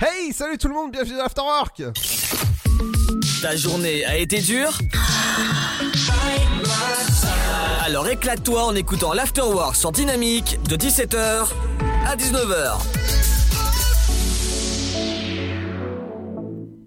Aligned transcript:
Hey, 0.00 0.32
salut 0.32 0.58
tout 0.58 0.68
le 0.68 0.74
monde, 0.74 0.92
bienvenue 0.92 1.16
dans 1.16 1.24
l'Afterwork 1.24 1.82
Ta 3.42 3.56
journée 3.56 4.04
a 4.04 4.16
été 4.16 4.40
dure? 4.40 4.78
Alors 7.84 8.06
éclate-toi 8.06 8.62
en 8.62 8.76
écoutant 8.76 9.12
l'Afterwork 9.12 9.74
sur 9.74 9.90
Dynamique 9.90 10.60
de 10.68 10.76
17h 10.76 11.48
à 12.06 12.14
19h. 12.14 12.78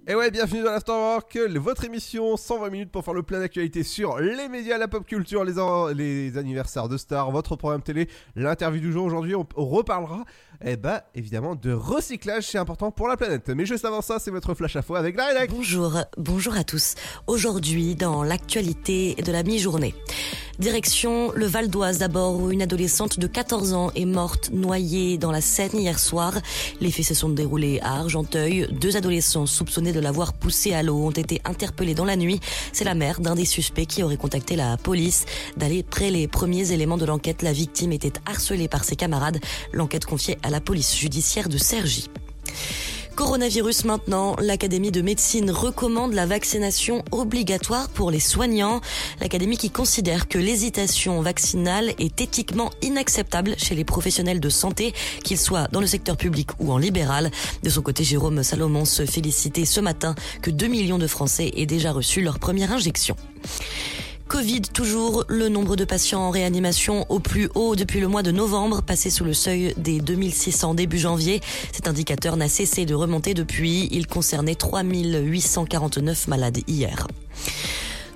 Et 0.08 0.16
ouais, 0.16 0.32
bienvenue 0.32 0.64
dans 0.64 0.72
l'Afterwork, 0.72 1.38
votre 1.56 1.86
émission 1.86 2.36
120 2.36 2.70
minutes 2.70 2.92
pour 2.92 3.06
faire 3.06 3.14
le 3.14 3.24
plein 3.24 3.40
d'actualité 3.40 3.84
sur 3.84 4.20
les 4.20 4.50
médias, 4.50 4.78
la 4.78 4.88
pop 4.88 5.06
culture, 5.06 5.44
les, 5.44 5.54
les 5.94 6.38
anniversaires 6.38 6.90
de 6.90 6.98
stars, 6.98 7.32
votre 7.32 7.56
programme 7.56 7.82
télé, 7.82 8.10
l'interview 8.36 8.82
du 8.82 8.92
jour. 8.92 9.06
Aujourd'hui, 9.06 9.36
on 9.36 9.46
reparlera 9.56 10.24
eh 10.64 10.78
bah 10.78 11.04
évidemment 11.16 11.56
de 11.56 11.72
recyclage, 11.72 12.48
c'est 12.48 12.58
important 12.58 12.92
pour 12.92 13.08
la 13.08 13.18
planète. 13.18 13.50
Mais 13.50 13.66
juste 13.66 13.86
avant 13.86 14.02
ça, 14.02 14.20
c'est 14.20 14.32
votre 14.32 14.54
flash 14.54 14.76
à 14.76 14.82
faux 14.82 14.96
avec 14.96 15.16
la. 15.16 15.48
Bonjour, 15.48 15.98
bonjour 16.18 16.56
à 16.56 16.64
tous. 16.64 16.96
Aujourd'hui, 17.28 17.96
dans 17.96 18.24
l'actualité 18.24 19.16
de 19.16 19.32
la 19.32 19.44
mi-journée. 19.44 19.96
Direction 20.62 21.32
le 21.34 21.48
Val 21.48 21.70
d'Oise 21.70 21.98
d'abord 21.98 22.40
où 22.40 22.52
une 22.52 22.62
adolescente 22.62 23.18
de 23.18 23.26
14 23.26 23.74
ans 23.74 23.92
est 23.96 24.06
morte 24.06 24.52
noyée 24.52 25.18
dans 25.18 25.32
la 25.32 25.42
Seine 25.42 25.80
hier 25.80 25.98
soir. 25.98 26.38
Les 26.82 26.92
faits 26.92 27.06
se 27.06 27.14
sont 27.16 27.30
déroulés 27.30 27.80
à 27.82 27.96
Argenteuil. 27.96 28.68
Deux 28.70 28.96
adolescents 28.96 29.48
soupçonnés 29.48 29.92
de 29.92 30.00
l'avoir 30.00 30.34
poussée 30.34 30.74
à 30.74 30.84
l'eau 30.84 30.98
ont 30.98 31.10
été 31.10 31.42
interpellés 31.46 31.96
dans 31.96 32.06
la 32.06 32.16
nuit. 32.16 32.40
C'est 32.74 32.84
la 32.84 32.94
mère 32.94 33.22
d'un 33.22 33.34
des 33.34 33.46
suspects 33.46 33.88
qui 33.88 34.04
aurait 34.04 34.18
contacté 34.18 34.56
la 34.56 34.78
police. 34.78 35.26
D'aller 35.58 35.82
près 35.82 36.12
les 36.12 36.28
premiers 36.28 36.72
éléments 36.72 36.98
de 36.98 37.06
l'enquête, 37.06 37.42
la 37.42 37.54
victime 37.54 37.92
était 37.92 38.14
harcelée 38.28 38.68
par 38.68 38.84
ses 38.84 38.96
camarades. 38.96 39.40
L'enquête 39.74 40.06
confiée 40.06 40.38
à 40.44 40.51
la 40.52 40.62
police 40.62 40.96
judiciaire 40.96 41.50
de 41.50 41.58
Cergy. 41.58 42.10
Coronavirus 43.16 43.86
maintenant, 43.86 44.36
l'Académie 44.40 44.92
de 44.92 45.02
médecine 45.02 45.52
recommande 45.52 46.14
la 46.14 46.26
vaccination 46.26 47.04
obligatoire 47.12 47.90
pour 47.90 48.10
les 48.10 48.20
soignants. 48.20 48.82
L'Académie 49.20 49.58
qui 49.58 49.70
considère 49.70 50.28
que 50.28 50.38
l'hésitation 50.38 51.22
vaccinale 51.22 51.94
est 52.00 52.20
éthiquement 52.20 52.72
inacceptable 52.82 53.56
chez 53.58 53.76
les 53.76 53.84
professionnels 53.84 54.40
de 54.40 54.50
santé, 54.50 54.94
qu'ils 55.24 55.38
soient 55.38 55.68
dans 55.72 55.82
le 55.82 55.88
secteur 55.88 56.18
public 56.18 56.50
ou 56.60 56.72
en 56.72 56.78
libéral. 56.78 57.32
De 57.64 57.70
son 57.70 57.82
côté, 57.82 58.04
Jérôme 58.04 58.44
Salomon 58.44 58.86
se 58.86 59.06
félicitait 59.06 59.66
ce 59.66 59.80
matin 59.80 60.16
que 60.42 60.50
2 60.50 60.68
millions 60.68 61.00
de 61.00 61.08
Français 61.08 61.52
aient 61.56 61.66
déjà 61.66 61.92
reçu 61.92 62.22
leur 62.22 62.40
première 62.40 62.72
injection. 62.72 63.16
Covid 64.32 64.62
toujours, 64.62 65.26
le 65.28 65.50
nombre 65.50 65.76
de 65.76 65.84
patients 65.84 66.22
en 66.22 66.30
réanimation 66.30 67.06
au 67.10 67.20
plus 67.20 67.50
haut 67.54 67.76
depuis 67.76 68.00
le 68.00 68.08
mois 68.08 68.24
de 68.24 68.32
novembre, 68.32 68.82
passé 68.82 69.10
sous 69.10 69.26
le 69.26 69.34
seuil 69.34 69.74
des 69.76 70.00
2600 70.00 70.74
début 70.74 71.00
janvier. 71.00 71.42
Cet 71.74 71.90
indicateur 71.90 72.38
n'a 72.38 72.48
cessé 72.48 72.86
de 72.86 72.94
remonter 72.94 73.34
depuis. 73.34 73.90
Il 73.92 74.08
concernait 74.08 74.56
3849 74.56 76.30
malades 76.30 76.60
hier. 76.66 77.08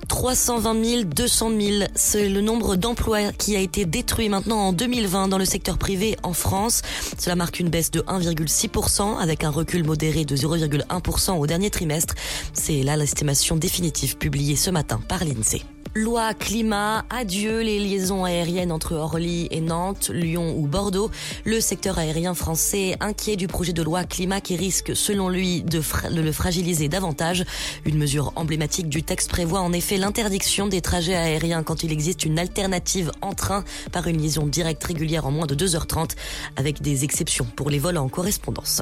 320 0.08 0.86
000, 0.86 1.04
200 1.04 1.50
000, 1.60 1.84
c'est 1.96 2.30
le 2.30 2.40
nombre 2.40 2.78
d'emplois 2.78 3.34
qui 3.34 3.58
a 3.58 3.60
été 3.60 3.84
détruit 3.84 4.30
maintenant 4.30 4.68
en 4.68 4.72
2020 4.72 5.28
dans 5.28 5.38
le 5.38 5.44
secteur 5.44 5.78
privé 5.78 6.16
en 6.24 6.32
France. 6.32 6.82
Cela 7.20 7.36
marque 7.36 7.60
une 7.60 7.68
baisse 7.68 7.92
de 7.92 8.00
1,6% 8.00 9.18
avec 9.18 9.44
un 9.44 9.50
recul 9.50 9.84
modéré 9.84 10.24
de 10.24 10.38
0,1% 10.38 11.32
au 11.32 11.46
dernier 11.46 11.72
trimestre. 11.72 12.16
C'est 12.54 12.84
là 12.84 12.96
l'estimation 12.96 13.58
définitive 13.58 14.16
publiée 14.16 14.56
ce 14.56 14.70
matin 14.70 15.02
par 15.10 15.26
l'INSEE. 15.26 15.66
Loi 15.94 16.34
climat, 16.34 17.06
adieu 17.10 17.62
les 17.62 17.80
liaisons 17.80 18.26
aériennes 18.26 18.74
entre 18.74 18.96
Orly 18.96 19.48
et 19.50 19.62
Nantes, 19.62 20.10
Lyon 20.14 20.54
ou 20.58 20.68
Bordeaux. 20.68 21.10
Le 21.46 21.62
secteur 21.62 22.00
aérien 22.00 22.34
français 22.34 22.98
inquiet 23.00 23.38
du 23.38 23.48
projet 23.48 23.72
de 23.72 23.82
loi 23.82 24.04
climat 24.04 24.42
qui 24.42 24.58
risque, 24.58 24.94
selon 24.94 25.30
lui, 25.30 25.62
de, 25.62 25.82
le 26.12 26.32
fragiliser 26.34 26.90
davantage. 26.90 27.46
Une 27.86 27.98
mesure 27.98 28.34
emblématique 28.36 28.90
du 28.90 29.04
texte 29.04 29.30
prévoit 29.30 29.62
en 29.62 29.72
effet 29.72 29.98
l'interdiction 29.98 30.68
des 30.68 30.82
trajets 30.82 31.16
aériens 31.16 31.64
quand 31.64 31.84
il 31.84 31.94
existe 31.94 32.26
une 32.26 32.40
alternative 32.40 33.12
en 33.22 33.34
train 33.34 33.64
par 33.94 34.08
une 34.08 34.22
liaison 34.22 34.48
directe 34.48 34.84
régulière 34.84 35.26
en 35.26 35.32
moins 35.32 35.48
de 35.48 35.56
2h30 35.56 36.12
avec 36.58 36.82
des 36.82 37.06
exceptions 37.06 37.48
pour 37.56 37.70
les 37.70 37.80
vols 37.80 37.98
en 37.98 38.10
correspondance. 38.10 38.82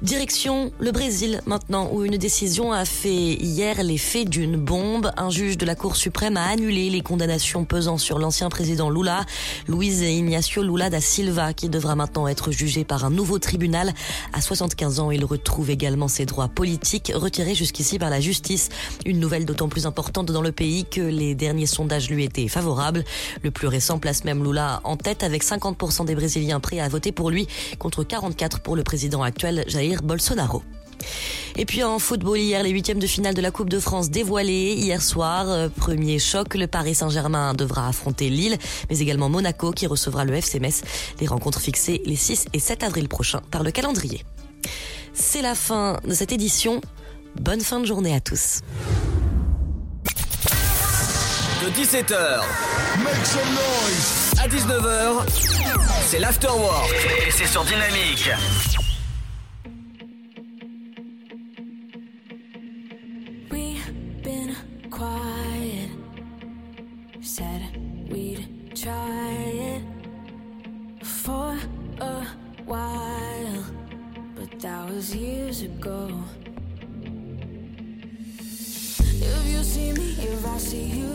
Direction 0.00 0.70
le 0.78 0.92
Brésil 0.92 1.40
maintenant, 1.46 1.90
où 1.92 2.04
une 2.04 2.18
décision 2.18 2.72
a 2.72 2.84
fait 2.84 3.32
hier 3.34 3.82
l'effet 3.82 4.24
d'une 4.24 4.54
bombe. 4.56 5.10
Un 5.16 5.28
juge 5.28 5.58
de 5.58 5.66
la 5.66 5.74
Cour 5.74 5.96
suprême 5.96 6.36
a 6.36 6.46
annulé 6.46 6.88
les 6.88 7.00
condamnations 7.00 7.64
pesant 7.64 7.98
sur 7.98 8.20
l'ancien 8.20 8.48
président 8.48 8.90
Lula, 8.90 9.26
Luiz 9.66 10.02
Ignacio 10.02 10.62
Lula 10.62 10.88
da 10.88 11.00
Silva, 11.00 11.52
qui 11.52 11.68
devra 11.68 11.96
maintenant 11.96 12.28
être 12.28 12.52
jugé 12.52 12.84
par 12.84 13.04
un 13.04 13.10
nouveau 13.10 13.40
tribunal. 13.40 13.92
À 14.32 14.40
75 14.40 15.00
ans, 15.00 15.10
il 15.10 15.24
retrouve 15.24 15.68
également 15.68 16.06
ses 16.06 16.26
droits 16.26 16.46
politiques, 16.46 17.10
retirés 17.12 17.56
jusqu'ici 17.56 17.98
par 17.98 18.08
la 18.08 18.20
justice. 18.20 18.68
Une 19.04 19.18
nouvelle 19.18 19.46
d'autant 19.46 19.68
plus 19.68 19.84
importante 19.84 20.30
dans 20.30 20.42
le 20.42 20.52
pays 20.52 20.84
que 20.84 21.00
les 21.00 21.34
derniers 21.34 21.66
sondages 21.66 22.08
lui 22.08 22.22
étaient 22.22 22.46
favorables. 22.46 23.02
Le 23.42 23.50
plus 23.50 23.66
récent 23.66 23.98
place 23.98 24.22
même 24.22 24.44
Lula 24.44 24.80
en 24.84 24.96
tête 24.96 25.24
avec 25.24 25.42
50% 25.42 26.04
des 26.04 26.14
Brésiliens 26.14 26.60
prêts 26.60 26.78
à 26.78 26.88
voter 26.88 27.10
pour 27.10 27.30
lui, 27.30 27.48
contre 27.80 28.04
44 28.04 28.60
pour 28.60 28.76
le 28.76 28.84
président 28.84 29.24
actuel 29.24 29.64
Jair 29.66 29.87
Bolsonaro. 29.96 30.62
Et 31.56 31.64
puis 31.64 31.82
en 31.82 31.98
football 31.98 32.38
hier, 32.38 32.62
les 32.62 32.70
huitièmes 32.70 33.00
de 33.00 33.06
finale 33.06 33.34
de 33.34 33.40
la 33.40 33.50
Coupe 33.50 33.68
de 33.68 33.80
France 33.80 34.10
dévoilés 34.10 34.74
hier 34.74 35.02
soir. 35.02 35.48
Euh, 35.48 35.68
premier 35.68 36.20
choc, 36.20 36.54
le 36.54 36.68
Paris 36.68 36.94
Saint-Germain 36.94 37.52
devra 37.52 37.88
affronter 37.88 38.30
Lille, 38.30 38.56
mais 38.88 38.98
également 39.00 39.28
Monaco 39.28 39.72
qui 39.72 39.88
recevra 39.88 40.24
le 40.24 40.34
FC. 40.34 40.60
Les 41.20 41.26
rencontres 41.26 41.60
fixées 41.60 42.00
les 42.04 42.14
6 42.14 42.46
et 42.52 42.60
7 42.60 42.84
avril 42.84 43.08
prochains 43.08 43.42
par 43.50 43.64
le 43.64 43.72
calendrier. 43.72 44.24
C'est 45.14 45.42
la 45.42 45.56
fin 45.56 45.98
de 46.04 46.14
cette 46.14 46.30
édition. 46.30 46.80
Bonne 47.40 47.60
fin 47.60 47.80
de 47.80 47.86
journée 47.86 48.14
à 48.14 48.20
tous. 48.20 48.60
De 51.60 51.70
17h 51.70 52.40
à 54.40 54.48
19h, 54.48 55.26
c'est 56.06 56.20
l'afterwork 56.20 56.94
et 57.26 57.30
c'est 57.32 57.46
sur 57.46 57.64
Dynamique. 57.64 58.30
Try 68.74 69.34
it 69.74 69.82
for 71.04 71.58
a 72.00 72.26
while, 72.64 73.64
but 74.34 74.60
that 74.60 74.88
was 74.88 75.14
years 75.14 75.62
ago. 75.62 76.10
If 78.40 79.46
you 79.46 79.62
see 79.62 79.92
me, 79.92 80.16
if 80.18 80.46
I 80.46 80.58
see 80.58 80.84
you, 81.00 81.10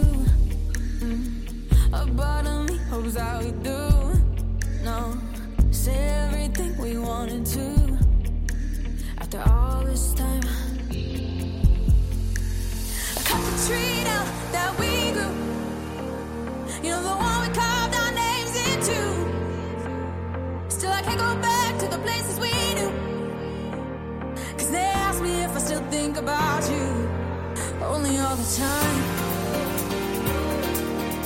time. 28.57 29.03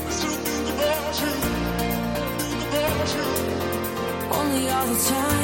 Still 0.09 0.37
think 0.45 0.69
about 0.75 1.21
you. 1.21 1.33
Think 2.39 2.61
about 2.69 3.07
you. 3.15 3.27
Only 4.31 4.69
all 4.69 4.87
the 4.87 4.99
time. 5.09 5.36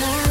time. 0.00 0.29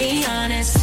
be 0.00 0.24
honest. 0.24 0.79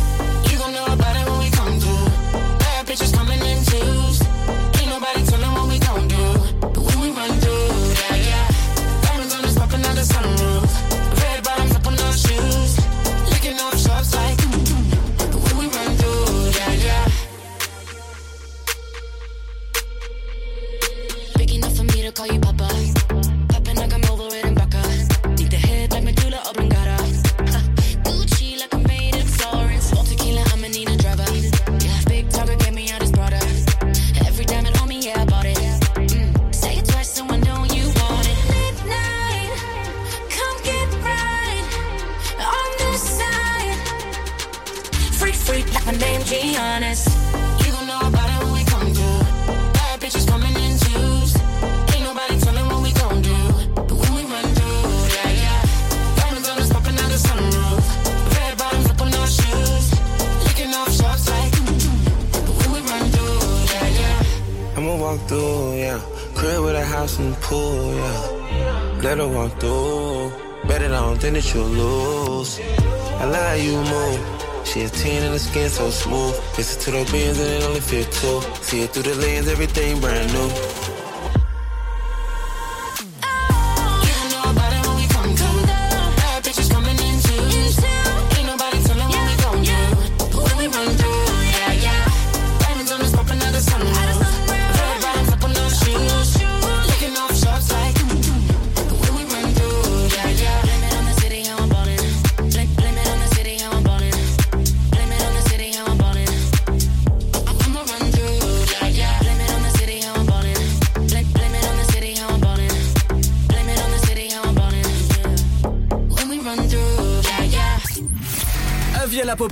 Listen 76.57 76.81
to 76.81 76.91
those 76.91 77.11
bands 77.11 77.39
and 77.39 77.49
it 77.49 77.63
only 77.65 77.79
fit 77.79 78.11
two. 78.13 78.41
See 78.63 78.81
it 78.81 78.89
through 78.89 79.03
the 79.03 79.15
lens, 79.15 79.47
everything 79.47 80.01
brand 80.01 80.33
new. 80.33 80.66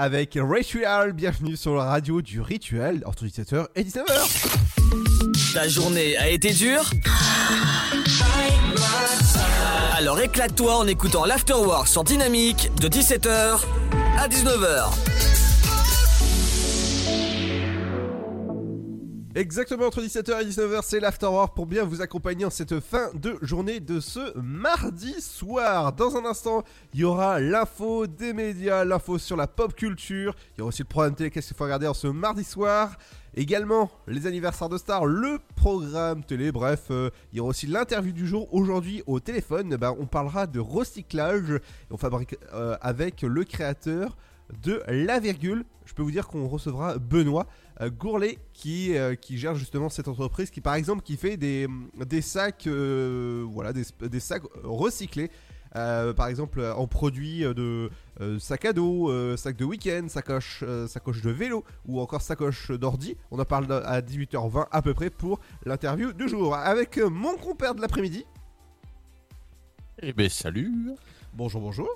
Avec 0.00 0.38
Ritual. 0.40 1.12
Bienvenue 1.12 1.58
sur 1.58 1.74
la 1.74 1.84
radio 1.84 2.22
du 2.22 2.40
Rituel 2.40 3.02
entre 3.04 3.26
17h 3.26 3.66
et 3.74 3.82
19h. 3.82 5.52
Ta 5.52 5.68
journée 5.68 6.16
a 6.16 6.30
été 6.30 6.54
dure 6.54 6.88
Alors 9.94 10.18
éclate-toi 10.18 10.74
en 10.74 10.86
écoutant 10.86 11.26
l'Afterwork 11.26 11.86
sur 11.86 12.02
Dynamique 12.02 12.70
de 12.80 12.88
17h 12.88 13.60
à 14.18 14.26
19h. 14.26 15.29
Exactement 19.36 19.86
entre 19.86 20.02
17h 20.02 20.42
et 20.42 20.44
19h, 20.44 20.80
c'est 20.82 20.98
l'Afterwork 20.98 21.54
pour 21.54 21.66
bien 21.66 21.84
vous 21.84 22.02
accompagner 22.02 22.44
en 22.44 22.50
cette 22.50 22.80
fin 22.80 23.10
de 23.14 23.38
journée 23.42 23.78
de 23.78 24.00
ce 24.00 24.36
mardi 24.36 25.20
soir. 25.20 25.92
Dans 25.92 26.16
un 26.16 26.24
instant, 26.24 26.64
il 26.92 27.00
y 27.00 27.04
aura 27.04 27.38
l'info 27.38 28.08
des 28.08 28.32
médias, 28.32 28.84
l'info 28.84 29.18
sur 29.18 29.36
la 29.36 29.46
pop 29.46 29.72
culture. 29.76 30.34
Il 30.56 30.58
y 30.58 30.62
aura 30.62 30.70
aussi 30.70 30.82
le 30.82 30.88
programme 30.88 31.14
télé 31.14 31.30
qu'est-ce 31.30 31.46
qu'il 31.46 31.56
faut 31.56 31.62
regarder 31.62 31.86
en 31.86 31.94
ce 31.94 32.08
mardi 32.08 32.42
soir. 32.42 32.96
Également, 33.36 33.88
les 34.08 34.26
anniversaires 34.26 34.68
de 34.68 34.78
stars, 34.78 35.06
le 35.06 35.38
programme 35.54 36.24
télé, 36.24 36.50
bref, 36.50 36.86
euh, 36.90 37.10
il 37.32 37.36
y 37.36 37.40
aura 37.40 37.50
aussi 37.50 37.68
l'interview 37.68 38.10
du 38.10 38.26
jour. 38.26 38.52
Aujourd'hui, 38.52 39.04
au 39.06 39.20
téléphone, 39.20 39.76
ben, 39.76 39.94
on 40.00 40.06
parlera 40.06 40.48
de 40.48 40.58
recyclage. 40.58 41.60
On 41.92 41.96
fabrique 41.96 42.34
euh, 42.52 42.76
avec 42.80 43.22
le 43.22 43.44
créateur 43.44 44.16
de 44.64 44.82
La 44.88 45.20
Virgule. 45.20 45.64
Je 45.84 45.94
peux 45.94 46.02
vous 46.02 46.10
dire 46.10 46.26
qu'on 46.26 46.48
recevra 46.48 46.98
Benoît 46.98 47.46
Gourlet 47.88 48.38
qui, 48.52 48.96
euh, 48.96 49.14
qui 49.14 49.38
gère 49.38 49.54
justement 49.54 49.88
cette 49.88 50.08
entreprise 50.08 50.50
qui 50.50 50.60
par 50.60 50.74
exemple 50.74 51.02
qui 51.02 51.16
fait 51.16 51.36
des, 51.38 51.66
des 52.06 52.20
sacs 52.20 52.66
euh, 52.66 53.44
voilà 53.48 53.72
des, 53.72 53.84
des 54.08 54.20
sacs 54.20 54.42
recyclés 54.62 55.30
euh, 55.76 56.12
par 56.12 56.26
exemple 56.26 56.60
en 56.76 56.86
produits 56.88 57.40
de 57.40 57.90
euh, 58.20 58.38
sac 58.40 58.64
à 58.64 58.72
dos, 58.72 59.08
euh, 59.08 59.36
sac 59.36 59.56
de 59.56 59.64
week-end, 59.64 60.06
sacoche, 60.08 60.64
euh, 60.66 60.88
sacoche 60.88 61.22
de 61.22 61.30
vélo 61.30 61.64
ou 61.86 62.00
encore 62.00 62.22
sacoche 62.22 62.72
d'ordi. 62.72 63.16
On 63.30 63.38
en 63.38 63.44
parle 63.44 63.72
à 63.86 64.00
18h20 64.02 64.66
à 64.72 64.82
peu 64.82 64.94
près 64.94 65.10
pour 65.10 65.38
l'interview 65.64 66.12
du 66.12 66.28
jour 66.28 66.56
avec 66.56 66.98
euh, 66.98 67.08
mon 67.08 67.36
compère 67.36 67.76
de 67.76 67.80
l'après-midi. 67.80 68.24
Eh 70.02 70.12
ben 70.12 70.28
salut, 70.28 70.72
Bonjour, 71.34 71.60
bonjour. 71.60 71.88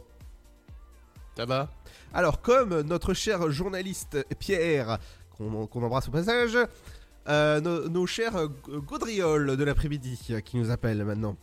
ça 1.37 1.45
va? 1.45 1.69
Alors, 2.13 2.41
comme 2.43 2.83
notre 2.83 3.13
cher 3.13 3.51
journaliste 3.51 4.25
Pierre, 4.39 4.99
qu'on 5.37 5.83
embrasse 5.83 6.09
au 6.09 6.13
passage, 6.13 6.57
euh, 7.29 7.61
nos, 7.61 7.89
nos 7.89 8.07
chers 8.07 8.37
euh, 8.37 8.49
gaudrioles 8.69 9.57
de 9.57 9.65
l'après-midi 9.65 10.19
euh, 10.31 10.41
qui 10.41 10.57
nous 10.57 10.71
appellent 10.71 11.05
maintenant. 11.05 11.37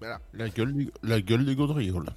Voilà. 0.00 0.20
la 0.32 0.48
gueule, 0.48 0.74
des- 0.74 0.90
la 1.04 1.20
gueule 1.20 1.44
des 1.44 1.54
gaudrioles. 1.54 2.08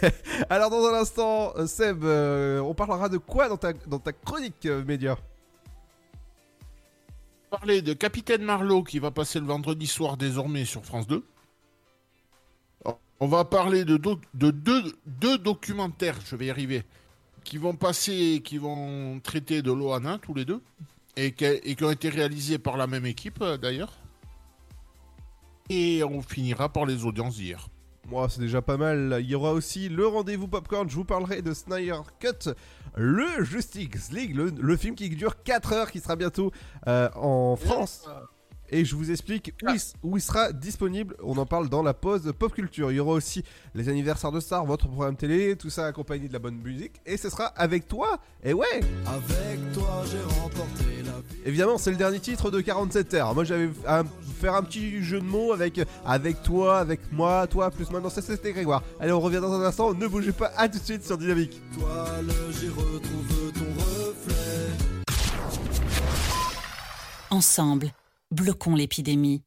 Alors, 0.48 0.70
dans 0.70 0.86
un 0.86 0.94
instant, 0.94 1.52
Seb, 1.66 2.02
euh, 2.04 2.58
on 2.60 2.72
parlera 2.74 3.10
de 3.10 3.18
quoi 3.18 3.50
dans 3.50 3.58
ta, 3.58 3.74
dans 3.74 3.98
ta 3.98 4.12
chronique 4.14 4.64
euh, 4.64 4.82
média? 4.84 5.18
Parler 7.50 7.82
de 7.82 7.92
Capitaine 7.92 8.42
Marlowe 8.42 8.82
qui 8.82 8.98
va 8.98 9.10
passer 9.10 9.38
le 9.40 9.46
vendredi 9.46 9.86
soir 9.86 10.16
désormais 10.16 10.64
sur 10.64 10.84
France 10.84 11.06
2. 11.06 11.22
On 13.20 13.26
va 13.28 13.44
parler 13.44 13.84
de, 13.84 13.96
doc- 13.96 14.24
de 14.34 14.50
deux, 14.50 14.82
deux 15.06 15.38
documentaires, 15.38 16.18
je 16.24 16.34
vais 16.36 16.46
y 16.46 16.50
arriver, 16.50 16.82
qui 17.44 17.58
vont 17.58 17.74
passer, 17.74 18.40
qui 18.44 18.58
vont 18.58 19.20
traiter 19.20 19.62
de 19.62 19.70
l'OANA 19.70 20.18
tous 20.18 20.34
les 20.34 20.44
deux, 20.44 20.60
et 21.16 21.32
qui, 21.32 21.44
et 21.44 21.76
qui 21.76 21.84
ont 21.84 21.90
été 21.90 22.08
réalisés 22.08 22.58
par 22.58 22.76
la 22.76 22.86
même 22.86 23.06
équipe 23.06 23.40
euh, 23.42 23.56
d'ailleurs. 23.56 23.92
Et 25.70 26.02
on 26.04 26.20
finira 26.20 26.68
par 26.68 26.84
les 26.86 27.04
audiences 27.04 27.36
d'hier. 27.36 27.68
Moi, 28.08 28.28
c'est 28.28 28.40
déjà 28.40 28.60
pas 28.60 28.76
mal. 28.76 29.18
Il 29.20 29.26
y 29.26 29.34
aura 29.34 29.52
aussi 29.52 29.88
le 29.88 30.06
rendez-vous 30.06 30.46
popcorn. 30.46 30.90
Je 30.90 30.94
vous 30.94 31.04
parlerai 31.04 31.40
de 31.40 31.54
Snyder 31.54 32.00
Cut, 32.18 32.50
le 32.96 33.42
Justice 33.44 34.12
League, 34.12 34.36
le, 34.36 34.50
le 34.50 34.76
film 34.76 34.94
qui 34.94 35.08
dure 35.08 35.42
4 35.42 35.72
heures, 35.72 35.90
qui 35.90 36.00
sera 36.00 36.16
bientôt 36.16 36.52
euh, 36.86 37.08
en 37.14 37.56
France. 37.56 38.06
Et 38.70 38.84
je 38.84 38.96
vous 38.96 39.10
explique 39.10 39.52
où, 39.62 39.68
il, 39.70 39.76
s- 39.76 39.94
où 40.02 40.16
il 40.16 40.20
sera 40.20 40.52
disponible. 40.52 41.16
On 41.22 41.36
en 41.36 41.46
parle 41.46 41.68
dans 41.68 41.82
la 41.82 41.94
pause 41.94 42.32
pop 42.38 42.52
culture. 42.52 42.90
Il 42.90 42.96
y 42.96 43.00
aura 43.00 43.12
aussi 43.12 43.44
les 43.74 43.88
anniversaires 43.88 44.32
de 44.32 44.40
stars, 44.40 44.64
votre 44.64 44.88
programme 44.88 45.16
télé, 45.16 45.54
tout 45.56 45.70
ça 45.70 45.86
accompagné 45.86 46.28
de 46.28 46.32
la 46.32 46.38
bonne 46.38 46.56
musique. 46.56 47.00
Et 47.06 47.16
ce 47.16 47.28
sera 47.30 47.46
avec 47.46 47.86
toi. 47.88 48.18
Et 48.42 48.52
ouais 48.52 48.66
Avec 49.06 49.72
toi, 49.72 50.02
j'ai 50.10 50.40
remporté 50.40 51.02
la 51.04 51.12
vie. 51.12 51.40
Évidemment, 51.44 51.78
c'est 51.78 51.90
le 51.90 51.96
dernier 51.96 52.20
titre 52.20 52.50
de 52.50 52.60
47 52.60 53.14
heures. 53.14 53.34
Moi, 53.34 53.44
j'avais 53.44 53.70
à 53.86 54.02
faire 54.40 54.54
un 54.54 54.62
petit 54.62 55.02
jeu 55.02 55.20
de 55.20 55.24
mots 55.26 55.52
avec 55.52 55.80
avec 56.04 56.42
toi, 56.42 56.78
avec 56.78 57.00
moi, 57.12 57.46
toi 57.46 57.70
plus 57.70 57.90
moi. 57.90 58.00
Non, 58.00 58.10
ça 58.10 58.22
c'était 58.22 58.52
Grégoire. 58.52 58.82
Allez, 58.98 59.12
on 59.12 59.20
revient 59.20 59.40
dans 59.40 59.52
un 59.52 59.62
instant. 59.62 59.92
Ne 59.94 60.06
bougez 60.08 60.32
pas. 60.32 60.50
À 60.56 60.68
tout 60.68 60.78
de 60.78 60.84
suite 60.84 61.04
sur 61.04 61.18
Dynamique. 61.18 61.60
Toile, 61.78 62.26
j'y 62.58 62.68
retrouve 62.68 63.52
ton 63.52 63.64
reflet. 63.82 64.72
Ensemble, 67.30 67.90
bloquons 68.30 68.74
l'épidémie. 68.74 69.42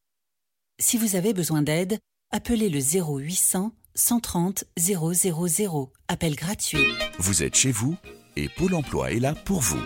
Si 0.79 0.98
vous 0.98 1.15
avez 1.15 1.34
besoin 1.34 1.62
d'aide, 1.62 2.00
appelez 2.31 2.69
le 2.69 2.79
0800 2.79 3.72
130 3.96 4.63
000. 4.77 5.91
Appel 6.07 6.36
gratuit. 6.36 6.86
Vous 7.17 7.43
êtes 7.43 7.55
chez 7.55 7.72
vous 7.72 7.98
et 8.36 8.48
Pôle 8.48 8.75
emploi 8.75 9.12
est 9.12 9.19
là 9.19 9.34
pour 9.34 9.60
vous. 9.60 9.81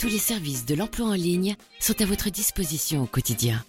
Tous 0.00 0.08
les 0.08 0.18
services 0.18 0.66
de 0.66 0.74
l'emploi 0.74 1.06
en 1.06 1.14
ligne 1.14 1.56
sont 1.78 2.00
à 2.02 2.04
votre 2.04 2.30
disposition 2.30 3.04
au 3.04 3.06
quotidien. 3.06 3.64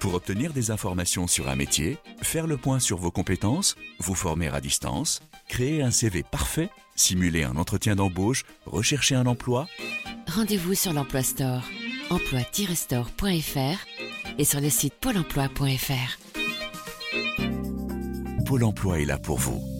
Pour 0.00 0.14
obtenir 0.14 0.54
des 0.54 0.70
informations 0.70 1.26
sur 1.26 1.50
un 1.50 1.56
métier, 1.56 1.98
faire 2.22 2.46
le 2.46 2.56
point 2.56 2.80
sur 2.80 2.96
vos 2.96 3.10
compétences, 3.10 3.76
vous 3.98 4.14
former 4.14 4.48
à 4.48 4.62
distance, 4.62 5.20
créer 5.46 5.82
un 5.82 5.90
CV 5.90 6.22
parfait, 6.22 6.70
simuler 6.96 7.44
un 7.44 7.56
entretien 7.56 7.96
d'embauche, 7.96 8.44
rechercher 8.64 9.14
un 9.14 9.26
emploi, 9.26 9.68
Rendez-vous 10.30 10.74
sur 10.74 10.92
l'Emploi 10.92 11.24
Store, 11.24 11.64
emploi-store.fr 12.10 13.86
et 14.38 14.44
sur 14.44 14.60
le 14.60 14.68
site 14.68 14.94
pôle 14.94 15.16
emploi.fr. 15.16 16.18
Pôle 18.46 18.64
emploi 18.64 19.00
est 19.00 19.04
là 19.04 19.18
pour 19.18 19.38
vous. 19.38 19.79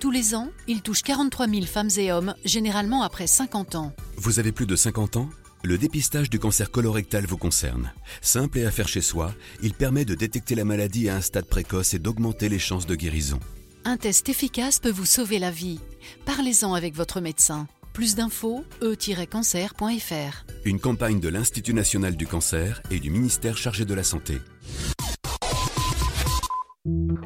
Tous 0.00 0.12
les 0.12 0.36
ans, 0.36 0.50
il 0.68 0.80
touche 0.82 1.02
43 1.02 1.48
000 1.48 1.62
femmes 1.66 1.88
et 1.96 2.12
hommes, 2.12 2.34
généralement 2.44 3.02
après 3.02 3.26
50 3.26 3.74
ans. 3.74 3.92
Vous 4.16 4.38
avez 4.38 4.52
plus 4.52 4.66
de 4.66 4.76
50 4.76 5.16
ans? 5.16 5.28
Le 5.64 5.76
dépistage 5.76 6.30
du 6.30 6.38
cancer 6.38 6.70
colorectal 6.70 7.26
vous 7.26 7.36
concerne. 7.36 7.92
Simple 8.22 8.58
et 8.58 8.64
à 8.64 8.70
faire 8.70 8.86
chez 8.86 9.00
soi, 9.00 9.34
il 9.60 9.74
permet 9.74 10.04
de 10.04 10.14
détecter 10.14 10.54
la 10.54 10.64
maladie 10.64 11.08
à 11.08 11.16
un 11.16 11.20
stade 11.20 11.46
précoce 11.46 11.94
et 11.94 11.98
d'augmenter 11.98 12.48
les 12.48 12.60
chances 12.60 12.86
de 12.86 12.94
guérison. 12.94 13.40
Un 13.84 13.96
test 13.96 14.28
efficace 14.28 14.78
peut 14.78 14.90
vous 14.90 15.04
sauver 15.04 15.40
la 15.40 15.50
vie. 15.50 15.80
Parlez-en 16.24 16.74
avec 16.74 16.94
votre 16.94 17.20
médecin. 17.20 17.66
Plus 17.92 18.14
d'infos, 18.14 18.64
e-cancer.fr. 18.80 20.44
Une 20.64 20.78
campagne 20.78 21.18
de 21.18 21.28
l'Institut 21.28 21.74
national 21.74 22.14
du 22.14 22.28
cancer 22.28 22.82
et 22.92 23.00
du 23.00 23.10
ministère 23.10 23.56
chargé 23.56 23.84
de 23.84 23.94
la 23.94 24.04
santé. 24.04 24.38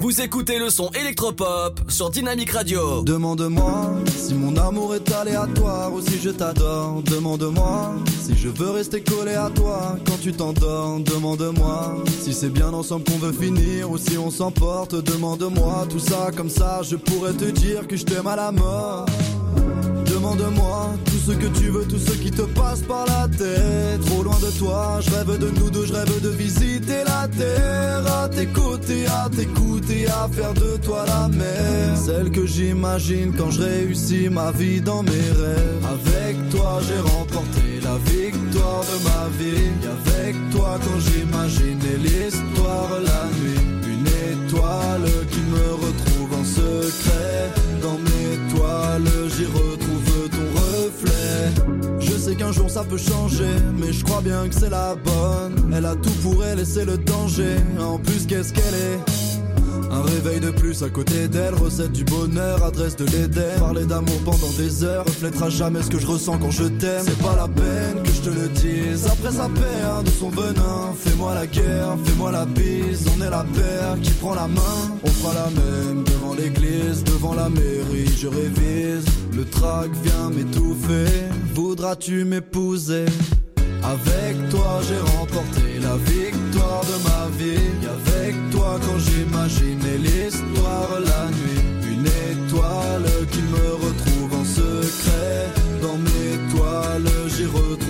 Vous 0.01 0.21
écoutez 0.21 0.59
le 0.59 0.71
son 0.71 0.91
électropop 0.91 1.81
sur 1.89 2.11
Dynamique 2.11 2.51
Radio. 2.51 3.03
Demande-moi 3.03 3.93
si 4.17 4.35
mon 4.35 4.57
amour 4.57 4.97
est 4.97 5.13
aléatoire 5.13 5.93
ou 5.93 6.01
si 6.01 6.19
je 6.21 6.31
t'adore. 6.31 7.03
Demande-moi 7.03 7.95
si 8.21 8.37
je 8.37 8.49
veux 8.49 8.71
rester 8.71 9.03
collé 9.03 9.35
à 9.35 9.51
toi 9.51 9.97
quand 10.05 10.21
tu 10.21 10.33
t'endors. 10.33 10.99
Demande-moi 11.01 12.03
si 12.21 12.33
c'est 12.33 12.51
bien 12.51 12.73
ensemble 12.73 13.05
qu'on 13.05 13.19
veut 13.19 13.33
finir 13.33 13.91
ou 13.91 13.99
si 13.99 14.19
on 14.19 14.31
s'emporte. 14.31 14.97
Demande-moi 14.97 15.87
tout 15.89 16.01
ça 16.01 16.31
comme 16.37 16.51
ça, 16.51 16.81
je 16.83 16.97
pourrais 16.97 17.35
te 17.35 17.45
dire 17.45 17.87
que 17.87 17.97
je 17.97 18.05
t'aime 18.05 18.27
à 18.27 18.37
la 18.37 18.51
mort. 18.51 19.07
Demande-moi 20.07 20.91
tout 21.05 21.31
ce 21.31 21.33
que 21.33 21.47
tu 21.59 21.69
veux, 21.69 21.85
tout 21.85 21.99
ce 21.99 22.13
qui 22.13 22.31
te 22.31 22.43
passe 22.43 22.83
par 22.83 23.07
la 23.07 23.29
tête. 23.29 24.01
Loin 24.23 24.39
de 24.39 24.57
toi, 24.57 25.01
je 25.01 25.11
rêve 25.11 25.37
de 25.37 25.51
nous 25.51 25.69
deux, 25.71 25.85
je 25.85 25.93
rêve 25.93 26.21
de 26.21 26.29
visiter 26.29 27.03
la 27.05 27.27
terre. 27.27 28.07
À 28.23 28.29
tes 28.29 28.47
côtés, 28.47 29.05
à 29.07 29.29
t'écouter, 29.29 30.07
à 30.07 30.29
faire 30.29 30.55
de 30.55 30.77
toi 30.77 31.05
la 31.07 31.27
mer. 31.27 31.97
Celle 31.97 32.31
que 32.31 32.47
j'imagine 32.47 33.33
quand 33.37 33.51
je 33.51 33.63
réussis 33.63 34.29
ma 34.29 34.53
vie 34.53 34.81
dans 34.81 35.03
mes 35.03 35.11
rêves. 35.11 35.85
Avec 35.97 36.51
toi, 36.51 36.81
j'ai 36.87 37.01
remporté 37.01 37.81
la 37.83 37.97
victoire 38.13 38.85
de 38.91 38.97
ma 39.09 39.29
vie. 39.39 39.73
Et 39.83 39.89
avec 39.89 40.37
toi, 40.53 40.79
quand 40.85 41.01
j'imaginais 41.01 41.99
l'histoire 41.99 42.91
la 43.03 43.25
nuit. 43.41 43.65
Une 43.93 44.07
étoile 44.07 45.11
qui 45.33 45.41
me 45.41 45.67
retrouve 45.85 46.33
en 46.41 46.45
secret. 46.45 47.51
Dans 47.83 47.99
mes 47.99 48.55
toiles, 48.55 49.31
j'y 49.37 49.47
retrouve 49.47 50.29
ton 50.31 50.47
reflet. 50.61 51.82
Sais 52.23 52.37
qu'un 52.37 52.53
jour 52.53 52.71
ça 52.71 52.85
peut 52.85 52.99
changer, 52.99 53.51
mais 53.77 53.93
je 53.93 54.05
crois 54.05 54.21
bien 54.21 54.49
que 54.49 54.55
c'est 54.55 54.71
la 54.71 54.95
bonne. 54.95 55.75
Elle 55.77 55.85
a 55.85 55.97
tout 55.97 56.15
pour 56.23 56.45
elle 56.45 56.65
c'est 56.65 56.85
le 56.85 56.97
danger. 56.97 57.57
En 57.81 57.99
plus, 57.99 58.27
qu'est-ce 58.27 58.53
qu'elle 58.53 58.75
est? 58.75 59.32
Un 59.93 60.01
réveil 60.01 60.41
de 60.41 60.51
plus 60.51 60.83
à 60.83 60.89
côté 60.89 61.29
d'elle, 61.29 61.55
recette 61.55 61.93
du 61.93 62.03
bonheur, 62.05 62.65
adresse 62.65 62.97
de 62.97 63.05
l'Éden. 63.05 63.59
Parler 63.59 63.85
d'amour 63.85 64.19
pendant 64.25 64.51
des 64.57 64.83
heures, 64.85 65.05
reflètera 65.05 65.51
jamais 65.51 65.83
ce 65.83 65.91
que 65.91 65.99
je 65.99 66.07
ressens 66.07 66.39
quand 66.39 66.51
je 66.51 66.65
t'aime. 66.65 67.05
C'est 67.05 67.19
pas 67.19 67.37
la 67.37 67.47
peine 67.47 68.03
que 68.03 68.11
je 68.11 68.21
te 68.23 68.31
le 68.31 68.49
dise. 68.49 69.07
Après 69.07 69.33
sa 69.33 69.51
perd 69.51 70.05
de 70.07 70.11
son 70.11 70.31
venin, 70.31 70.95
fais-moi 70.99 71.35
la 71.35 71.47
guerre, 71.47 71.97
fais-moi 72.05 72.33
la 72.33 72.47
bise. 72.47 73.05
On 73.15 73.23
est 73.23 73.31
la 73.31 73.45
paire 73.45 74.01
qui 74.03 74.13
prend 74.13 74.35
la 74.35 74.49
main. 74.49 74.79
On 75.05 75.09
fera 75.09 75.35
la 75.35 75.51
même 75.51 76.05
devant 76.05 76.35
l'église, 76.35 77.05
devant 77.05 77.35
la 77.35 77.51
mairie. 77.51 78.11
Je 78.19 78.29
révise, 78.29 79.05
le 79.37 79.45
trac 79.45 79.91
vient 80.03 80.31
m'étouffer. 80.31 81.05
Voudras-tu 81.55 82.25
m'épouser? 82.25 83.05
Avec 83.83 84.49
toi 84.49 84.81
j'ai 84.89 85.19
remporté 85.19 85.81
la 85.83 85.97
victoire 85.97 86.83
de 86.85 86.97
ma 87.03 87.37
vie 87.37 87.72
avec 87.93 88.35
toi 88.51 88.79
quand 88.85 88.99
j'imaginais 88.99 89.99
l'histoire 89.99 90.91
la 91.11 91.25
nuit 91.39 91.63
Une 91.93 92.07
étoile 92.07 93.11
qui 93.31 93.43
me 93.55 93.67
retrouve 93.85 94.33
en 94.41 94.45
secret. 94.45 95.47
Dans 95.83 95.99
mes 95.99 96.35
toiles 96.53 97.11
j'y 97.35 97.47
retrouve 97.47 97.82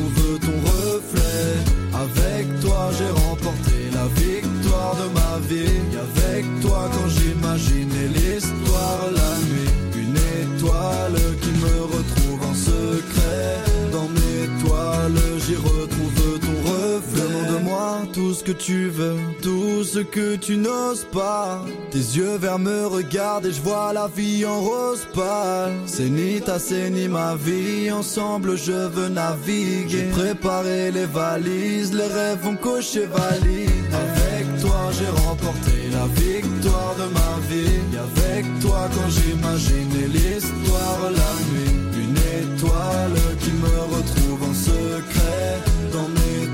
tout 18.33 18.39
ce 18.39 18.45
que 18.45 18.53
tu 18.53 18.89
veux, 18.89 19.19
tout 19.43 19.85
ce 19.85 19.99
que 19.99 20.37
tu 20.37 20.57
n'oses 20.57 21.05
pas. 21.05 21.63
Tes 21.91 21.99
yeux 21.99 22.39
verts 22.39 22.59
me 22.59 22.87
regardent 22.87 23.45
et 23.45 23.53
je 23.53 23.61
vois 23.61 23.93
la 23.93 24.09
vie 24.09 24.47
en 24.47 24.59
rose 24.59 25.07
pâle. 25.13 25.75
C'est 25.85 26.09
ni 26.09 26.41
ta, 26.41 26.59
c'est 26.59 26.89
ni 26.89 27.09
ma 27.09 27.35
vie, 27.35 27.91
ensemble 27.91 28.57
je 28.57 28.89
veux 28.95 29.11
naviguer. 29.11 29.87
J'ai 29.87 30.05
préparé 30.05 30.91
les 30.91 31.05
valises, 31.05 31.93
les 31.93 32.07
rêves 32.07 32.39
vont 32.43 32.57
cocher 32.57 33.05
valise 33.05 33.69
Avec 34.03 34.45
toi 34.63 34.81
j'ai 34.97 35.13
remporté 35.27 35.77
la 35.93 36.07
victoire 36.23 36.95
de 37.01 37.07
ma 37.19 37.33
vie. 37.51 37.81
Et 37.93 37.99
avec 37.99 38.61
toi 38.61 38.89
quand 38.95 39.11
j'imaginais 39.11 40.09
l'histoire 40.09 41.01
la 41.21 41.33
nuit. 41.51 41.75
Une 42.05 42.17
étoile 42.41 43.21
qui 43.41 43.53
me 43.65 43.77
retrouve 43.95 44.43
en 44.51 44.55
secret 44.55 45.61
Dans 45.93 46.09
mes 46.09 46.52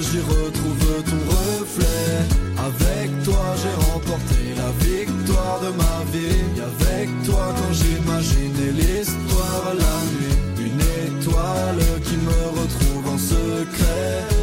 j'y 0.00 0.20
retrouve 0.20 1.02
ton 1.04 1.20
reflet. 1.34 2.18
Avec 2.58 3.22
toi 3.24 3.54
j'ai 3.60 3.92
remporté 3.92 4.54
la 4.56 4.70
victoire 4.84 5.60
de 5.60 5.70
ma 5.82 5.98
vie. 6.12 6.46
Avec 6.70 7.08
toi 7.24 7.54
quand 7.56 7.72
j'imaginais 7.72 8.72
l'histoire 8.72 9.74
la 9.78 9.96
nuit 10.12 10.66
Une 10.66 10.80
étoile 10.80 11.84
qui 12.04 12.16
me 12.16 12.60
retrouve 12.60 13.14
en 13.14 13.18
secret 13.18 14.35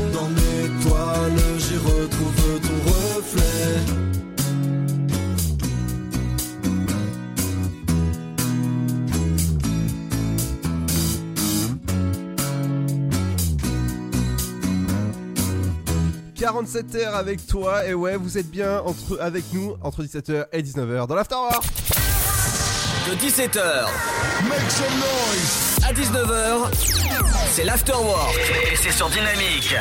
47 16.43 16.95
heures 16.95 17.15
avec 17.15 17.47
toi 17.47 17.85
et 17.87 17.93
ouais 17.93 18.17
vous 18.17 18.37
êtes 18.37 18.49
bien 18.51 18.81
entre, 18.81 19.17
avec 19.21 19.45
nous 19.53 19.77
entre 19.81 20.03
17h 20.03 20.47
et 20.51 20.61
19h 20.61 21.07
dans 21.07 21.15
l'Afterwork 21.15 21.63
De 23.07 23.15
17h 23.15 23.85
à 25.87 25.93
19h, 25.93 26.69
c'est 27.53 27.63
l'Afterwork. 27.63 28.35
Et 28.71 28.75
c'est 28.75 28.91
sur 28.91 29.09
Dynamique. 29.09 29.73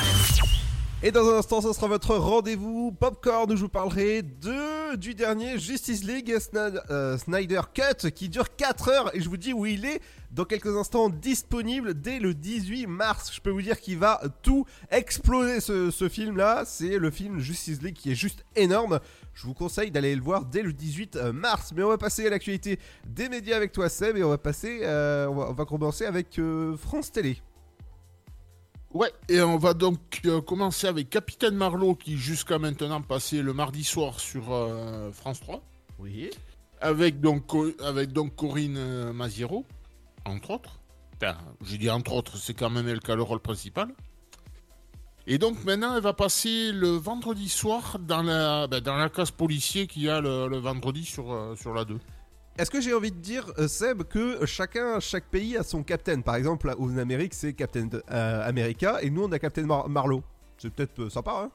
Et 1.03 1.11
dans 1.11 1.29
un 1.31 1.39
instant, 1.39 1.61
ce 1.63 1.73
sera 1.73 1.89
votre 1.89 2.15
rendez-vous 2.15 2.93
Popcorn 2.93 3.51
où 3.51 3.57
je 3.57 3.63
vous 3.63 3.69
parlerai 3.69 4.23
de, 4.23 4.95
du 4.95 5.15
dernier 5.17 5.59
Justice 5.59 6.05
League 6.05 6.33
Sna- 6.39 6.81
euh, 6.91 7.19
Snyder 7.19 7.63
Cut 7.75 8.13
qui 8.13 8.29
dure 8.29 8.55
4 8.55 8.89
heures 8.89 9.11
et 9.17 9.21
je 9.21 9.29
vous 9.29 9.37
dis 9.37 9.53
où 9.53 9.67
il 9.67 9.85
est 9.85 10.01
dans 10.33 10.45
quelques 10.45 10.75
instants 10.77 11.11
disponible 11.11 12.01
dès 12.01 12.19
le 12.19 12.35
18 12.35 12.87
mars. 12.87 13.31
Je 13.35 13.41
peux 13.41 13.51
vous 13.51 13.63
dire 13.63 13.79
qu'il 13.81 13.99
va 13.99 14.21
tout 14.43 14.67
exploser 14.91 15.61
ce, 15.61 15.91
ce 15.91 16.09
film 16.09 16.37
là. 16.37 16.65
C'est 16.65 16.99
le 16.99 17.11
film 17.11 17.39
Justice 17.39 17.83
League 17.83 17.95
qui 17.95 18.11
est 18.11 18.17
juste 18.17 18.45
énorme. 18.57 18.99
Je 19.35 19.47
vous 19.47 19.55
conseille 19.55 19.91
d'aller 19.91 20.15
le 20.15 20.23
voir 20.23 20.45
dès 20.47 20.63
le 20.63 20.73
18 20.73 21.17
mars. 21.33 21.73
Mais 21.77 21.83
on 21.83 21.89
va 21.89 21.99
passer 21.99 22.27
à 22.27 22.31
l'actualité 22.31 22.79
des 23.07 23.29
médias 23.29 23.57
avec 23.57 23.73
toi 23.73 23.89
Seb 23.89 24.17
et 24.17 24.25
on 24.25 24.31
va 24.31 24.39
passer, 24.39 24.81
euh, 24.83 25.27
on, 25.29 25.35
va, 25.35 25.51
on 25.51 25.53
va 25.53 25.65
commencer 25.65 26.07
avec 26.07 26.39
euh, 26.39 26.77
France 26.77 27.13
Télé. 27.13 27.39
Ouais, 28.93 29.11
et 29.29 29.41
on 29.41 29.57
va 29.57 29.73
donc 29.73 30.21
euh, 30.27 30.43
commencer 30.43 30.87
avec 30.87 31.09
Capitaine 31.09 31.55
Marlowe 31.55 31.95
qui 31.95 32.19
jusqu'à 32.19 32.59
maintenant 32.59 33.01
passait 33.01 33.41
le 33.41 33.55
mardi 33.55 33.85
soir 33.85 34.21
sur 34.21 34.45
France 35.13 35.41
3. 35.41 35.63
Oui. 35.99 36.31
Avec 36.81 37.21
donc, 37.21 37.45
avec 37.83 38.13
donc 38.13 38.35
Corinne 38.35 39.13
Maziero, 39.13 39.65
entre 40.25 40.51
autres. 40.51 40.81
Enfin, 41.23 41.37
je 41.65 41.77
dis 41.77 41.91
entre 41.91 42.13
autres, 42.13 42.37
c'est 42.37 42.55
quand 42.55 42.71
même 42.71 42.89
elle 42.89 43.01
qui 43.01 43.11
a 43.11 43.17
le 43.17 43.23
rôle 43.23 43.41
principal. 43.41 43.89
Et 45.27 45.39
donc 45.39 45.63
maintenant, 45.65 45.95
elle 45.95 46.03
va 46.03 46.13
passer 46.15 46.73
le 46.73 46.89
vendredi 46.89 47.49
soir 47.49 47.99
dans 48.01 48.23
la, 48.23 48.67
ben, 48.67 48.81
dans 48.81 48.97
la 48.97 49.09
case 49.09 49.31
policier 49.31 49.87
qu'il 49.87 50.03
y 50.03 50.09
a 50.11 50.21
le, 50.21 50.49
le 50.49 50.57
vendredi 50.59 51.05
sur, 51.05 51.33
euh, 51.33 51.55
sur 51.55 51.73
la 51.75 51.85
2. 51.85 51.99
Est-ce 52.59 52.71
que 52.71 52.81
j'ai 52.81 52.93
envie 52.93 53.13
de 53.13 53.17
dire, 53.19 53.47
euh, 53.59 53.69
Seb, 53.69 54.03
que 54.03 54.45
chacun, 54.47 54.99
chaque 55.01 55.27
pays 55.27 55.57
a 55.57 55.63
son 55.63 55.85
captain 55.85 56.21
Par 56.21 56.35
exemple, 56.35 56.67
là, 56.67 56.75
en 56.79 56.99
Amérique, 56.99 57.35
c'est 57.35 57.53
Captain 57.55 57.89
euh, 58.11 58.47
America 58.49 58.99
et 59.01 59.11
nous, 59.11 59.23
on 59.25 59.33
a 59.33 59.39
Captain 59.39 59.63
Mar- 59.63 59.89
Marlowe. 59.89 60.23
C'est 60.59 60.71
peut-être 60.75 61.01
euh, 61.03 61.09
sympa, 61.11 61.45
hein? 61.47 61.51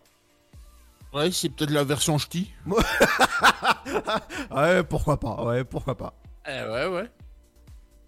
Ouais, 1.14 1.30
c'est 1.32 1.50
peut-être 1.50 1.72
la 1.72 1.84
version 1.84 2.18
ch'ti. 2.18 2.52
Ouais, 4.52 4.84
pourquoi 4.84 5.20
pas, 5.20 5.44
ouais, 5.44 5.64
pourquoi 5.64 5.96
pas. 5.96 6.14
Eh 6.48 6.64
ouais, 6.70 6.88
ouais. 6.88 7.12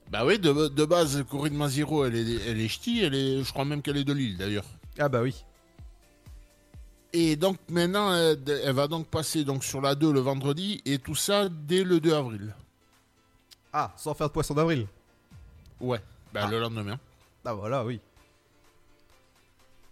Bah 0.09 0.25
oui, 0.25 0.39
de, 0.39 0.69
de 0.69 0.85
base, 0.85 1.23
Corinne 1.29 1.55
Maziero, 1.55 2.05
elle 2.05 2.15
est, 2.15 2.47
elle 2.47 2.59
est 2.59 2.67
ch'ti, 2.67 3.01
elle 3.03 3.13
est, 3.13 3.43
je 3.43 3.51
crois 3.51 3.65
même 3.65 3.81
qu'elle 3.81 3.97
est 3.97 4.03
de 4.03 4.13
Lille 4.13 4.37
d'ailleurs. 4.37 4.65
Ah 4.97 5.07
bah 5.07 5.21
oui. 5.21 5.45
Et 7.13 7.35
donc 7.35 7.57
maintenant, 7.69 8.13
elle, 8.13 8.39
elle 8.47 8.73
va 8.73 8.87
donc 8.87 9.07
passer 9.07 9.43
donc 9.43 9.63
sur 9.63 9.81
la 9.81 9.95
2 9.95 10.11
le 10.11 10.19
vendredi, 10.19 10.81
et 10.85 10.97
tout 10.97 11.15
ça 11.15 11.47
dès 11.49 11.83
le 11.83 11.99
2 11.99 12.13
avril. 12.13 12.55
Ah, 13.71 13.93
sans 13.97 14.15
faire 14.15 14.27
de 14.27 14.33
poisson 14.33 14.55
d'avril. 14.55 14.87
Ouais, 15.79 16.01
bah 16.33 16.47
le 16.49 16.59
lendemain. 16.59 16.99
Ah 17.45 17.53
voilà, 17.53 17.85
oui. 17.85 17.99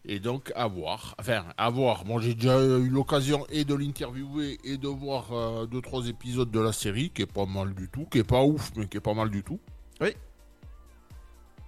Et 0.06 0.19
donc, 0.19 0.51
à 0.56 0.67
voir. 0.67 1.15
Enfin, 1.19 1.45
à 1.58 1.69
voir. 1.69 2.06
Bon, 2.06 2.19
j'ai 2.19 2.34
déjà 2.34 2.60
eu 2.62 2.88
l'occasion 2.88 3.45
et 3.49 3.65
de 3.65 3.73
l'interviewer 3.75 4.58
et 4.63 4.77
de 4.77 4.88
voir 4.88 5.32
euh, 5.34 5.65
deux, 5.65 5.82
trois 5.82 6.08
épisodes 6.08 6.49
de 6.49 6.60
la 6.60 6.71
série, 6.71 7.10
qui 7.10 7.23
est 7.23 7.32
pas 7.32 7.45
mal 7.45 7.73
du 7.73 7.89
tout, 7.89 8.06
qui 8.06 8.19
est 8.19 8.23
pas 8.23 8.43
ouf, 8.43 8.71
mais 8.75 8.88
qui 8.88 8.97
est 8.97 9.01
pas 9.01 9.13
mal 9.13 9.30
du 9.30 9.43
tout. 9.43 9.60
Oui. 10.01 10.15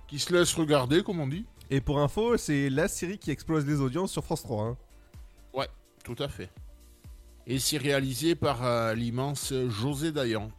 qui 0.08 0.20
se 0.20 0.34
laisse 0.34 0.54
regarder, 0.54 1.04
comme 1.04 1.20
on 1.20 1.28
dit. 1.28 1.46
Et 1.70 1.82
pour 1.82 2.00
info, 2.00 2.36
c'est 2.38 2.70
la 2.70 2.88
série 2.88 3.18
qui 3.20 3.30
explose 3.32 3.66
les 3.66 3.80
audiences 3.80 4.12
sur 4.12 4.24
France 4.24 4.42
3. 4.44 4.64
hein. 4.64 4.78
Ouais, 5.54 5.68
tout 6.04 6.16
à 6.20 6.28
fait. 6.28 6.50
Et 7.46 7.60
c'est 7.60 7.78
réalisé 7.78 8.36
par 8.36 8.64
euh, 8.64 8.94
l'immense 8.96 9.54
José 9.70 10.12
Dayan. 10.12 10.52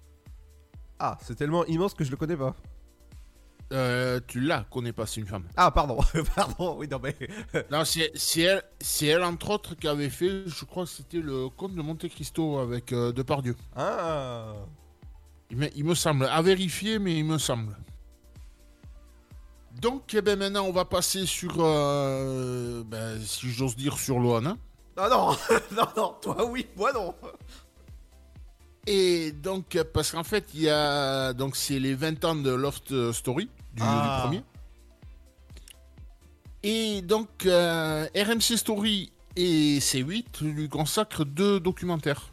Ah, 0.98 1.18
c'est 1.22 1.35
tellement 1.37 1.64
immense 1.66 1.94
que 1.94 2.04
je 2.04 2.11
le 2.11 2.16
connais 2.16 2.37
pas. 2.37 2.54
Euh, 3.72 4.18
tu 4.26 4.40
la 4.40 4.64
connais 4.64 4.92
pas, 4.92 5.06
c'est 5.06 5.20
une 5.20 5.28
femme. 5.28 5.44
Ah, 5.56 5.70
pardon, 5.70 5.98
pardon, 6.35 6.76
oui, 6.78 6.88
non 6.88 6.98
mais. 7.00 7.16
Non, 7.70 7.85
c'est 7.85 8.11
c'est 8.16 8.40
elle, 8.42 8.62
c'est 8.80 9.06
elle, 9.06 9.22
entre 9.22 9.50
autres, 9.50 9.74
qui 9.76 9.87
avait 9.87 10.11
fait, 10.11 10.42
je 10.48 10.64
crois 10.64 10.85
que 10.85 10.90
c'était 10.90 11.20
le 11.20 11.48
Comte 11.48 11.74
de 11.76 11.83
Monte 11.83 12.09
Cristo 12.09 12.59
avec 12.59 12.92
euh, 12.92 13.12
Depardieu. 13.12 13.54
Ah 13.76 14.54
il 15.50 15.56
me, 15.56 15.68
il 15.76 15.84
me 15.84 15.94
semble, 15.94 16.26
à 16.26 16.40
vérifier, 16.42 16.98
mais 16.98 17.16
il 17.16 17.24
me 17.24 17.38
semble. 17.38 17.76
Donc, 19.80 20.14
eh 20.14 20.20
ben, 20.20 20.38
maintenant, 20.38 20.64
on 20.64 20.72
va 20.72 20.84
passer 20.84 21.26
sur, 21.26 21.54
euh, 21.58 22.82
ben, 22.84 23.18
si 23.20 23.50
j'ose 23.50 23.76
dire, 23.76 23.98
sur 23.98 24.18
Loana. 24.18 24.56
Ah 24.96 25.08
non, 25.08 25.30
non, 25.76 25.86
non, 25.96 26.14
toi 26.20 26.44
oui, 26.44 26.66
moi 26.76 26.92
non. 26.92 27.14
Et 28.86 29.32
donc, 29.32 29.78
parce 29.94 30.10
qu'en 30.12 30.24
fait, 30.24 30.48
il 30.54 30.62
y 30.62 30.68
a. 30.68 31.32
Donc, 31.32 31.56
c'est 31.56 31.78
les 31.78 31.94
20 31.94 32.24
ans 32.24 32.34
de 32.34 32.50
Loft 32.50 33.12
Story, 33.12 33.48
du, 33.74 33.82
Ah. 33.84 34.16
du 34.16 34.22
premier. 34.22 34.44
Et 36.62 37.00
donc, 37.02 37.46
euh, 37.46 38.06
RMC 38.14 38.56
Story 38.58 39.12
et 39.36 39.78
C8 39.78 40.42
lui 40.42 40.68
consacrent 40.68 41.24
deux 41.24 41.60
documentaires. 41.60 42.32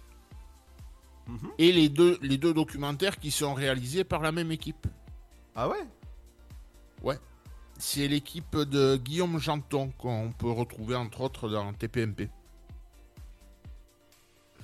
Et 1.58 1.72
les 1.72 1.90
deux, 1.90 2.18
les 2.22 2.38
deux 2.38 2.54
documentaires 2.54 3.18
qui 3.18 3.32
sont 3.32 3.54
réalisés 3.54 4.04
par 4.04 4.22
la 4.22 4.32
même 4.32 4.52
équipe. 4.52 4.88
Ah 5.56 5.68
ouais? 5.68 5.86
Ouais. 7.04 7.20
C'est 7.78 8.08
l'équipe 8.08 8.56
de 8.56 8.98
Guillaume 8.98 9.40
Janton 9.40 9.92
qu'on 9.98 10.32
peut 10.32 10.50
retrouver 10.50 10.96
entre 10.96 11.22
autres 11.22 11.50
dans 11.50 11.74
TPMP. 11.74 12.30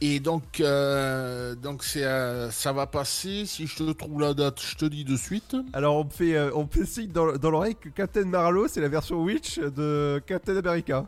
Et 0.01 0.19
donc, 0.19 0.59
euh, 0.59 1.55
donc 1.55 1.83
c'est, 1.83 2.03
euh, 2.03 2.51
ça 2.51 2.73
va 2.73 2.87
passer. 2.87 3.45
Si 3.45 3.67
je 3.67 3.77
te 3.77 3.91
trouve 3.91 4.19
la 4.19 4.33
date, 4.33 4.61
je 4.61 4.75
te 4.75 4.85
dis 4.85 5.05
de 5.05 5.15
suite. 5.15 5.55
Alors 5.71 5.95
on 5.95 6.09
fait, 6.09 6.35
euh, 6.35 6.51
on 6.55 6.67
fait 6.67 6.85
signe 6.85 7.11
dans, 7.11 7.37
dans 7.37 7.51
l'oreille 7.51 7.75
que 7.75 7.89
Captain 7.89 8.25
Marlowe 8.25 8.67
c'est 8.67 8.81
la 8.81 8.89
version 8.89 9.23
Witch 9.23 9.59
de 9.59 10.21
Captain 10.25 10.57
America. 10.57 11.07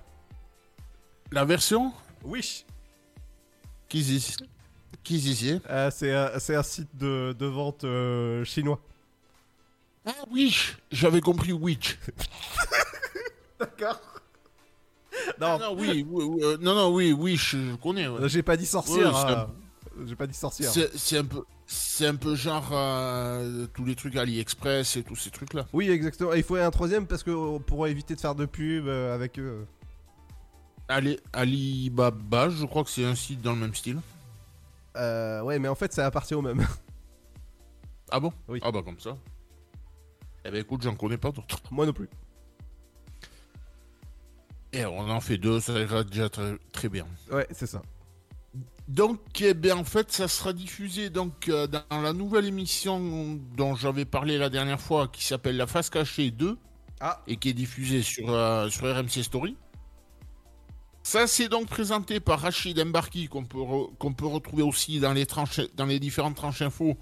La 1.31 1.43
version? 1.43 1.91
Wish. 2.23 2.65
Qui 3.89 4.01
dit 4.01 4.35
Qui 5.05 5.61
Euh, 5.69 5.91
c'est, 5.93 6.11
un- 6.13 6.39
c'est 6.39 6.55
un 6.55 6.63
site 6.63 6.89
de, 6.97 7.33
de 7.37 7.45
vente 7.45 7.83
euh, 7.83 8.43
chinois. 8.43 8.79
Ah 10.05 10.11
oui, 10.31 10.55
j'avais 10.91 11.21
compris 11.21 11.53
Witch. 11.53 11.97
D'accord. 13.59 13.99
Non. 15.39 15.57
non, 15.59 15.75
oui, 15.77 16.05
oui, 16.09 16.23
oui, 16.25 16.43
euh, 16.43 16.57
non, 16.59 16.75
non, 16.75 16.93
oui, 16.93 17.13
oui, 17.13 17.37
je 17.37 17.75
connais. 17.77 18.07
ouais. 18.07 18.27
J'ai 18.27 18.43
pas 18.43 18.57
dit 18.57 18.65
sorcière. 18.65 19.13
Ouais, 19.13 19.31
hein. 19.31 19.47
un- 19.99 20.05
J'ai 20.07 20.15
pas 20.15 20.27
dit 20.27 20.33
sorcière. 20.35 20.69
C'est 20.71 20.95
c'est 20.97 21.17
un 21.19 21.23
peu, 21.25 21.43
c'est 21.67 22.07
un 22.07 22.15
peu 22.15 22.35
genre 22.35 22.69
euh, 22.73 23.65
tous 23.73 23.85
les 23.85 23.95
trucs 23.95 24.15
AliExpress 24.17 24.97
et 24.97 25.03
tous 25.03 25.15
ces 25.15 25.29
trucs 25.31 25.53
là. 25.53 25.65
Oui, 25.71 25.89
exactement. 25.89 26.33
Et 26.33 26.37
il 26.39 26.43
faut 26.43 26.55
un 26.55 26.69
troisième 26.71 27.07
parce 27.07 27.23
que 27.23 27.57
pour 27.59 27.87
éviter 27.87 28.15
de 28.15 28.19
faire 28.19 28.35
de 28.35 28.45
pub 28.45 28.87
euh, 28.87 29.13
avec 29.15 29.39
eux. 29.39 29.65
Ali, 30.87 31.17
Alibaba, 31.33 32.49
je 32.49 32.65
crois 32.65 32.83
que 32.83 32.89
c'est 32.89 33.05
un 33.05 33.15
site 33.15 33.41
dans 33.41 33.53
le 33.53 33.59
même 33.59 33.73
style. 33.73 33.99
Euh, 34.95 35.41
ouais, 35.41 35.59
mais 35.59 35.67
en 35.67 35.75
fait, 35.75 35.93
ça 35.93 36.05
appartient 36.05 36.35
au 36.35 36.41
même. 36.41 36.65
Ah 38.11 38.19
bon? 38.19 38.31
Oui. 38.47 38.59
Ah 38.63 38.71
bah 38.71 38.81
comme 38.85 38.99
ça. 38.99 39.17
Eh 40.45 40.51
ben 40.51 40.61
écoute, 40.61 40.83
j'en 40.83 40.95
connais 40.95 41.17
pas 41.17 41.31
d'autres. 41.31 41.59
Moi 41.71 41.87
non 41.87 41.91
plus. 41.91 42.07
Et 44.73 44.85
on 44.85 45.09
en 45.09 45.19
fait 45.21 45.37
deux, 45.39 45.59
ça 45.59 45.73
ira 45.79 46.03
déjà 46.03 46.29
très, 46.29 46.55
très 46.71 46.87
bien. 46.87 47.07
Ouais, 47.31 47.47
c'est 47.51 47.65
ça. 47.65 47.81
Donc, 48.87 49.19
eh 49.41 49.55
bien, 49.55 49.75
en 49.77 49.83
fait, 49.83 50.11
ça 50.11 50.27
sera 50.27 50.53
diffusé 50.53 51.09
donc 51.09 51.49
euh, 51.49 51.65
dans 51.65 52.01
la 52.01 52.13
nouvelle 52.13 52.45
émission 52.45 53.39
dont 53.57 53.73
j'avais 53.75 54.05
parlé 54.05 54.37
la 54.37 54.49
dernière 54.49 54.79
fois, 54.79 55.07
qui 55.07 55.23
s'appelle 55.23 55.57
La 55.57 55.65
Face 55.65 55.89
Cachée 55.89 56.29
2, 56.29 56.57
Ah. 56.99 57.21
et 57.25 57.37
qui 57.37 57.49
est 57.49 57.53
diffusée 57.53 58.03
sur, 58.03 58.29
euh, 58.31 58.69
sur 58.69 58.83
RMC 58.85 59.23
Story. 59.23 59.57
Ça, 61.05 61.27
c'est 61.27 61.49
donc 61.49 61.67
présenté 61.67 62.19
par 62.19 62.39
Rachid 62.39 62.79
Embarki, 62.79 63.27
qu'on 63.27 63.45
peut, 63.45 63.59
re- 63.59 64.15
peut 64.15 64.25
retrouver 64.25 64.63
aussi 64.63 64.99
dans 64.99 65.13
les, 65.13 65.27
tranches, 65.27 65.61
dans 65.75 65.85
les 65.85 65.99
différentes 65.99 66.35
tranches 66.35 66.63
info 66.63 66.97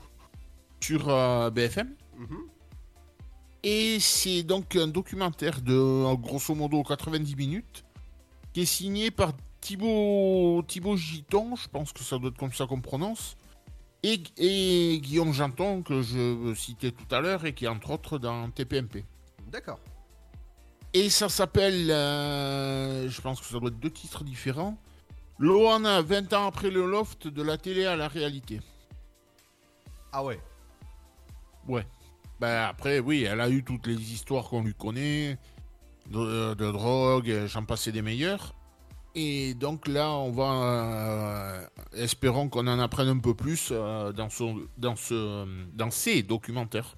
sur 0.82 1.08
euh, 1.08 1.50
BFM. 1.50 1.90
Et 3.64 4.00
c'est 4.02 4.44
donc 4.44 4.76
un 4.76 4.90
documentaire 4.90 5.62
de 5.62 5.74
euh, 5.74 6.16
grosso 6.16 6.54
modo 6.54 6.84
90 6.84 7.36
minutes 7.38 7.86
qui 8.52 8.64
est 8.64 8.66
signé 8.66 9.10
par 9.10 9.32
Thibaut, 9.62 10.62
Thibaut 10.68 10.98
Giton, 10.98 11.56
je 11.56 11.70
pense 11.70 11.94
que 11.94 12.04
ça 12.04 12.18
doit 12.18 12.30
être 12.30 12.38
comme 12.38 12.52
ça 12.52 12.66
qu'on 12.68 12.82
prononce, 12.82 13.38
et, 14.04 14.22
et 14.38 15.00
Guillaume 15.02 15.32
Janton, 15.32 15.82
que 15.82 16.02
je 16.02 16.54
citais 16.56 16.92
tout 16.92 17.16
à 17.16 17.22
l'heure, 17.22 17.46
et 17.46 17.54
qui 17.54 17.64
est 17.64 17.70
entre 17.70 17.92
autres 17.92 18.20
dans 18.20 18.50
TPMP. 18.50 19.06
D'accord. 19.50 19.80
Et 20.94 21.10
ça 21.10 21.28
s'appelle, 21.28 21.90
euh, 21.90 23.10
je 23.10 23.22
pense 23.22 23.40
que 23.40 23.48
ça 23.48 23.60
doit 23.60 23.70
être 23.70 23.80
deux 23.80 23.90
titres 23.90 24.24
différents, 24.24 24.78
Loana, 25.40 26.02
20 26.02 26.34
ans 26.34 26.48
après 26.48 26.70
le 26.70 26.86
loft, 26.86 27.28
de 27.28 27.42
la 27.42 27.58
télé 27.58 27.86
à 27.86 27.96
la 27.96 28.08
réalité. 28.08 28.60
Ah 30.12 30.24
ouais. 30.24 30.40
Ouais. 31.68 31.86
Ben 32.40 32.68
après, 32.70 33.00
oui, 33.00 33.24
elle 33.24 33.42
a 33.42 33.50
eu 33.50 33.64
toutes 33.64 33.88
les 33.88 34.14
histoires 34.14 34.50
qu'on 34.50 34.62
lui 34.64 34.76
connaît, 34.76 35.40
de, 36.12 36.54
de 36.54 36.72
drogue, 36.72 37.46
j'en 37.48 37.66
passais 37.66 37.92
des 37.92 38.02
meilleurs. 38.02 38.54
Et 39.16 39.54
donc 39.54 39.88
là, 39.88 40.12
on 40.12 40.32
va, 40.32 40.44
euh, 40.44 41.68
espérons 41.94 42.50
qu'on 42.50 42.68
en 42.68 42.80
apprenne 42.80 43.08
un 43.10 43.20
peu 43.20 43.34
plus 43.34 43.70
euh, 43.72 44.12
dans, 44.12 44.30
son, 44.30 44.62
dans, 44.78 44.96
ce, 44.96 45.46
dans 45.74 45.92
ces 45.92 46.24
documentaires. 46.24 46.96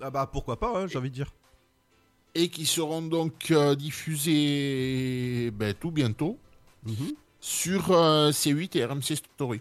Ah 0.00 0.10
bah 0.10 0.28
pourquoi 0.30 0.58
pas, 0.58 0.72
hein, 0.76 0.86
j'ai 0.86 0.98
envie 0.98 1.10
de 1.10 1.14
dire. 1.14 1.32
Et 2.40 2.50
qui 2.50 2.66
seront 2.66 3.02
donc 3.02 3.50
euh, 3.50 3.74
diffusés 3.74 5.50
ben, 5.50 5.74
tout 5.74 5.90
bientôt 5.90 6.38
sur 7.40 7.90
euh, 7.90 8.30
C8 8.30 8.78
et 8.78 8.84
RMC 8.84 9.16
Story. 9.16 9.60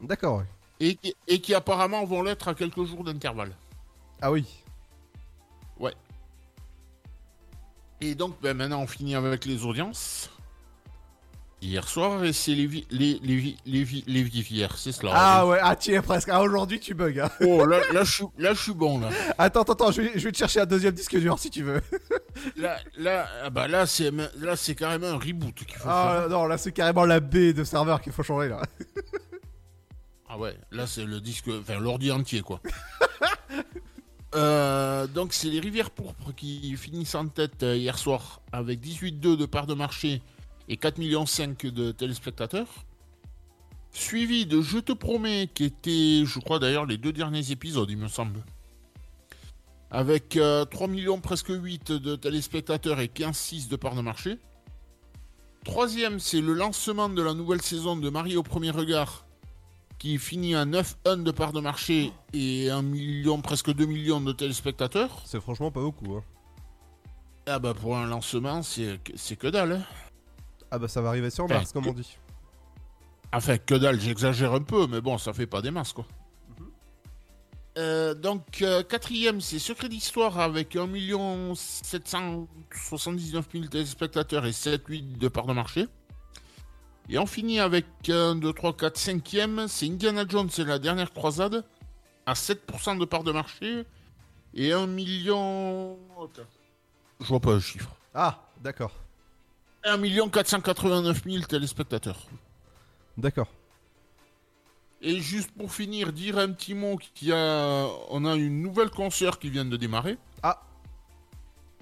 D'accord. 0.00 0.42
Et, 0.78 0.94
qui- 0.96 1.14
et 1.26 1.40
qui 1.40 1.54
apparemment 1.54 2.04
vont 2.04 2.22
l'être 2.22 2.46
à 2.48 2.54
quelques 2.54 2.84
jours 2.84 3.02
d'intervalle. 3.02 3.56
Ah 4.20 4.30
oui. 4.30 4.44
Ouais. 5.80 5.94
Et 8.02 8.14
donc, 8.14 8.36
ben, 8.42 8.54
maintenant, 8.54 8.82
on 8.82 8.86
finit 8.86 9.14
avec 9.14 9.46
les 9.46 9.64
audiences. 9.64 10.30
Hier 11.60 11.88
soir, 11.88 12.22
et 12.24 12.32
c'est 12.32 12.54
les, 12.54 12.68
vi- 12.68 12.86
les, 12.90 13.18
les, 13.20 13.36
vi- 13.36 13.56
les, 13.66 13.82
vi- 13.82 14.04
les 14.06 14.22
vivières, 14.22 14.78
c'est 14.78 14.92
cela. 14.92 15.10
Ah 15.14 15.44
ouais, 15.46 15.58
ah 15.60 15.74
tu 15.74 15.92
es 15.92 16.00
presque. 16.00 16.28
Ah 16.30 16.40
aujourd'hui 16.40 16.78
tu 16.78 16.94
bugs. 16.94 17.18
Hein. 17.20 17.28
Oh, 17.40 17.64
là, 17.66 17.80
là, 17.92 18.04
je 18.04 18.12
suis, 18.12 18.24
là, 18.38 18.54
je 18.54 18.62
suis 18.62 18.72
bon, 18.74 19.00
là. 19.00 19.08
Attends, 19.38 19.62
attends, 19.62 19.72
attends, 19.72 19.90
je 19.90 20.02
vais, 20.02 20.12
je 20.14 20.24
vais 20.24 20.30
te 20.30 20.38
chercher 20.38 20.60
un 20.60 20.66
deuxième 20.66 20.94
disque 20.94 21.18
dur 21.18 21.36
si 21.38 21.50
tu 21.50 21.64
veux. 21.64 21.80
Là, 22.56 22.78
là, 22.96 23.26
ah 23.42 23.50
bah, 23.50 23.66
là, 23.66 23.84
c'est, 23.86 24.12
là, 24.12 24.54
c'est 24.54 24.76
carrément 24.76 25.08
un 25.08 25.18
reboot 25.18 25.52
qu'il 25.54 25.76
faut 25.76 25.88
Ah 25.88 26.26
non, 26.30 26.46
là 26.46 26.56
c'est 26.56 26.70
carrément 26.70 27.04
la 27.04 27.18
baie 27.18 27.52
de 27.52 27.64
serveur 27.64 28.00
qu'il 28.00 28.12
faut 28.12 28.22
changer 28.22 28.48
là. 28.48 28.62
Ah 30.30 30.38
ouais, 30.38 30.54
là, 30.70 30.86
c'est 30.86 31.04
le 31.06 31.20
disque, 31.20 31.48
enfin, 31.48 31.80
l'ordi 31.80 32.12
entier, 32.12 32.42
quoi. 32.42 32.60
Euh, 34.34 35.06
donc, 35.06 35.32
c'est 35.32 35.48
les 35.48 35.58
Rivières 35.58 35.90
Pourpres 35.90 36.34
qui 36.36 36.76
finissent 36.76 37.14
en 37.14 37.26
tête 37.28 37.62
euh, 37.62 37.74
hier 37.76 37.96
soir 37.98 38.42
avec 38.52 38.78
18,2 38.80 39.36
de 39.38 39.46
part 39.46 39.66
de 39.66 39.72
marché 39.72 40.20
et 40.68 40.76
4,5 40.76 40.98
millions 40.98 41.24
de 41.72 41.92
téléspectateurs. 41.92 42.68
Suivi 43.90 44.46
de 44.46 44.60
Je 44.60 44.78
te 44.78 44.92
promets, 44.92 45.48
qui 45.52 45.64
était, 45.64 46.24
je 46.24 46.38
crois 46.40 46.58
d'ailleurs, 46.58 46.86
les 46.86 46.98
deux 46.98 47.12
derniers 47.12 47.50
épisodes, 47.50 47.90
il 47.90 47.96
me 47.96 48.08
semble. 48.08 48.44
Avec 49.90 50.36
euh, 50.36 50.66
3 50.66 50.88
millions 50.88 51.20
presque 51.20 51.48
8 51.48 51.92
de 51.92 52.14
téléspectateurs 52.16 53.00
et 53.00 53.06
15,6 53.06 53.68
de 53.68 53.76
part 53.76 53.94
de 53.94 54.02
marché. 54.02 54.38
Troisième, 55.64 56.20
c'est 56.20 56.40
le 56.40 56.52
lancement 56.52 57.08
de 57.08 57.22
la 57.22 57.34
nouvelle 57.34 57.62
saison 57.62 57.96
de 57.96 58.08
Marie 58.10 58.36
au 58.36 58.42
premier 58.42 58.70
regard, 58.70 59.26
qui 59.98 60.18
finit 60.18 60.54
à 60.54 60.64
9,1 60.66 61.22
de 61.22 61.30
part 61.30 61.52
de 61.52 61.60
marché 61.60 62.12
et 62.34 62.70
1 62.70 62.82
million, 62.82 63.40
presque 63.40 63.72
2 63.72 63.86
millions 63.86 64.20
de 64.20 64.32
téléspectateurs. 64.32 65.22
C'est 65.24 65.40
franchement 65.40 65.70
pas 65.70 65.80
beaucoup. 65.80 66.16
Hein. 66.16 66.22
Ah 67.46 67.58
bah 67.58 67.72
pour 67.72 67.96
un 67.96 68.06
lancement, 68.06 68.62
c'est 68.62 69.00
c'est 69.14 69.36
que 69.36 69.46
dalle. 69.46 69.72
hein. 69.72 70.07
Ah 70.70 70.78
bah 70.78 70.88
ça 70.88 71.00
va 71.00 71.08
arriver 71.10 71.30
sur 71.30 71.44
Enfin, 71.44 71.54
Mars, 71.54 71.72
comme 71.72 71.84
que- 71.84 71.90
on 71.90 71.94
dit. 71.94 72.18
Enfin, 73.32 73.58
que 73.58 73.74
dalle, 73.74 74.00
j'exagère 74.00 74.54
un 74.54 74.62
peu, 74.62 74.86
mais 74.86 75.00
bon, 75.00 75.18
ça 75.18 75.32
fait 75.32 75.46
pas 75.46 75.60
des 75.62 75.70
masses, 75.70 75.92
quoi. 75.92 76.06
Mhm. 76.58 76.66
Euh, 77.78 78.14
donc, 78.14 78.62
euh, 78.62 78.82
quatrième, 78.82 79.40
c'est 79.40 79.58
Secret 79.58 79.88
d'Histoire 79.88 80.38
avec 80.38 80.76
1 80.76 81.54
779 81.54 83.46
000 83.52 83.66
téléspectateurs 83.66 84.46
et 84.46 84.52
7-8 84.52 85.18
de 85.18 85.28
part 85.28 85.46
de 85.46 85.52
marché. 85.52 85.86
Et 87.10 87.18
on 87.18 87.26
finit 87.26 87.60
avec 87.60 87.86
1, 88.08 88.36
2, 88.36 88.52
3, 88.52 88.76
4, 88.76 88.98
5e, 88.98 89.66
c'est 89.68 89.86
Indiana 89.86 90.24
Jones 90.28 90.50
et 90.58 90.64
la 90.64 90.78
dernière 90.78 91.12
croisade 91.12 91.64
à 92.26 92.34
7% 92.34 92.98
de 92.98 93.04
part 93.06 93.24
de 93.24 93.32
marché 93.32 93.84
et 94.54 94.72
1 94.72 94.86
million. 94.86 95.98
Je 97.20 97.26
vois 97.26 97.40
pas 97.40 97.54
le 97.54 97.60
chiffre. 97.60 97.90
Ah, 98.14 98.42
d'accord. 98.62 98.92
1 99.84 99.96
million 99.98 100.28
489 100.28 101.22
000 101.24 101.44
téléspectateurs. 101.44 102.26
D'accord. 103.16 103.48
Et 105.00 105.20
juste 105.20 105.50
pour 105.52 105.72
finir, 105.72 106.12
dire 106.12 106.38
un 106.38 106.50
petit 106.52 106.74
mot 106.74 106.98
qu'il 107.14 107.28
y 107.28 107.32
a, 107.32 107.86
on 108.10 108.24
a 108.24 108.34
une 108.34 108.62
nouvelle 108.62 108.90
concert 108.90 109.38
qui 109.38 109.48
vient 109.48 109.64
de 109.64 109.76
démarrer. 109.76 110.18
Ah. 110.42 110.60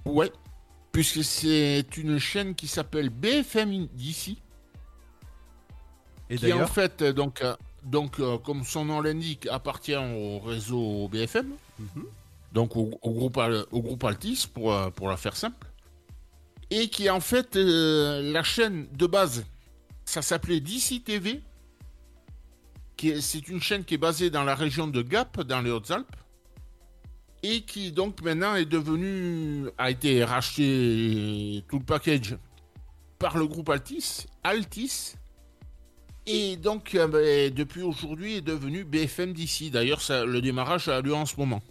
Ouais. 0.04 0.30
Puisque 0.92 1.24
c'est 1.24 1.96
une 1.96 2.18
chaîne 2.18 2.54
qui 2.54 2.68
s'appelle 2.68 3.08
BFM 3.08 3.86
d'ici. 3.88 4.38
Et 6.28 6.36
qui 6.36 6.52
en 6.52 6.66
fait, 6.66 7.02
donc, 7.02 7.40
euh, 7.42 7.54
donc 7.84 8.20
euh, 8.20 8.38
comme 8.38 8.64
son 8.64 8.84
nom 8.84 9.00
l'indique, 9.00 9.46
appartient 9.46 9.96
au 9.96 10.38
réseau 10.40 11.08
BFM. 11.08 11.52
Mhm. 11.78 12.04
Donc 12.52 12.76
au, 12.76 12.98
au 13.00 13.10
groupe, 13.12 13.38
au 13.70 13.82
groupe 13.82 14.04
Altis, 14.04 14.46
pour, 14.52 14.72
euh, 14.72 14.90
pour 14.90 15.08
la 15.08 15.16
faire 15.16 15.36
simple. 15.36 15.66
Et 16.70 16.88
qui 16.88 17.08
en 17.10 17.20
fait, 17.20 17.56
euh, 17.56 18.32
la 18.32 18.42
chaîne 18.42 18.88
de 18.92 19.06
base, 19.06 19.44
ça 20.04 20.22
s'appelait 20.22 20.60
DC 20.60 21.02
TV. 21.04 21.42
est- 23.02 23.20
C'est 23.20 23.48
une 23.48 23.60
chaîne 23.60 23.84
qui 23.84 23.94
est 23.94 23.98
basée 23.98 24.30
dans 24.30 24.42
la 24.44 24.54
région 24.54 24.86
de 24.88 25.02
Gap, 25.02 25.40
dans 25.42 25.60
les 25.60 25.70
Hautes-Alpes. 25.70 26.16
Et 27.42 27.60
qui 27.62 27.92
donc 27.92 28.22
maintenant 28.22 28.56
est 28.56 28.64
devenue, 28.64 29.68
a 29.78 29.90
été 29.90 30.24
racheté 30.24 31.62
tout 31.68 31.78
le 31.78 31.84
package 31.84 32.36
par 33.18 33.36
le 33.36 33.46
groupe 33.46 33.68
Altis. 33.68 34.26
Altis. 34.42 35.14
Et 36.28 36.56
donc, 36.56 36.94
euh, 36.96 37.06
ben, 37.06 37.54
depuis 37.54 37.82
aujourd'hui, 37.82 38.36
est 38.36 38.40
devenu 38.40 38.82
BFM 38.84 39.32
d'ici. 39.32 39.70
D'ailleurs, 39.70 40.00
le 40.10 40.40
démarrage 40.40 40.88
a 40.88 41.00
lieu 41.00 41.14
en 41.14 41.24
ce 41.26 41.36
moment. 41.36 41.62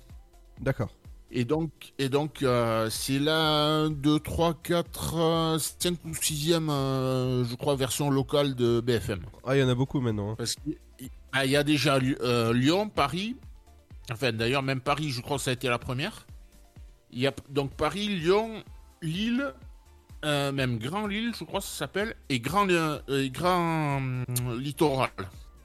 D'accord. 0.62 0.92
Et 1.32 1.44
donc, 1.44 1.72
et 1.98 2.08
donc 2.08 2.44
euh, 2.44 2.90
c'est 2.90 3.20
la 3.20 3.82
1, 3.86 3.90
2, 3.90 4.20
3, 4.20 4.54
4, 4.62 5.58
5 5.60 5.98
ou 6.06 6.12
6e, 6.12 6.68
je 7.50 7.56
crois, 7.56 7.76
version 7.76 8.10
locale 8.10 8.56
de 8.56 8.80
BFM. 8.80 9.22
Ah, 9.46 9.56
il 9.56 9.60
y 9.60 9.64
en 9.64 9.68
a 9.70 9.76
beaucoup 9.76 10.00
maintenant. 10.00 10.32
hein. 10.32 10.36
Parce 10.38 10.56
qu'il 10.56 10.78
ah, 11.34 11.44
il 11.46 11.52
y 11.52 11.58
a 11.58 11.64
déjà 11.64 11.96
euh, 12.22 12.54
Lyon, 12.54 12.88
Paris. 12.90 13.36
Enfin, 14.12 14.32
d'ailleurs, 14.32 14.62
même 14.64 14.80
Paris, 14.80 15.10
je 15.10 15.20
crois 15.22 15.38
que 15.38 15.44
ça 15.44 15.50
a 15.50 15.54
été 15.54 15.68
la 15.68 15.80
première. 15.80 16.26
Il 17.12 17.20
y 17.20 17.28
a 17.28 17.34
donc 17.50 17.72
Paris, 17.72 18.08
Lyon, 18.08 18.64
Lille, 19.02 19.54
euh, 20.24 20.52
même 20.54 20.78
Grand 20.78 21.08
Lille, 21.08 21.34
je 21.38 21.44
crois 21.44 21.60
que 21.60 21.66
ça 21.66 21.76
s'appelle, 21.76 22.16
et 22.30 22.40
Grand, 22.40 22.70
euh, 22.70 23.00
Grand 23.30 24.00
Littoral. 24.58 25.10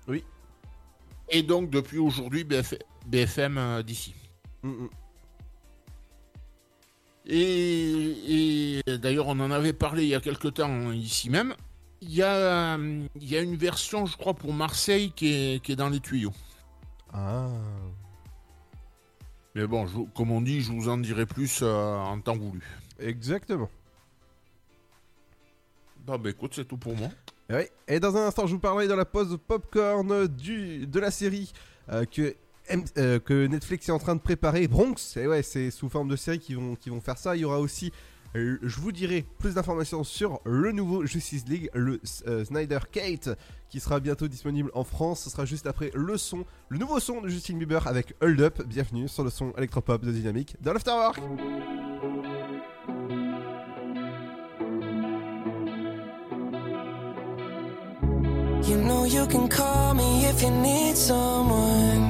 Oui. 0.08 0.24
Et 1.28 1.42
donc, 1.42 1.70
depuis 1.70 1.98
aujourd'hui, 1.98 2.42
BF- 2.44 2.80
BFM 3.06 3.58
euh, 3.58 3.82
d'ici. 3.82 4.14
Mm, 4.62 4.68
mm. 4.70 4.88
Et, 7.32 8.78
et 8.88 8.98
d'ailleurs, 8.98 9.28
on 9.28 9.38
en 9.38 9.52
avait 9.52 9.72
parlé 9.72 10.02
il 10.02 10.08
y 10.08 10.14
a 10.16 10.20
quelque 10.20 10.48
temps 10.48 10.90
ici 10.90 11.30
même. 11.30 11.54
Il 12.02 12.12
y 12.12 12.22
a, 12.22 12.76
il 12.76 13.28
y 13.30 13.36
a 13.36 13.40
une 13.40 13.56
version, 13.56 14.06
je 14.06 14.16
crois, 14.16 14.34
pour 14.34 14.52
Marseille 14.52 15.12
qui 15.14 15.28
est, 15.32 15.62
qui 15.62 15.72
est 15.72 15.76
dans 15.76 15.90
les 15.90 16.00
tuyaux. 16.00 16.32
Ah. 17.12 17.48
Mais 19.54 19.66
bon, 19.66 19.86
je- 19.86 19.98
comme 20.14 20.30
on 20.32 20.40
dit, 20.40 20.60
je 20.60 20.72
vous 20.72 20.88
en 20.88 20.98
dirai 20.98 21.26
plus 21.26 21.60
euh, 21.62 21.96
en 21.96 22.20
temps 22.20 22.36
voulu. 22.36 22.62
Exactement. 22.98 23.70
Bah, 26.06 26.18
bah 26.18 26.30
écoute, 26.30 26.52
c'est 26.54 26.64
tout 26.66 26.78
pour 26.78 26.96
moi. 26.96 27.08
Et, 27.48 27.54
ouais. 27.54 27.70
Et 27.86 28.00
dans 28.00 28.16
un 28.16 28.26
instant, 28.26 28.46
je 28.46 28.54
vous 28.54 28.60
parlerai 28.60 28.88
dans 28.88 28.96
la 28.96 29.04
pause 29.04 29.38
popcorn 29.46 30.26
du, 30.26 30.86
de 30.86 31.00
la 31.00 31.10
série 31.10 31.52
euh, 31.92 32.04
que, 32.06 32.34
euh, 32.98 33.18
que 33.18 33.46
Netflix 33.46 33.88
est 33.88 33.92
en 33.92 33.98
train 33.98 34.14
de 34.14 34.20
préparer, 34.20 34.68
Bronx. 34.68 35.16
Et 35.16 35.26
ouais, 35.26 35.42
c'est 35.42 35.70
sous 35.70 35.88
forme 35.88 36.08
de 36.08 36.16
série 36.16 36.38
qui 36.38 36.54
vont, 36.54 36.76
qui 36.76 36.90
vont 36.90 37.00
faire 37.00 37.18
ça. 37.18 37.36
Il 37.36 37.40
y 37.40 37.44
aura 37.44 37.58
aussi, 37.58 37.92
euh, 38.36 38.58
je 38.62 38.80
vous 38.80 38.92
dirai 38.92 39.24
plus 39.38 39.54
d'informations 39.54 40.04
sur 40.04 40.40
le 40.44 40.72
nouveau 40.72 41.04
Justice 41.04 41.44
League, 41.48 41.70
le 41.74 42.00
euh, 42.28 42.44
Snyder 42.44 42.78
Kate, 42.90 43.30
qui 43.68 43.80
sera 43.80 44.00
bientôt 44.00 44.28
disponible 44.28 44.70
en 44.74 44.84
France. 44.84 45.24
Ce 45.24 45.30
sera 45.30 45.44
juste 45.44 45.66
après 45.66 45.90
le 45.94 46.16
son, 46.16 46.44
le 46.68 46.78
nouveau 46.78 47.00
son 47.00 47.20
de 47.20 47.28
Justin 47.28 47.56
Bieber 47.56 47.86
avec 47.86 48.14
Hold 48.20 48.40
Up. 48.40 48.62
Bienvenue 48.66 49.08
sur 49.08 49.24
le 49.24 49.30
son 49.30 49.52
électropop 49.56 50.04
de 50.04 50.12
Dynamique 50.12 50.56
dans 50.60 50.72
l'Afterwork. 50.72 51.20
You 58.62 58.76
know 58.76 59.04
you 59.04 59.26
can 59.26 59.48
call 59.48 59.94
me 59.94 60.26
if 60.26 60.42
you 60.42 60.50
need 60.50 60.96
someone. 60.96 62.09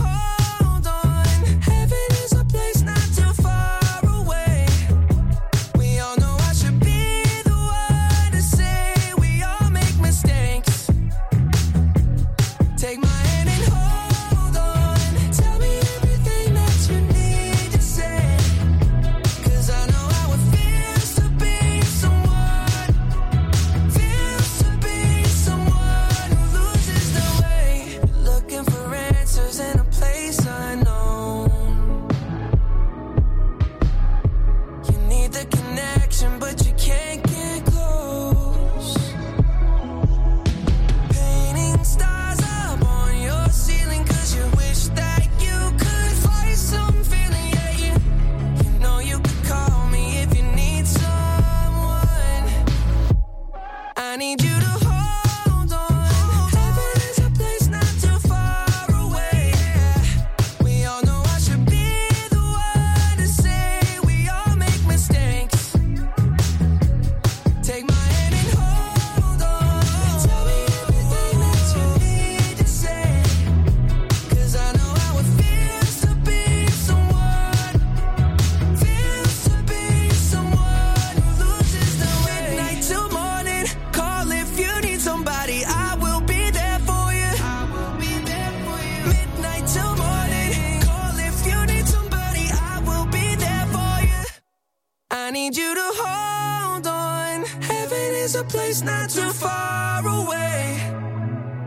need 95.51 95.57
you 95.57 95.75
to 95.75 95.91
hold 95.95 96.87
on. 96.87 97.43
Heaven 97.61 98.15
is 98.23 98.35
a 98.35 98.43
place 98.43 98.81
not 98.81 99.09
too 99.09 99.31
far 99.31 100.05
away. 100.07 100.79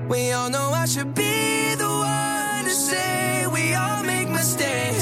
We 0.08 0.32
all 0.32 0.48
know 0.48 0.70
I 0.70 0.86
should 0.86 1.14
be 1.14 1.74
the 1.74 1.88
one 1.88 2.64
to 2.64 2.70
say 2.70 3.46
we 3.52 3.74
all 3.74 4.02
make 4.04 4.28
mistakes. 4.28 4.93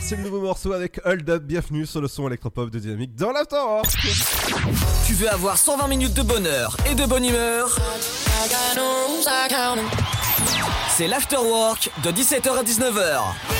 C'est 0.00 0.16
le 0.16 0.22
nouveau 0.22 0.40
morceau 0.40 0.72
avec 0.72 1.00
Hold 1.04 1.28
Up. 1.30 1.42
Bienvenue 1.42 1.86
sur 1.86 2.00
le 2.00 2.08
son 2.08 2.26
électropop 2.26 2.70
de 2.70 2.78
Dynamique 2.78 3.14
dans 3.14 3.32
l'Afterwork. 3.32 3.86
Tu 5.06 5.14
veux 5.14 5.30
avoir 5.30 5.56
120 5.56 5.88
minutes 5.88 6.14
de 6.14 6.22
bonheur 6.22 6.76
et 6.90 6.94
de 6.94 7.06
bonne 7.06 7.24
humeur? 7.24 7.78
C'est 10.90 11.08
l'Afterwork 11.08 11.90
de 12.02 12.10
17h 12.10 12.58
à 12.58 12.62
19h. 12.62 13.55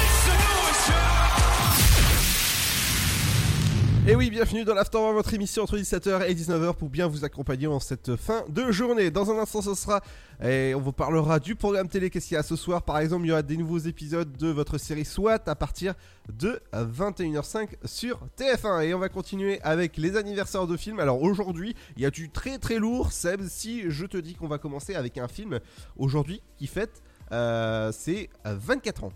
Et 4.08 4.14
oui, 4.14 4.30
bienvenue 4.30 4.64
dans 4.64 4.74
l'Afterwork, 4.74 5.14
votre 5.14 5.34
émission 5.34 5.64
entre 5.64 5.76
17h 5.76 6.28
et 6.28 6.34
19h 6.36 6.76
pour 6.76 6.88
bien 6.88 7.08
vous 7.08 7.24
accompagner 7.24 7.66
en 7.66 7.80
cette 7.80 8.14
fin 8.14 8.44
de 8.48 8.70
journée. 8.70 9.10
Dans 9.10 9.32
un 9.32 9.38
instant, 9.40 9.62
ce 9.62 9.74
sera, 9.74 10.00
et 10.40 10.76
on 10.76 10.80
vous 10.80 10.92
parlera 10.92 11.40
du 11.40 11.56
programme 11.56 11.88
télé, 11.88 12.08
qu'est-ce 12.08 12.28
qu'il 12.28 12.36
y 12.36 12.38
a 12.38 12.44
ce 12.44 12.54
soir? 12.54 12.82
Par 12.82 12.98
exemple, 12.98 13.24
il 13.24 13.30
y 13.30 13.32
aura 13.32 13.42
des 13.42 13.56
nouveaux 13.56 13.80
épisodes 13.80 14.30
de 14.36 14.46
votre 14.46 14.78
série 14.78 15.04
SWAT 15.04 15.40
à 15.46 15.56
partir 15.56 15.94
de 16.32 16.60
21h05 16.72 17.70
sur 17.84 18.20
TF1. 18.38 18.84
Et 18.84 18.94
on 18.94 19.00
va 19.00 19.08
continuer 19.08 19.60
avec 19.62 19.96
les 19.96 20.16
anniversaires 20.16 20.68
de 20.68 20.76
films. 20.76 21.00
Alors 21.00 21.20
aujourd'hui, 21.20 21.74
il 21.96 22.04
y 22.04 22.06
a 22.06 22.10
du 22.10 22.30
très 22.30 22.58
très 22.58 22.78
lourd. 22.78 23.10
Seb, 23.10 23.42
si 23.48 23.90
je 23.90 24.06
te 24.06 24.18
dis 24.18 24.36
qu'on 24.36 24.46
va 24.46 24.58
commencer 24.58 24.94
avec 24.94 25.18
un 25.18 25.26
film 25.26 25.58
aujourd'hui 25.96 26.42
qui 26.58 26.68
fête 26.68 27.02
euh, 27.32 27.90
ses 27.90 28.30
24 28.44 29.02
ans. 29.02 29.12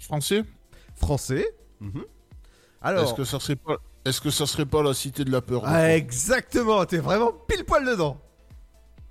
Français? 0.00 0.42
Français. 0.96 1.46
mhm. 1.78 2.04
Alors, 2.82 3.04
Est-ce 3.04 3.14
que 3.14 3.24
ça 3.24 3.40
serait 3.40 3.56
pas 3.56 3.76
Est-ce 4.04 4.20
que 4.20 4.30
ça 4.30 4.46
serait 4.46 4.66
pas 4.66 4.82
la 4.82 4.94
cité 4.94 5.24
de 5.24 5.30
la 5.30 5.40
peur 5.40 5.62
Ah, 5.64 5.94
exactement, 5.96 6.84
t'es 6.86 6.98
vraiment 6.98 7.32
pile 7.32 7.64
poil 7.64 7.84
dedans. 7.84 8.20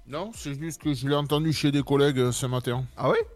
Non, 0.08 0.32
c'est 0.34 0.58
juste 0.58 0.82
que 0.82 0.93
je 0.93 1.08
l'ai 1.08 1.15
entendu 1.15 1.51
chez 1.51 1.71
des 1.71 1.84
collègues 1.84 2.19
euh, 2.19 2.32
ce 2.32 2.45
matin. 2.45 2.86
Ah 2.95 3.10
ouais? 3.10 3.27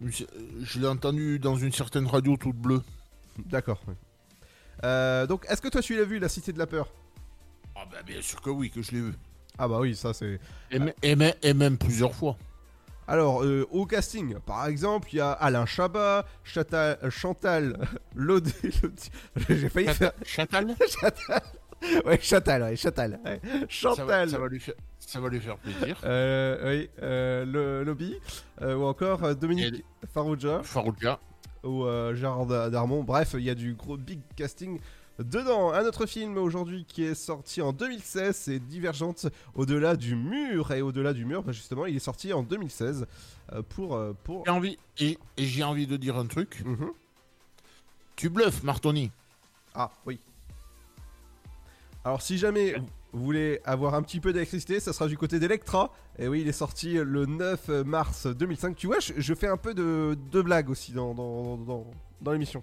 Je 0.00 0.80
l'ai 0.80 0.88
entendu 0.88 1.38
dans 1.38 1.56
une 1.56 1.72
certaine 1.72 2.06
radio 2.06 2.36
toute 2.36 2.56
bleue. 2.56 2.82
D'accord. 3.46 3.80
oui. 3.86 3.94
Euh, 4.84 5.26
donc, 5.26 5.46
est-ce 5.48 5.62
que 5.62 5.68
toi 5.68 5.80
tu 5.80 5.96
l'as 5.96 6.04
vu, 6.04 6.18
La 6.18 6.28
Cité 6.28 6.52
de 6.52 6.58
la 6.58 6.66
Peur? 6.66 6.88
Ah 7.74 7.84
bah 7.90 8.02
bien 8.04 8.20
sûr 8.20 8.40
que 8.40 8.50
oui, 8.50 8.70
que 8.70 8.82
je 8.82 8.90
l'ai 8.92 9.00
vu. 9.00 9.12
Ah 9.58 9.68
bah 9.68 9.78
oui, 9.80 9.94
ça 9.94 10.12
c'est. 10.12 10.40
Et 11.02 11.54
même 11.54 11.78
plusieurs 11.78 12.14
fois. 12.14 12.36
Alors, 13.08 13.44
euh, 13.44 13.66
au 13.70 13.86
casting, 13.86 14.36
par 14.40 14.66
exemple, 14.66 15.08
il 15.12 15.16
y 15.16 15.20
a 15.20 15.30
Alain 15.32 15.64
Chabat, 15.66 16.24
Chata- 16.44 16.98
euh, 17.04 17.10
Chantal 17.10 17.78
Lodé. 18.16 18.50
J'ai 19.48 19.68
failli 19.68 19.88
faire. 19.94 20.12
Chantal? 20.24 20.74
Chantal 21.00 21.42
Ouais, 22.04 22.18
Chantal, 22.20 22.62
ouais, 22.62 22.76
Chantal. 22.76 23.20
ouais. 23.24 23.40
Ça 23.44 23.58
va, 23.58 23.66
Chantal. 23.68 24.30
ça 24.30 24.38
va 24.38 24.48
lui 24.48 24.58
faire, 24.60 24.74
ça 24.98 25.20
va 25.20 25.28
lui 25.28 25.40
faire 25.40 25.56
plaisir. 25.58 26.00
Euh, 26.04 26.78
oui, 26.80 26.90
euh, 27.02 27.44
le 27.44 27.84
lobby, 27.84 28.18
ou 28.62 28.82
encore 28.84 29.34
Dominique 29.36 29.84
Farrugia, 30.12 30.62
Farrugia. 30.64 31.20
ou 31.62 31.84
Gérard 32.14 32.46
Da- 32.46 32.70
Darmon. 32.70 33.04
Bref, 33.04 33.34
il 33.34 33.44
y 33.44 33.50
a 33.50 33.54
du 33.54 33.74
gros 33.74 33.98
big 33.98 34.20
casting 34.34 34.80
dedans. 35.18 35.72
Un 35.72 35.84
autre 35.84 36.06
film 36.06 36.36
aujourd'hui 36.38 36.84
qui 36.86 37.04
est 37.04 37.14
sorti 37.14 37.62
en 37.62 37.72
2016, 37.72 38.36
c'est 38.36 38.58
Divergente 38.58 39.26
au-delà 39.54 39.96
du 39.96 40.14
mur. 40.16 40.72
Et 40.72 40.82
au-delà 40.82 41.12
du 41.12 41.24
mur, 41.24 41.42
bah, 41.42 41.52
justement, 41.52 41.86
il 41.86 41.96
est 41.96 42.00
sorti 42.00 42.32
en 42.32 42.42
2016 42.42 43.06
euh, 43.52 43.62
pour. 43.68 43.94
euh, 43.96 44.12
pour... 44.24 44.44
J'ai 44.44 44.50
envie, 44.52 44.78
et, 44.98 45.18
et 45.36 45.44
j'ai 45.44 45.62
envie 45.62 45.86
de 45.86 45.96
dire 45.96 46.16
un 46.16 46.26
truc. 46.26 46.62
Mhm. 46.64 46.90
Tu 48.16 48.28
bluffes, 48.30 48.62
Martoni. 48.62 49.10
Ah, 49.74 49.90
oui. 50.06 50.20
Alors, 52.04 52.22
si 52.22 52.38
jamais 52.38 52.76
vous 53.12 53.24
voulez 53.24 53.60
avoir 53.64 53.94
un 53.94 54.02
petit 54.02 54.20
peu 54.20 54.32
d'électricité, 54.32 54.80
ça 54.80 54.92
sera 54.92 55.08
du 55.08 55.18
côté 55.18 55.38
d'Electra. 55.38 55.92
Et 56.18 56.28
oui, 56.28 56.40
il 56.42 56.48
est 56.48 56.52
sorti 56.52 56.94
le 56.94 57.26
9 57.26 57.68
mars 57.84 58.26
2005. 58.26 58.76
Tu 58.76 58.86
vois, 58.86 59.00
je, 59.00 59.12
je 59.16 59.34
fais 59.34 59.48
un 59.48 59.56
peu 59.56 59.74
de, 59.74 60.16
de 60.30 60.40
blagues 60.42 60.70
aussi 60.70 60.92
dans, 60.92 61.14
dans, 61.14 61.56
dans, 61.58 61.86
dans 62.22 62.32
l'émission. 62.32 62.62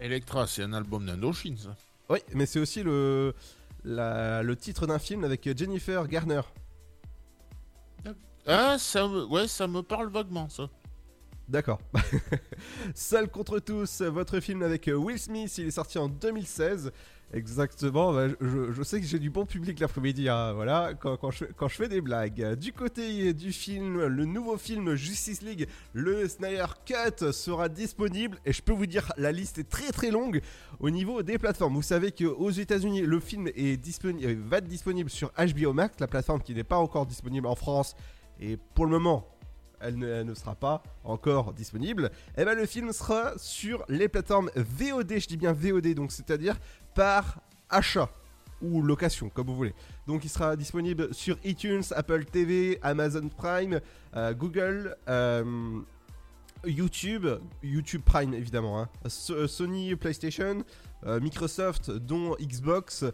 Electra, 0.00 0.46
c'est 0.46 0.62
un 0.62 0.72
album 0.72 1.06
d'Indochine, 1.06 1.56
ça. 1.58 1.76
Oui, 2.08 2.18
mais 2.34 2.46
c'est 2.46 2.58
aussi 2.58 2.82
le, 2.82 3.34
la- 3.84 4.42
le 4.42 4.56
titre 4.56 4.86
d'un 4.86 4.98
film 4.98 5.24
avec 5.24 5.48
Jennifer 5.56 6.06
Garner. 6.08 6.40
Ah, 8.46 8.78
ça, 8.78 9.06
ouais, 9.06 9.46
ça 9.46 9.66
me 9.66 9.82
parle 9.82 10.08
vaguement, 10.10 10.48
ça. 10.48 10.68
D'accord. 11.50 11.80
Seul 12.94 13.28
contre 13.28 13.58
tous, 13.58 14.02
votre 14.02 14.38
film 14.38 14.62
avec 14.62 14.88
Will 14.94 15.18
Smith, 15.18 15.58
il 15.58 15.66
est 15.66 15.72
sorti 15.72 15.98
en 15.98 16.08
2016. 16.08 16.92
Exactement, 17.32 18.12
bah, 18.12 18.28
je, 18.40 18.82
sais 18.84 19.00
que 19.00 19.06
j'ai 19.06 19.18
du 19.18 19.30
bon 19.30 19.46
public 19.46 19.78
l'après-midi, 19.80 20.28
hein, 20.28 20.52
voilà, 20.52 20.94
quand, 20.94 21.30
je, 21.30 21.44
fais 21.68 21.88
des 21.88 22.00
blagues. 22.00 22.54
Du 22.54 22.72
côté 22.72 23.34
du 23.34 23.52
film, 23.52 24.04
le 24.04 24.24
nouveau 24.26 24.56
film 24.56 24.94
Justice 24.94 25.42
League, 25.42 25.68
le 25.92 26.28
Snyder 26.28 26.66
Cut 26.86 27.32
sera 27.32 27.68
disponible 27.68 28.38
et 28.46 28.52
je 28.52 28.62
peux 28.62 28.72
vous 28.72 28.86
dire, 28.86 29.12
la 29.16 29.32
liste 29.32 29.58
est 29.58 29.68
très 29.68 29.90
très 29.90 30.12
longue 30.12 30.40
au 30.78 30.90
niveau 30.90 31.22
des 31.24 31.38
plateformes. 31.38 31.74
Vous 31.74 31.82
savez 31.82 32.12
qu'aux 32.12 32.50
États-Unis, 32.50 33.02
le 33.02 33.18
film 33.18 33.48
est 33.48 34.04
euh, 34.04 34.36
va 34.46 34.58
être 34.58 34.68
disponible 34.68 35.10
sur 35.10 35.32
HBO 35.32 35.72
Max, 35.72 35.98
la 35.98 36.06
plateforme 36.06 36.42
qui 36.42 36.54
n'est 36.54 36.64
pas 36.64 36.78
encore 36.78 37.06
disponible 37.06 37.48
en 37.48 37.56
France 37.56 37.96
et 38.40 38.56
pour 38.56 38.86
le 38.86 38.92
moment, 38.92 39.26
elle 39.80 39.98
ne, 39.98 40.34
sera 40.34 40.54
pas 40.54 40.82
encore 41.04 41.52
disponible, 41.52 42.10
et 42.36 42.44
ben 42.44 42.54
le 42.54 42.66
film 42.66 42.92
sera 42.92 43.32
sur 43.36 43.84
les 43.88 44.08
plateformes 44.08 44.50
VOD, 44.54 45.18
je 45.18 45.26
dis 45.26 45.36
bien 45.36 45.52
VOD, 45.52 45.94
donc 45.94 46.12
c'est-à-dire 46.12 46.56
par 46.94 47.40
achat 47.68 48.08
ou 48.62 48.82
location, 48.82 49.30
comme 49.30 49.46
vous 49.46 49.56
voulez. 49.56 49.74
Donc 50.06 50.24
il 50.24 50.28
sera 50.28 50.54
disponible 50.54 51.14
sur 51.14 51.38
iTunes, 51.44 51.82
Apple 51.92 52.24
TV, 52.26 52.78
Amazon 52.82 53.28
Prime, 53.28 53.80
euh, 54.16 54.34
Google, 54.34 54.96
euh, 55.08 55.80
YouTube, 56.66 57.26
YouTube 57.62 58.02
Prime 58.04 58.34
évidemment, 58.34 58.80
hein, 58.82 58.88
So- 59.06 59.46
Sony 59.46 59.96
PlayStation, 59.96 60.62
euh, 61.06 61.20
Microsoft, 61.20 61.90
dont 61.90 62.36
Xbox, 62.38 63.04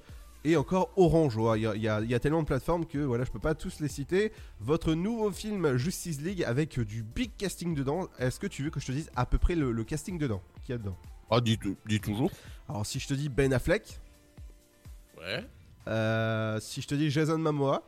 et 0.51 0.57
encore 0.57 0.91
Orange. 0.97 1.37
ouais. 1.37 1.59
Il 1.59 1.63
y, 1.63 1.89
a- 1.89 2.01
y 2.01 2.13
y 2.15 2.21
tellement 2.21 2.43
de 2.43 2.47
plateformes 2.47 2.87
que 2.87 2.99
voilà, 2.99 3.25
je 3.25 3.31
peux 3.31 3.39
pas 3.39 3.55
tous 3.55 3.81
les 3.81 3.89
citer. 3.89 4.33
Votre 4.61 4.95
nouveau 4.95 5.31
film 5.31 5.77
Justice 5.77 6.21
League 6.21 6.43
avec 6.45 6.79
du 6.81 7.03
big 7.03 7.37
casting 7.37 7.75
dedans. 7.75 8.09
Est-ce 8.19 8.39
que 8.41 8.47
tu 8.47 8.63
veux 8.63 8.71
que 8.71 8.81
je 8.81 8.87
te 8.87 8.93
dise 8.93 9.11
à 9.17 9.27
peu 9.27 9.39
près 9.39 9.55
le, 9.55 9.73
le 9.73 9.85
casting 9.85 10.19
dedans? 10.19 10.43
Qu'il 10.65 10.73
y 10.73 10.77
a 10.77 10.79
dedans? 10.79 10.97
Ah, 11.31 11.41
dis, 11.41 11.59
dis 11.87 12.01
toujours. 12.01 12.31
Alors 12.69 12.87
si 12.87 12.99
je 13.01 13.09
te 13.09 13.15
dis 13.15 13.29
Ben 13.29 13.53
Affleck, 13.53 14.01
Ouais. 15.19 15.45
euh, 15.89 16.61
si 16.61 16.81
je 16.83 16.87
te 16.89 16.95
dis 16.95 17.11
Jason 17.11 17.39
Momoa, 17.39 17.83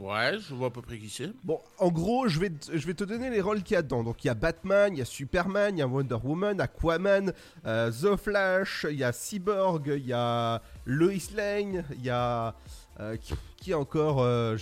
Ouais, 0.00 0.38
je 0.38 0.54
vois 0.54 0.68
à 0.68 0.70
peu 0.70 0.82
près 0.82 0.98
qui 0.98 1.10
c'est. 1.10 1.30
Bon, 1.44 1.60
en 1.78 1.88
gros, 1.90 2.28
je 2.28 2.38
vais, 2.40 2.50
te- 2.50 2.76
je 2.76 2.86
vais 2.86 2.94
te 2.94 3.04
donner 3.04 3.28
les 3.28 3.40
rôles 3.40 3.62
qu'il 3.62 3.74
y 3.74 3.78
a 3.78 3.82
dedans. 3.82 4.02
Donc, 4.02 4.24
il 4.24 4.28
y 4.28 4.30
a 4.30 4.34
Batman, 4.34 4.92
il 4.94 4.98
y 4.98 5.02
a 5.02 5.04
Superman, 5.04 5.76
il 5.76 5.80
y 5.80 5.82
a 5.82 5.86
Wonder 5.86 6.16
Woman, 6.22 6.60
Aquaman, 6.60 7.32
euh, 7.66 7.90
The 7.90 8.16
Flash, 8.16 8.86
il 8.90 8.96
y 8.96 9.04
a 9.04 9.12
Cyborg, 9.12 9.92
il 9.96 10.06
y 10.06 10.12
a 10.12 10.62
Lois 10.86 11.12
Lane, 11.34 11.84
il 11.92 12.04
y 12.04 12.10
a. 12.10 12.54
euh, 13.00 13.16
qui, 13.58 13.74
encore 13.74 14.22
euh, 14.22 14.56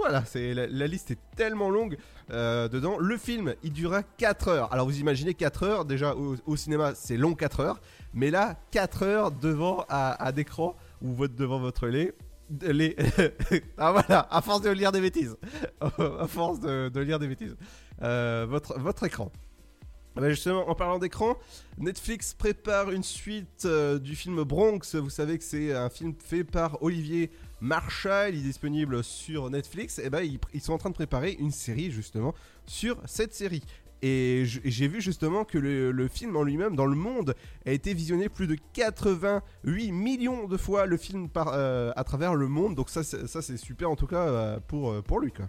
Voilà, 0.00 0.24
c'est, 0.24 0.52
la, 0.54 0.66
la 0.66 0.86
liste 0.86 1.10
est 1.10 1.18
tellement 1.36 1.70
longue 1.70 1.96
dedans. 2.30 2.98
Le 2.98 3.16
film, 3.18 3.54
il 3.62 3.72
durera 3.72 4.02
4 4.02 4.48
heures. 4.48 4.72
Alors, 4.72 4.86
vous 4.86 5.00
imaginez 5.00 5.34
4 5.34 5.62
heures, 5.64 5.84
déjà 5.84 6.14
au, 6.14 6.56
cinéma, 6.56 6.94
c'est 6.94 7.16
long 7.16 7.34
4 7.34 7.60
heures. 7.60 7.80
Mais 8.14 8.30
là, 8.30 8.56
4 8.70 9.02
heures 9.04 9.30
devant 9.32 9.84
à, 9.88 10.22
à 10.22 10.32
d'écran 10.32 10.76
ou 11.02 11.26
devant 11.26 11.58
votre 11.58 11.88
lait. 11.88 12.12
Les... 12.60 12.96
ah 13.78 13.92
voilà, 13.92 14.26
à 14.30 14.42
force 14.42 14.60
de 14.62 14.70
lire 14.70 14.92
des 14.92 15.00
bêtises. 15.00 15.36
à 15.80 16.26
force 16.26 16.60
de, 16.60 17.00
lire 17.00 17.18
des 17.18 17.28
bêtises. 17.28 17.56
Euh, 18.02 18.46
votre, 18.48 18.78
votre 18.78 19.04
écran. 19.04 19.30
Ah 20.14 20.20
bah 20.20 20.28
justement, 20.28 20.68
en 20.68 20.74
parlant 20.74 20.98
d'écran, 20.98 21.38
Netflix 21.78 22.34
prépare 22.34 22.90
une 22.90 23.02
suite 23.02 23.64
euh, 23.64 23.98
du 23.98 24.14
film 24.14 24.42
Bronx. 24.44 24.94
Vous 24.94 25.08
savez 25.08 25.38
que 25.38 25.44
c'est 25.44 25.72
un 25.72 25.88
film 25.88 26.14
fait 26.18 26.44
par 26.44 26.82
Olivier 26.82 27.30
Marshall. 27.62 28.34
Il 28.34 28.40
est 28.40 28.42
disponible 28.42 29.02
sur 29.02 29.48
Netflix. 29.48 29.98
Et 29.98 30.10
ben 30.10 30.20
ils, 30.20 30.38
ils 30.52 30.60
sont 30.60 30.74
en 30.74 30.78
train 30.78 30.90
de 30.90 30.94
préparer 30.94 31.32
une 31.40 31.50
série 31.50 31.90
justement 31.90 32.34
sur 32.66 32.98
cette 33.06 33.32
série. 33.32 33.62
Et 34.04 34.42
j'ai 34.46 34.88
vu 34.88 35.00
justement 35.00 35.44
que 35.44 35.58
le, 35.58 35.92
le 35.92 36.08
film 36.08 36.34
en 36.36 36.42
lui-même, 36.42 36.74
dans 36.74 36.86
le 36.86 36.96
monde, 36.96 37.34
a 37.64 37.70
été 37.70 37.94
visionné 37.94 38.28
plus 38.28 38.48
de 38.48 38.56
88 38.72 39.92
millions 39.92 40.48
de 40.48 40.56
fois 40.56 40.86
le 40.86 40.96
film 40.96 41.28
par, 41.28 41.50
euh, 41.54 41.92
à 41.94 42.02
travers 42.02 42.34
le 42.34 42.48
monde. 42.48 42.74
Donc 42.74 42.90
ça, 42.90 43.04
c'est- 43.04 43.28
ça 43.28 43.42
c'est 43.42 43.56
super 43.56 43.88
en 43.90 43.94
tout 43.96 44.08
cas 44.08 44.26
euh, 44.26 44.58
pour, 44.66 44.90
euh, 44.90 45.02
pour 45.02 45.20
lui. 45.20 45.30
Quoi. 45.30 45.48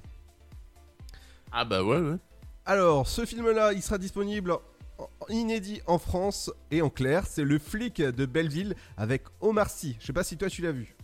Ah 1.52 1.66
bah 1.66 1.84
ouais, 1.84 2.00
ouais. 2.00 2.18
Alors, 2.66 3.08
ce 3.08 3.26
film-là, 3.26 3.74
il 3.74 3.82
sera 3.82 3.98
disponible 3.98 4.52
en- 5.00 5.10
inédit 5.30 5.82
en 5.88 5.98
France 5.98 6.52
et 6.72 6.82
en 6.84 6.90
clair. 6.90 7.26
C'est 7.26 7.44
Le 7.44 7.58
flic 7.60 8.02
de 8.02 8.26
Belleville 8.26 8.76
avec 8.98 9.24
Omar 9.42 9.70
Sy. 9.70 9.98
Je 10.00 10.06
sais 10.06 10.14
pas 10.14 10.24
si 10.24 10.38
toi 10.38 10.50
tu 10.50 10.62
l'as 10.62 10.72
vu. 10.72 10.96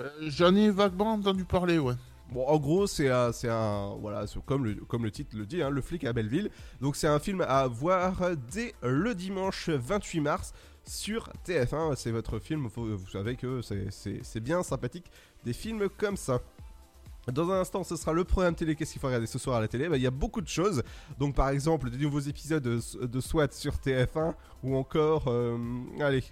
Euh, 0.00 0.10
J'en 0.22 0.54
ai 0.56 0.70
vaguement 0.70 1.12
entendu 1.12 1.44
parler, 1.44 1.78
ouais. 1.78 1.94
Bon, 2.32 2.46
en 2.46 2.58
gros, 2.58 2.86
c'est 2.86 3.08
un, 3.08 3.96
voilà, 4.00 4.24
comme 4.46 4.64
le, 4.64 5.10
titre 5.10 5.36
le 5.36 5.46
dit, 5.46 5.62
hein, 5.62 5.70
le 5.70 5.80
flic 5.82 6.04
à 6.04 6.12
Belleville. 6.12 6.50
Donc, 6.80 6.94
c'est 6.94 7.08
un 7.08 7.18
film 7.18 7.40
à 7.40 7.66
voir 7.66 8.36
dès 8.52 8.72
le 8.82 9.14
dimanche 9.16 9.68
28 9.68 10.20
mars 10.20 10.52
sur 10.86 11.28
TF1. 11.44 11.96
C'est 11.96 12.12
votre 12.12 12.38
film. 12.38 12.68
vous 12.68 12.98
savez 13.10 13.34
que 13.34 13.60
c'est, 13.62 14.40
bien 14.40 14.62
sympathique 14.62 15.10
des 15.44 15.52
films 15.52 15.88
comme 15.88 16.16
ça. 16.16 16.40
Dans 17.32 17.50
un 17.50 17.60
instant, 17.60 17.82
ce 17.84 17.96
sera 17.96 18.12
le 18.12 18.22
programme 18.24 18.54
télé. 18.54 18.76
Qu'est-ce 18.76 18.92
qu'il 18.92 19.00
faut 19.00 19.08
regarder 19.08 19.26
ce 19.26 19.38
soir 19.38 19.56
à 19.56 19.60
la 19.60 19.68
télé? 19.68 19.88
Bah, 19.88 19.96
Il 19.96 20.02
y 20.02 20.06
a 20.06 20.10
beaucoup 20.12 20.40
de 20.40 20.48
choses. 20.48 20.82
Donc, 21.18 21.34
par 21.34 21.48
exemple, 21.50 21.90
des 21.90 21.98
nouveaux 21.98 22.20
épisodes 22.20 22.62
de, 22.62 23.20
SWAT 23.20 23.48
sur 23.50 23.74
TF1 23.74 24.34
ou 24.62 24.76
encore. 24.76 25.24
euh, 25.26 25.58
allez, 26.00 26.22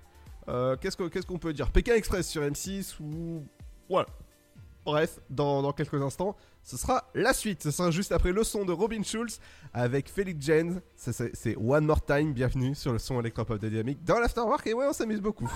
euh, 0.48 0.76
qu'est-ce 0.80 0.96
que- 0.96 1.08
qu'est-ce 1.08 1.26
qu'on 1.26 1.38
peut 1.38 1.52
dire? 1.52 1.70
Pékin 1.70 1.94
Express 1.94 2.28
sur 2.28 2.42
M6 2.42 2.96
ou. 3.00 3.44
Voilà. 3.90 4.06
Bref, 4.88 5.20
dans, 5.28 5.70
quelques 5.74 6.00
instants, 6.00 6.34
ce 6.62 6.78
sera 6.78 7.04
la 7.14 7.34
suite. 7.34 7.62
Ce 7.62 7.70
sera 7.70 7.90
juste 7.90 8.10
après 8.10 8.32
le 8.32 8.42
son 8.42 8.64
de 8.64 8.72
Robin 8.72 9.02
Schulz 9.02 9.38
avec 9.74 10.10
Felix 10.10 10.42
Jens. 10.46 10.80
C'est 10.96 11.56
One 11.58 11.84
More 11.84 12.02
Time. 12.02 12.32
Bienvenue 12.32 12.74
sur 12.74 12.94
le 12.94 12.98
son 12.98 13.20
électropop 13.20 13.60
de 13.60 13.68
Dynamique 13.68 14.02
dans 14.02 14.18
l'Afterwork. 14.18 14.66
Et 14.66 14.72
ouais, 14.72 14.86
on 14.88 14.94
s'amuse 14.94 15.20
beaucoup. 15.20 15.46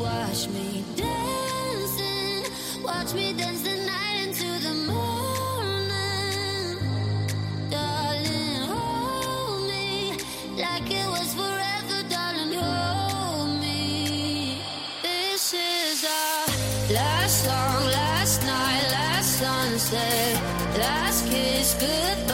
Watch 0.00 0.48
me 0.48 0.82
dancing, 0.96 2.44
watch 2.82 3.12
me 3.12 3.32
dance 3.34 3.60
the 3.62 3.76
night 3.84 4.26
into 4.26 4.48
the 4.66 4.74
morning. 4.90 6.78
Darling, 7.70 8.62
hold 8.72 9.68
me 9.68 10.12
like 10.56 10.90
it 10.90 11.06
was 11.06 11.34
forever, 11.34 12.02
darling, 12.08 12.52
hold 12.54 13.60
me. 13.60 14.62
This 15.02 15.52
is 15.52 16.04
our 16.04 16.46
last 16.94 17.44
song, 17.44 17.84
last 17.92 18.42
night, 18.44 18.84
last 18.90 19.38
sunset, 19.38 20.42
last 20.78 21.26
kiss, 21.26 21.74
goodbye, 21.74 22.29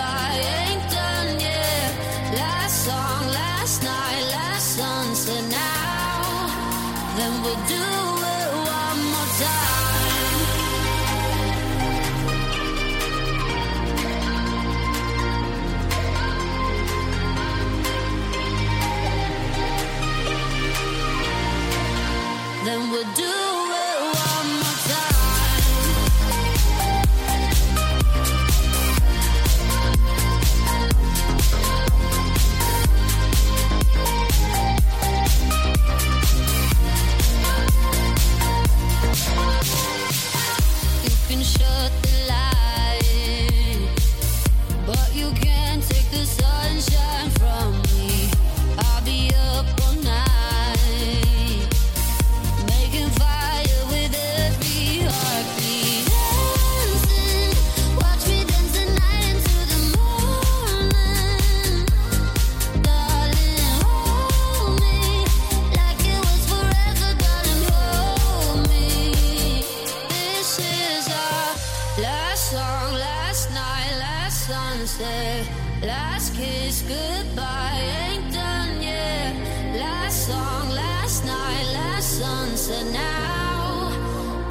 last 75.83 76.35
kiss, 76.35 76.83
goodbye, 76.83 77.81
ain't 78.05 78.33
done 78.33 78.83
yet. 78.83 79.35
Last 79.79 80.29
song, 80.29 80.71
last 80.71 81.25
night, 81.25 81.67
last 81.73 82.19
sunset. 82.21 82.87
Now, 82.93 83.91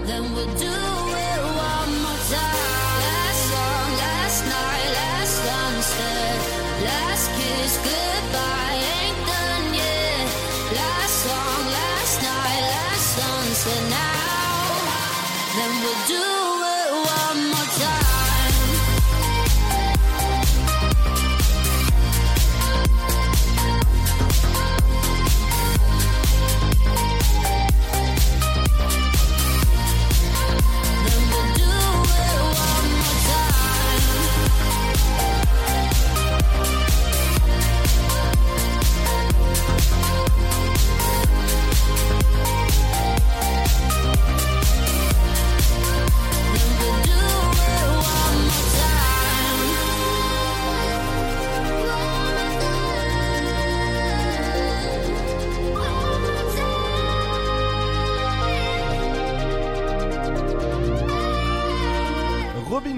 then 0.05 0.23
we'll 0.34 0.53
do 0.57 0.84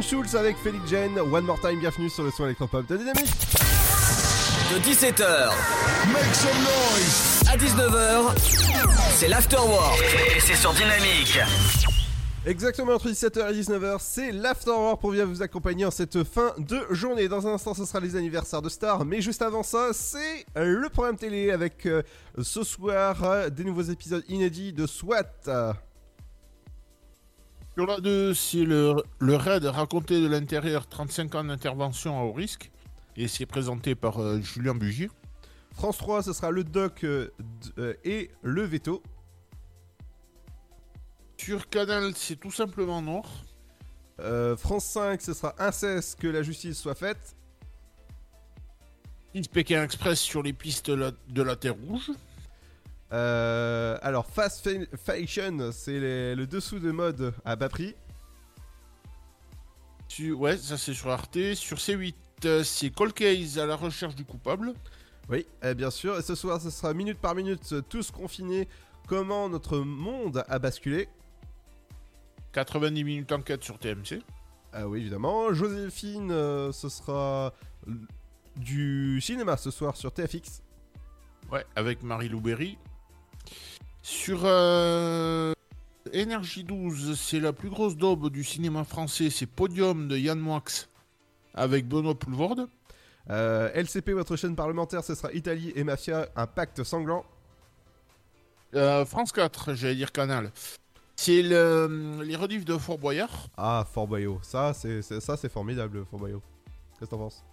Schulz 0.07 0.35
avec 0.35 0.55
Felix 0.57 0.87
Jane. 0.87 1.19
One 1.19 1.43
More 1.43 1.59
Time. 1.59 1.79
Bienvenue 1.79 2.09
sur 2.09 2.23
le 2.23 2.31
son 2.31 2.45
électropop 2.45 2.87
de 2.87 2.95
Dynamique. 2.95 3.25
De 4.71 4.79
17h 4.79 5.49
à 7.49 7.57
19h, 7.57 8.37
c'est 9.17 9.27
l'afterwork. 9.27 10.01
Et 10.33 10.39
c'est 10.39 10.55
sur 10.55 10.73
Dynamique. 10.73 11.39
Exactement 12.45 12.93
entre 12.93 13.09
17h 13.09 13.51
et 13.53 13.61
19h, 13.61 13.97
c'est 13.99 14.31
l'Afterwork 14.31 15.01
pour 15.01 15.11
bien 15.11 15.25
vous 15.25 15.41
accompagner 15.41 15.83
en 15.83 15.91
cette 15.91 16.23
fin 16.23 16.53
de 16.57 16.79
journée. 16.91 17.27
Dans 17.27 17.45
un 17.45 17.55
instant, 17.55 17.73
ce 17.73 17.83
sera 17.83 17.99
les 17.99 18.15
anniversaires 18.15 18.61
de 18.61 18.69
stars, 18.69 19.03
mais 19.03 19.19
juste 19.19 19.41
avant 19.41 19.63
ça, 19.63 19.89
c'est 19.91 20.45
le 20.55 20.87
programme 20.87 21.17
télé 21.17 21.51
avec 21.51 21.85
euh, 21.85 22.03
ce 22.41 22.63
soir 22.63 23.21
euh, 23.25 23.49
des 23.49 23.65
nouveaux 23.65 23.81
épisodes 23.81 24.23
inédits 24.29 24.71
de 24.71 24.87
SWAT. 24.87 25.75
Sur 27.77 27.85
la 27.85 27.99
2, 27.99 28.33
c'est 28.33 28.63
le, 28.63 28.95
le 29.19 29.35
raid 29.35 29.63
raconté 29.65 30.19
de 30.19 30.25
l'intérieur 30.25 30.87
35 30.87 31.35
ans 31.35 31.43
d'intervention 31.43 32.19
à 32.19 32.23
haut 32.23 32.33
risque. 32.33 32.71
Et 33.15 33.27
c'est 33.27 33.45
présenté 33.45 33.93
par 33.93 34.19
euh, 34.19 34.41
Julien 34.41 34.73
Bugier. 34.73 35.11
France 35.75 35.99
3, 35.99 36.23
ce 36.23 36.33
sera 36.33 36.49
le 36.49 36.63
doc 36.63 37.03
euh, 37.03 37.29
euh, 37.77 37.93
et 38.03 38.31
le 38.41 38.63
veto. 38.63 39.03
Sur 41.37 41.69
Canal, 41.69 42.13
c'est 42.15 42.37
tout 42.37 42.49
simplement 42.49 42.99
Nord. 43.03 43.29
Euh, 44.21 44.57
France 44.57 44.85
5, 44.85 45.21
ce 45.21 45.35
sera 45.35 45.53
inceste 45.59 46.19
que 46.19 46.25
la 46.25 46.41
justice 46.41 46.79
soit 46.79 46.95
faite. 46.95 47.35
Pékin 49.53 49.83
Express 49.83 50.19
sur 50.19 50.41
les 50.41 50.53
pistes 50.53 50.89
de 50.89 50.95
la, 50.95 51.11
de 51.29 51.41
la 51.43 51.55
Terre 51.55 51.75
Rouge. 51.75 52.09
Euh, 53.13 53.97
alors, 54.01 54.25
Fast 54.27 54.63
Fa- 54.69 55.13
Fashion, 55.15 55.71
c'est 55.71 55.99
le 56.35 56.45
dessous 56.45 56.79
de 56.79 56.91
mode 56.91 57.33
à 57.45 57.55
bas 57.55 57.69
prix. 57.69 57.95
Sur- 60.07 60.39
ouais, 60.39 60.57
ça 60.57 60.77
c'est 60.77 60.93
sur 60.93 61.09
Arte. 61.09 61.53
Sur 61.55 61.77
C8, 61.77 62.15
euh, 62.45 62.63
c'est 62.63 62.89
Cold 62.89 63.13
Case 63.13 63.57
à 63.59 63.65
la 63.65 63.75
recherche 63.75 64.15
du 64.15 64.25
coupable. 64.25 64.73
Oui, 65.29 65.45
eh 65.63 65.73
bien 65.73 65.91
sûr. 65.91 66.17
Et 66.17 66.21
ce 66.21 66.35
soir, 66.35 66.61
ce 66.61 66.69
sera 66.69 66.93
minute 66.93 67.19
par 67.19 67.35
minute, 67.35 67.75
tous 67.89 68.11
confinés, 68.11 68.67
comment 69.07 69.49
notre 69.49 69.79
monde 69.79 70.43
a 70.47 70.59
basculé. 70.59 71.09
90 72.53 73.03
minutes 73.03 73.31
enquête 73.31 73.63
sur 73.63 73.77
TMC. 73.77 74.21
Ah 74.73 74.87
oui, 74.87 74.99
évidemment. 75.01 75.53
Joséphine, 75.53 76.31
euh, 76.31 76.71
ce 76.71 76.89
sera 76.89 77.53
du 78.55 79.19
cinéma 79.21 79.57
ce 79.57 79.69
soir 79.71 79.95
sur 79.95 80.11
TFX. 80.11 80.61
Ouais, 81.51 81.65
avec 81.75 82.03
Marie 82.03 82.29
Louberry. 82.29 82.77
Sur 84.09 84.39
euh, 84.45 85.51
Énergie 86.13 86.63
12, 86.63 87.19
c'est 87.19 87.41
la 87.41 87.51
plus 87.51 87.69
grosse 87.69 87.97
daube 87.97 88.29
du 88.29 88.45
cinéma 88.45 88.85
français. 88.85 89.29
C'est 89.29 89.45
Podium 89.45 90.07
de 90.07 90.17
Yann 90.17 90.39
Moix 90.39 90.63
avec 91.53 91.85
Benoît 91.89 92.15
Poulvorde. 92.17 92.69
Euh, 93.29 93.69
LCP, 93.73 94.11
votre 94.11 94.37
chaîne 94.37 94.55
parlementaire, 94.55 95.03
ce 95.03 95.13
sera 95.13 95.33
Italie 95.33 95.73
et 95.75 95.83
Mafia, 95.83 96.29
un 96.37 96.47
pacte 96.47 96.85
sanglant. 96.85 97.25
Euh, 98.75 99.03
France 99.03 99.33
4, 99.33 99.73
j'allais 99.73 99.95
dire 99.95 100.13
Canal. 100.13 100.53
C'est 101.17 101.41
le, 101.41 102.21
les 102.23 102.37
rediffs 102.37 102.63
de 102.63 102.77
Fort 102.77 102.99
Boyard. 102.99 103.49
Ah, 103.57 103.85
Fort 103.93 104.07
Boyard, 104.07 104.39
ça 104.45 104.71
c'est 104.73 105.01
c'est- 105.01 105.19
ça 105.19 105.35
c'est 105.35 105.49
formidable, 105.51 106.05
Fort 106.09 106.19
Boyard. 106.21 106.39
Qu'est-ce 106.97 107.09
que 107.09 107.11
t'en 107.11 107.17
penses? 107.17 107.43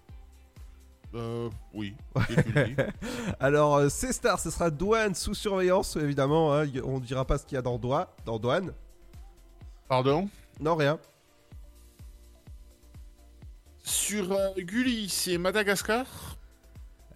Euh, 1.15 1.49
oui. 1.73 1.95
Alors, 3.41 3.77
euh, 3.77 3.89
C-Star, 3.89 4.41
ce 4.41 4.51
sera 4.51 4.71
douane 4.71 5.15
sous 5.15 5.35
surveillance, 5.35 5.97
évidemment. 5.97 6.53
hein, 6.55 6.67
on 6.85 6.99
dira 6.99 7.25
pas 7.25 7.39
ce 7.39 7.47
qu'il 7.47 7.55
y 7.55 7.59
a 7.59 7.63
dans, 7.63 7.79
doigt, 7.79 8.15
dans 8.25 8.39
douane. 8.39 8.73
Pardon? 9.89 10.29
Non, 10.61 10.75
rien. 10.75 10.99
Sur 13.83 14.33
euh, 14.33 14.51
Gulli, 14.57 15.09
c'est 15.09 15.39
Madagascar? 15.39 16.07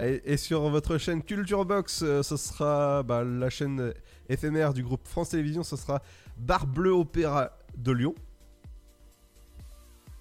Et, 0.00 0.22
et 0.32 0.36
sur 0.36 0.68
votre 0.68 0.96
chaîne 0.98 1.22
Culture 1.22 1.64
Box, 1.64 2.02
euh, 2.02 2.22
ce 2.22 2.36
sera 2.36 3.02
bah, 3.02 3.24
la 3.24 3.50
chaîne 3.50 3.92
éphémère 4.28 4.72
du 4.74 4.82
groupe 4.84 5.08
France 5.08 5.30
Télévisions, 5.30 5.64
ce 5.64 5.76
sera 5.76 6.02
Bar 6.36 6.66
Bleu 6.66 6.92
Opéra 6.92 7.50
de 7.76 7.90
Lyon. 7.92 8.14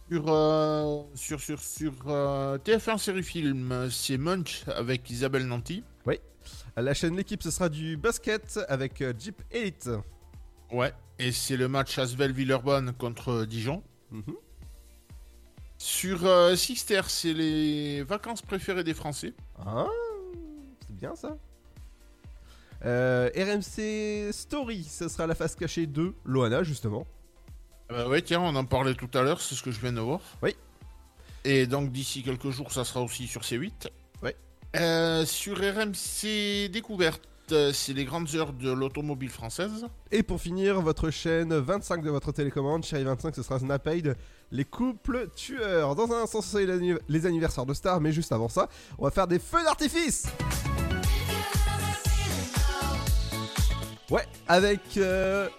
Sur, 0.10 0.24
euh, 0.30 1.02
sur, 1.16 1.42
sur, 1.42 1.60
sur 1.60 1.94
euh, 2.08 2.58
TF1 2.60 2.98
série 2.98 3.24
film, 3.24 3.90
c'est 3.92 4.18
Munch 4.18 4.64
avec 4.68 5.10
Isabelle 5.10 5.46
Nanty. 5.46 5.84
Oui. 6.06 6.18
La 6.78 6.94
chaîne 6.94 7.18
L'équipe, 7.18 7.44
ce 7.44 7.52
sera 7.52 7.68
du 7.68 7.98
basket 7.98 8.58
avec 8.70 9.02
euh, 9.02 9.14
Jeep 9.20 9.42
Elite. 9.52 9.90
Ouais. 10.72 10.94
Et 11.20 11.34
c'est 11.34 11.58
le 11.58 11.68
match 11.68 11.98
Asvel-Villeurbanne 12.00 12.94
contre 12.94 13.44
Dijon. 13.44 13.84
Mhm. 14.12 14.36
Sur 15.78 16.58
Sister, 16.58 17.02
c'est 17.08 17.34
les 17.34 18.02
vacances 18.04 18.42
préférées 18.42 18.84
des 18.84 18.94
Français. 18.94 19.34
Ah, 19.60 19.86
c'est 20.80 20.96
bien 20.96 21.16
ça. 21.16 21.38
RMC 22.82 24.32
Story, 24.32 24.84
ce 24.86 25.08
sera 25.08 25.28
la 25.28 25.36
face 25.36 25.56
cachée 25.56 25.86
de 25.86 26.14
Loana, 26.26 26.64
justement. 26.64 27.06
Euh, 27.92 28.08
ouais, 28.10 28.22
tiens, 28.22 28.42
on 28.42 28.56
en 28.56 28.66
parlait 28.66 28.96
tout 28.96 29.10
à 29.18 29.22
l'heure, 29.22 29.40
c'est 29.42 29.56
ce 29.56 29.64
que 29.64 29.72
je 29.72 29.80
viens 29.80 29.94
de 29.94 30.00
voir. 30.02 30.20
Oui. 30.44 30.56
Et 31.46 31.66
donc 31.68 31.92
d'ici 31.92 32.24
quelques 32.24 32.50
jours, 32.50 32.72
ça 32.72 32.84
sera 32.84 33.02
aussi 33.02 33.28
sur 33.28 33.42
C8. 33.42 33.88
Oui. 34.24 34.32
Euh, 34.76 35.26
sur 35.26 35.58
RMC 35.58 36.68
Découverte, 36.70 37.22
c'est 37.72 37.94
les 37.94 38.04
grandes 38.04 38.36
heures 38.36 38.52
de 38.52 38.70
l'automobile 38.70 39.30
française. 39.30 39.86
Et 40.12 40.22
pour 40.22 40.42
finir, 40.42 40.82
votre 40.82 41.10
chaîne 41.10 41.54
25 41.56 42.04
de 42.04 42.10
votre 42.10 42.34
télécommande, 42.34 42.84
Chérie 42.84 43.06
25, 43.06 43.34
ce 43.34 43.42
sera 43.44 43.60
Snapaid, 43.60 44.18
les 44.52 44.66
couples 44.66 45.30
tueurs. 45.34 45.96
Dans 45.96 46.12
un 46.12 46.24
instant, 46.24 46.42
ce 46.42 46.50
sera 46.50 46.64
les 46.64 46.74
anniv- 46.78 47.00
les 47.08 47.26
anniversaires 47.26 47.66
de 47.66 47.74
stars, 47.74 48.02
mais 48.02 48.12
juste 48.12 48.34
avant 48.34 48.50
ça, 48.50 48.68
on 48.98 49.06
va 49.06 49.12
faire 49.12 49.28
des 49.28 49.40
feux 49.40 49.64
d'artifice 49.64 50.26
Ouais, 54.10 54.26
avec 54.48 54.80
euh, 54.98 55.50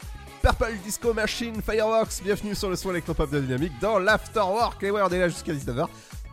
Purple 0.42 0.74
Disco 0.84 1.12
Machine 1.12 1.60
Fireworks, 1.62 2.22
bienvenue 2.22 2.54
sur 2.54 2.70
le 2.70 2.76
son 2.76 2.90
électropop 2.90 3.30
de 3.30 3.40
Dynamique 3.40 3.72
dans 3.80 3.98
l'Afterwork. 3.98 4.82
Et 4.82 4.90
ouais, 4.90 5.00
on 5.04 5.08
est 5.08 5.18
là 5.18 5.28
jusqu'à 5.28 5.52
19h 5.52 5.88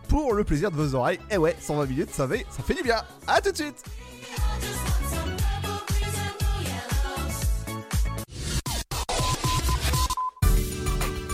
pour 0.07 0.33
le 0.33 0.43
plaisir 0.43 0.69
de 0.71 0.75
vos 0.75 0.95
oreilles. 0.95 1.19
Et 1.31 1.37
ouais, 1.37 1.55
120 1.59 1.85
minutes, 1.87 2.09
ça 2.11 2.27
fait, 2.27 2.45
ça 2.49 2.63
fait 2.63 2.75
du 2.75 2.83
bien. 2.83 2.97
À 3.27 3.41
tout 3.41 3.51
de 3.51 3.57
suite 3.57 3.83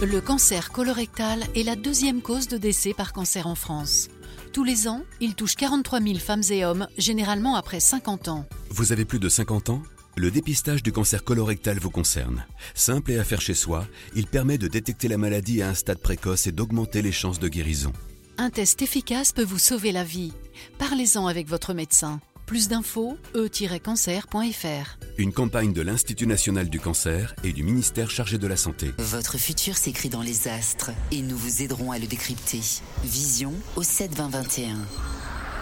Le 0.03 0.19
cancer 0.19 0.71
colorectal 0.71 1.43
est 1.55 1.61
la 1.63 1.75
deuxième 1.75 2.21
cause 2.21 2.47
de 2.47 2.57
décès 2.57 2.93
par 2.93 3.13
cancer 3.13 3.45
en 3.45 3.53
France. 3.53 4.07
Tous 4.51 4.63
les 4.63 4.87
ans, 4.87 5.03
il 5.19 5.35
touche 5.35 5.55
43 5.55 6.01
000 6.01 6.15
femmes 6.17 6.41
et 6.49 6.65
hommes, 6.65 6.87
généralement 6.97 7.55
après 7.55 7.79
50 7.79 8.27
ans. 8.27 8.45
Vous 8.71 8.91
avez 8.91 9.05
plus 9.05 9.19
de 9.19 9.29
50 9.29 9.69
ans? 9.69 9.83
Le 10.17 10.29
dépistage 10.29 10.83
du 10.83 10.91
cancer 10.91 11.23
colorectal 11.23 11.79
vous 11.79 11.89
concerne. 11.89 12.45
Simple 12.75 13.11
et 13.11 13.19
à 13.19 13.23
faire 13.23 13.41
chez 13.41 13.53
soi, 13.53 13.87
il 14.15 14.27
permet 14.27 14.57
de 14.57 14.67
détecter 14.67 15.07
la 15.07 15.17
maladie 15.17 15.61
à 15.61 15.69
un 15.69 15.73
stade 15.73 15.99
précoce 15.99 16.47
et 16.47 16.51
d'augmenter 16.51 17.01
les 17.01 17.11
chances 17.11 17.39
de 17.39 17.47
guérison. 17.47 17.93
Un 18.37 18.49
test 18.49 18.81
efficace 18.81 19.31
peut 19.31 19.43
vous 19.43 19.59
sauver 19.59 19.91
la 19.91 20.03
vie. 20.03 20.33
Parlez-en 20.79 21.27
avec 21.27 21.47
votre 21.47 21.73
médecin. 21.73 22.19
Plus 22.45 22.67
d'infos, 22.67 23.17
e-cancer.fr. 23.33 24.97
Une 25.17 25.31
campagne 25.31 25.71
de 25.71 25.81
l'Institut 25.81 26.27
national 26.27 26.69
du 26.69 26.81
cancer 26.81 27.33
et 27.45 27.53
du 27.53 27.63
ministère 27.63 28.09
chargé 28.09 28.37
de 28.37 28.47
la 28.47 28.57
santé. 28.57 28.91
Votre 28.97 29.37
futur 29.37 29.77
s'écrit 29.77 30.09
dans 30.09 30.21
les 30.21 30.49
astres 30.49 30.91
et 31.11 31.21
nous 31.21 31.37
vous 31.37 31.61
aiderons 31.61 31.93
à 31.93 31.99
le 31.99 32.07
décrypter. 32.07 32.59
Vision 33.05 33.53
au 33.77 33.83
7 33.83 34.13
20 34.15 34.29
21. 34.29 34.75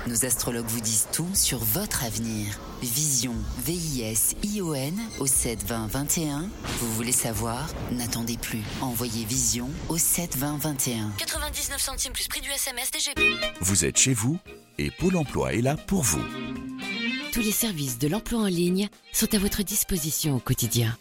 Nos 0.07 0.25
astrologues 0.25 0.67
vous 0.67 0.79
disent 0.79 1.07
tout 1.11 1.27
sur 1.33 1.59
votre 1.59 2.03
avenir. 2.03 2.59
Vision, 2.81 3.33
V-I-S-I-O-N 3.65 4.97
au 5.19 5.27
7 5.27 5.63
20 5.65 5.87
21. 5.87 6.49
Vous 6.79 6.93
voulez 6.93 7.11
savoir? 7.11 7.67
N'attendez 7.91 8.37
plus. 8.37 8.61
Envoyez 8.81 9.25
Vision 9.25 9.69
au 9.89 9.97
7 9.97 10.37
20 10.37 10.57
21. 10.57 11.11
99 11.17 11.79
centimes 11.79 12.13
plus 12.13 12.27
prix 12.27 12.41
du 12.41 12.49
SMS 12.49 12.91
DGP. 12.91 13.21
Vous 13.61 13.85
êtes 13.85 13.97
chez 13.97 14.13
vous 14.13 14.39
et 14.77 14.89
Pôle 14.89 15.17
emploi 15.17 15.53
est 15.53 15.61
là 15.61 15.75
pour 15.75 16.01
vous. 16.01 16.23
Tous 17.33 17.41
les 17.41 17.51
services 17.51 17.99
de 17.99 18.07
l'emploi 18.07 18.39
en 18.39 18.47
ligne 18.47 18.89
sont 19.11 19.33
à 19.35 19.37
votre 19.37 19.63
disposition 19.63 20.37
au 20.37 20.39
quotidien. 20.39 20.97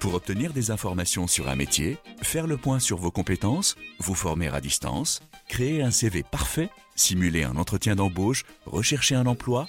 Pour 0.00 0.14
obtenir 0.14 0.54
des 0.54 0.70
informations 0.70 1.26
sur 1.26 1.48
un 1.50 1.56
métier, 1.56 1.98
faire 2.22 2.46
le 2.46 2.56
point 2.56 2.80
sur 2.80 2.96
vos 2.96 3.10
compétences, 3.10 3.76
vous 3.98 4.14
former 4.14 4.48
à 4.48 4.62
distance, 4.62 5.20
créer 5.50 5.82
un 5.82 5.90
CV 5.90 6.22
parfait, 6.22 6.70
simuler 6.94 7.42
un 7.42 7.56
entretien 7.56 7.96
d'embauche, 7.96 8.44
rechercher 8.64 9.16
un 9.16 9.26
emploi, 9.26 9.66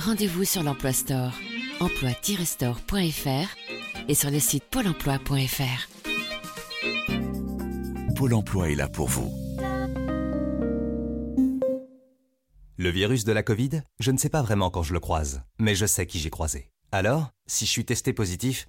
Rendez-vous 0.00 0.44
sur 0.44 0.62
l'Emploi 0.62 0.94
Store, 0.94 1.34
emploi-store.fr 1.78 4.08
et 4.08 4.14
sur 4.14 4.30
le 4.30 4.40
site 4.40 4.64
pôle 4.64 4.86
emploi.fr. 4.86 5.88
Pôle 8.16 8.32
emploi 8.32 8.70
est 8.70 8.76
là 8.76 8.88
pour 8.88 9.08
vous. 9.08 9.30
Le 12.78 12.88
virus 12.88 13.24
de 13.24 13.32
la 13.32 13.42
Covid, 13.42 13.82
je 13.98 14.10
ne 14.10 14.16
sais 14.16 14.30
pas 14.30 14.40
vraiment 14.40 14.70
quand 14.70 14.82
je 14.82 14.94
le 14.94 15.00
croise, 15.00 15.42
mais 15.58 15.74
je 15.74 15.84
sais 15.84 16.06
qui 16.06 16.18
j'ai 16.18 16.30
croisé. 16.30 16.70
Alors, 16.92 17.28
si 17.46 17.66
je 17.66 17.70
suis 17.70 17.84
testé 17.84 18.14
positif, 18.14 18.68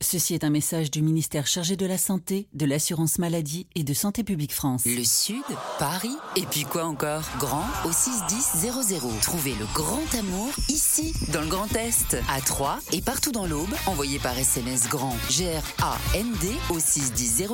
Ceci 0.00 0.34
est 0.34 0.44
un 0.44 0.50
message 0.50 0.92
du 0.92 1.02
ministère 1.02 1.48
chargé 1.48 1.76
de 1.76 1.84
la 1.84 1.98
Santé, 1.98 2.46
de 2.54 2.64
l'Assurance 2.64 3.18
Maladie 3.18 3.66
et 3.74 3.82
de 3.82 3.92
Santé 3.92 4.22
Publique 4.22 4.52
France. 4.52 4.84
Le 4.86 5.02
Sud, 5.02 5.42
Paris, 5.80 6.16
et 6.36 6.46
puis 6.46 6.62
quoi 6.62 6.84
encore? 6.84 7.24
Grand 7.38 7.66
au 7.84 7.90
61000. 7.90 9.20
Trouvez 9.20 9.54
le 9.56 9.66
grand 9.74 10.14
amour 10.14 10.50
ici, 10.68 11.12
dans 11.32 11.40
le 11.40 11.48
Grand 11.48 11.74
Est, 11.74 12.16
à 12.28 12.40
Troyes 12.40 12.78
et 12.92 13.02
partout 13.02 13.32
dans 13.32 13.46
l'Aube. 13.46 13.74
Envoyez 13.86 14.20
par 14.20 14.38
SMS 14.38 14.88
grand 14.88 15.16
G-R-A-N-D 15.30 16.48
au 16.70 16.78
61000 16.78 17.48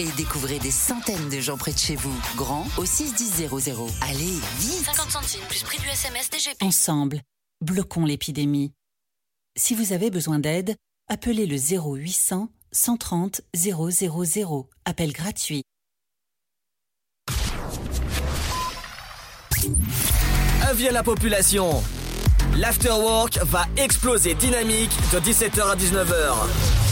et 0.00 0.10
découvrez 0.16 0.58
des 0.58 0.72
centaines 0.72 1.28
de 1.28 1.38
gens 1.38 1.56
près 1.56 1.72
de 1.72 1.78
chez 1.78 1.94
vous. 1.94 2.14
Grand 2.34 2.66
au 2.76 2.84
61000. 2.84 3.48
Allez, 4.00 4.40
vite 4.58 4.84
50 4.84 5.10
centimes 5.12 5.46
plus 5.48 5.62
prix 5.62 5.78
du 5.78 5.86
SMS 5.88 6.28
DGP. 6.28 6.60
Ensemble, 6.60 7.20
bloquons 7.60 8.04
l'épidémie. 8.04 8.72
Si 9.56 9.76
vous 9.76 9.92
avez 9.92 10.10
besoin 10.10 10.40
d'aide, 10.40 10.74
appelez 11.08 11.46
le 11.46 11.56
0800 11.56 12.48
130 12.72 13.40
000. 13.54 14.68
Appel 14.84 15.12
gratuit. 15.12 15.62
Avis 20.68 20.88
la 20.90 21.02
population. 21.02 21.82
L'afterwork 22.56 23.38
va 23.44 23.66
exploser 23.76 24.34
dynamique 24.34 24.92
de 25.12 25.20
17h 25.20 25.70
à 25.70 25.76
19h. 25.76 26.83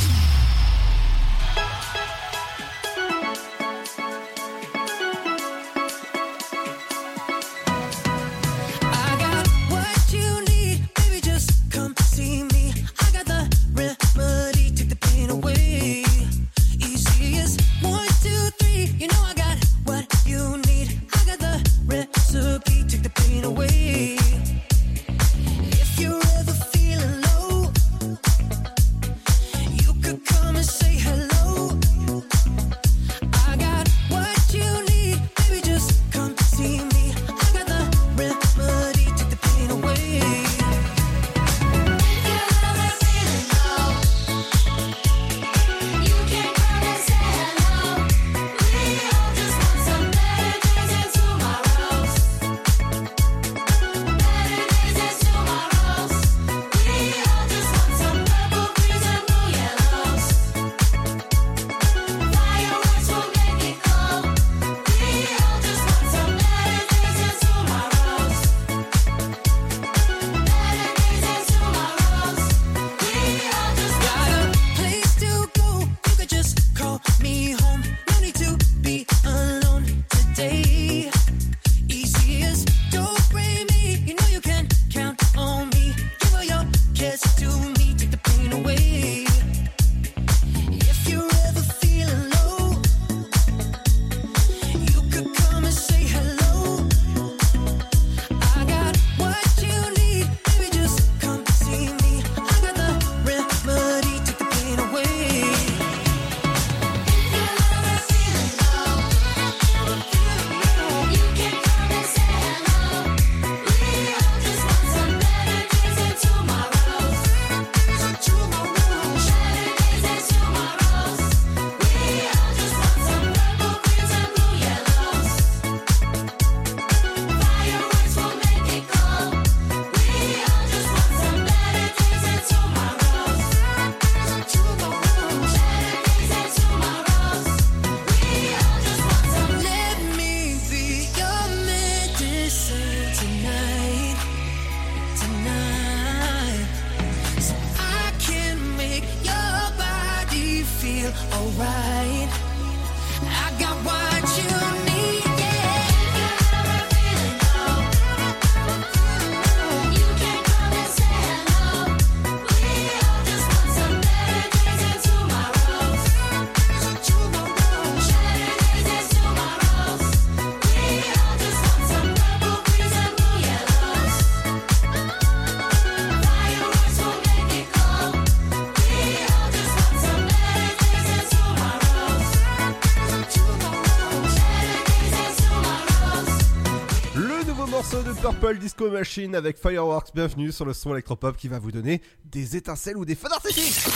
Disco 188.58 188.90
Machine 188.90 189.34
avec 189.34 189.58
Fireworks, 189.58 190.08
bienvenue 190.14 190.52
sur 190.52 190.64
le 190.64 190.72
son 190.72 190.92
électropop 190.92 191.36
qui 191.36 191.48
va 191.48 191.58
vous 191.58 191.72
donner 191.72 192.02
des 192.24 192.56
étincelles 192.56 192.96
ou 192.96 193.04
des 193.04 193.14
feux 193.14 193.28
d'artifice. 193.28 193.86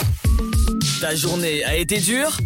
Ta 1.01 1.15
journée 1.15 1.63
a 1.63 1.75
été 1.75 1.99
dure? 1.99 2.37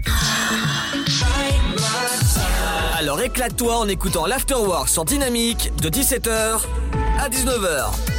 Alors 2.98 3.22
éclate-toi 3.22 3.78
en 3.78 3.88
écoutant 3.88 4.26
l'Afterwork 4.26 4.90
sur 4.90 5.06
Dynamique 5.06 5.72
de 5.82 5.90
17h 5.90 6.62
à 7.20 7.30
19h. 7.30 8.11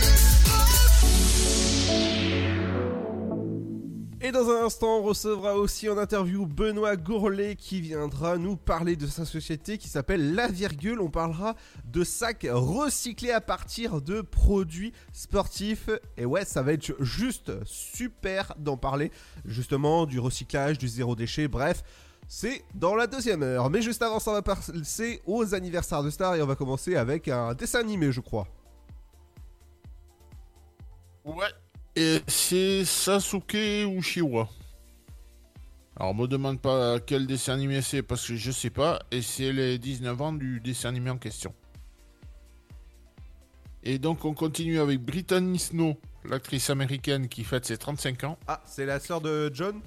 Recevra 5.13 5.57
aussi 5.57 5.91
en 5.91 5.99
interview 5.99 6.47
Benoît 6.47 6.97
Gourlet 6.97 7.55
qui 7.55 7.83
viendra 7.83 8.39
nous 8.39 8.57
parler 8.57 8.97
de 8.97 9.07
sa 9.07 9.27
société 9.27 9.77
qui 9.77 9.91
s'appelle 9.91 10.35
La 10.35 10.49
Virgule. 10.49 11.03
On 11.03 11.11
parlera 11.11 11.55
de 11.85 12.03
sacs 12.03 12.47
recyclés 12.51 13.31
à 13.31 13.43
partir 13.43 14.01
de 14.01 14.23
produits 14.23 14.95
sportifs. 15.13 15.91
Et 16.17 16.25
ouais, 16.25 16.47
ça 16.47 16.63
va 16.63 16.73
être 16.73 16.95
juste 17.01 17.53
super 17.67 18.55
d'en 18.59 18.79
parler. 18.79 19.13
Justement, 19.45 20.07
du 20.07 20.19
recyclage, 20.19 20.79
du 20.79 20.89
zéro 20.89 21.15
déchet, 21.15 21.47
bref. 21.47 21.83
C'est 22.27 22.65
dans 22.75 22.95
la 22.95 23.07
deuxième 23.07 23.43
heure. 23.43 23.69
Mais 23.69 23.83
juste 23.83 24.01
avant 24.01 24.19
ça, 24.19 24.33
va 24.33 24.41
passer 24.41 25.21
aux 25.27 25.55
anniversaires 25.55 26.03
de 26.03 26.09
stars 26.09 26.37
et 26.37 26.43
on 26.43 26.47
va 26.47 26.57
commencer 26.57 26.97
avec 26.97 27.29
un 27.29 27.53
dessin 27.53 27.81
animé, 27.81 28.13
je 28.13 28.23
crois. 28.23 28.49
Ouais. 31.27 31.53
Et 31.97 32.23
c'est 32.27 32.87
Sasuke 32.87 33.53
Uchiwa. 33.55 34.49
Alors, 36.03 36.17
me 36.17 36.27
demande 36.27 36.61
pas 36.61 36.99
quel 36.99 37.29
dessin 37.29 37.53
animé 37.53 37.81
c'est 37.81 38.03
parce 38.03 38.27
que 38.27 38.35
je 38.35 38.51
sais 38.51 38.71
pas. 38.71 38.99
Et 39.13 39.23
c'est 39.23 39.53
les 39.53 39.79
19 39.79 40.21
ans 40.21 40.33
du 40.33 40.59
dessin 40.59 40.89
animé 40.89 41.11
en 41.11 41.17
question. 41.17 41.55
Et 43.85 44.01
donc, 44.01 44.25
on 44.25 44.35
continue 44.35 44.81
avec 44.81 45.01
Brittany 45.01 45.61
Snow, 45.61 45.97
l'actrice 46.25 46.71
américaine 46.71 47.29
qui 47.29 47.45
fête 47.45 47.67
ses 47.67 47.79
35 47.79 48.25
ans. 48.25 48.37
Ah, 48.49 48.61
c'est 48.67 48.85
la 48.85 48.99
sœur 48.99 49.21
de 49.21 49.49
John? 49.55 49.81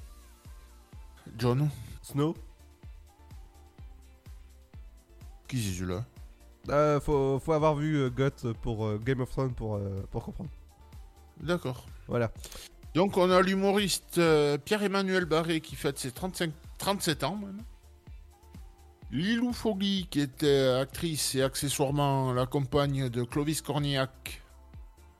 John 1.37 1.69
Snow 2.01 2.33
Qui 5.49 5.61
c'est 5.61 5.77
celui-là? 5.77 6.05
Euh, 6.69 7.01
faut, 7.01 7.39
faut 7.39 7.51
avoir 7.51 7.75
vu 7.75 7.97
euh, 7.97 8.09
GOT 8.09 8.53
pour 8.61 8.85
euh, 8.85 9.01
Game 9.03 9.19
of 9.19 9.29
Thrones 9.31 9.53
pour, 9.53 9.75
euh, 9.75 10.07
pour 10.11 10.23
comprendre. 10.23 10.49
D'accord. 11.41 11.85
Voilà. 12.07 12.31
Donc, 12.95 13.17
on 13.17 13.29
a 13.29 13.41
l'humoriste 13.41 14.19
euh, 14.19 14.57
Pierre-Emmanuel 14.57 15.25
Barré 15.25 15.59
qui 15.59 15.75
fête 15.75 15.99
ses 15.99 16.11
35, 16.11 16.53
37 16.77 17.25
ans. 17.25 17.37
Lilou 19.11 19.51
Fogli, 19.51 20.07
qui 20.09 20.21
était 20.21 20.69
actrice 20.79 21.35
et 21.35 21.43
accessoirement 21.43 22.31
la 22.31 22.45
compagne 22.45 23.09
de 23.09 23.23
Clovis 23.23 23.61
Cornillac, 23.61 24.41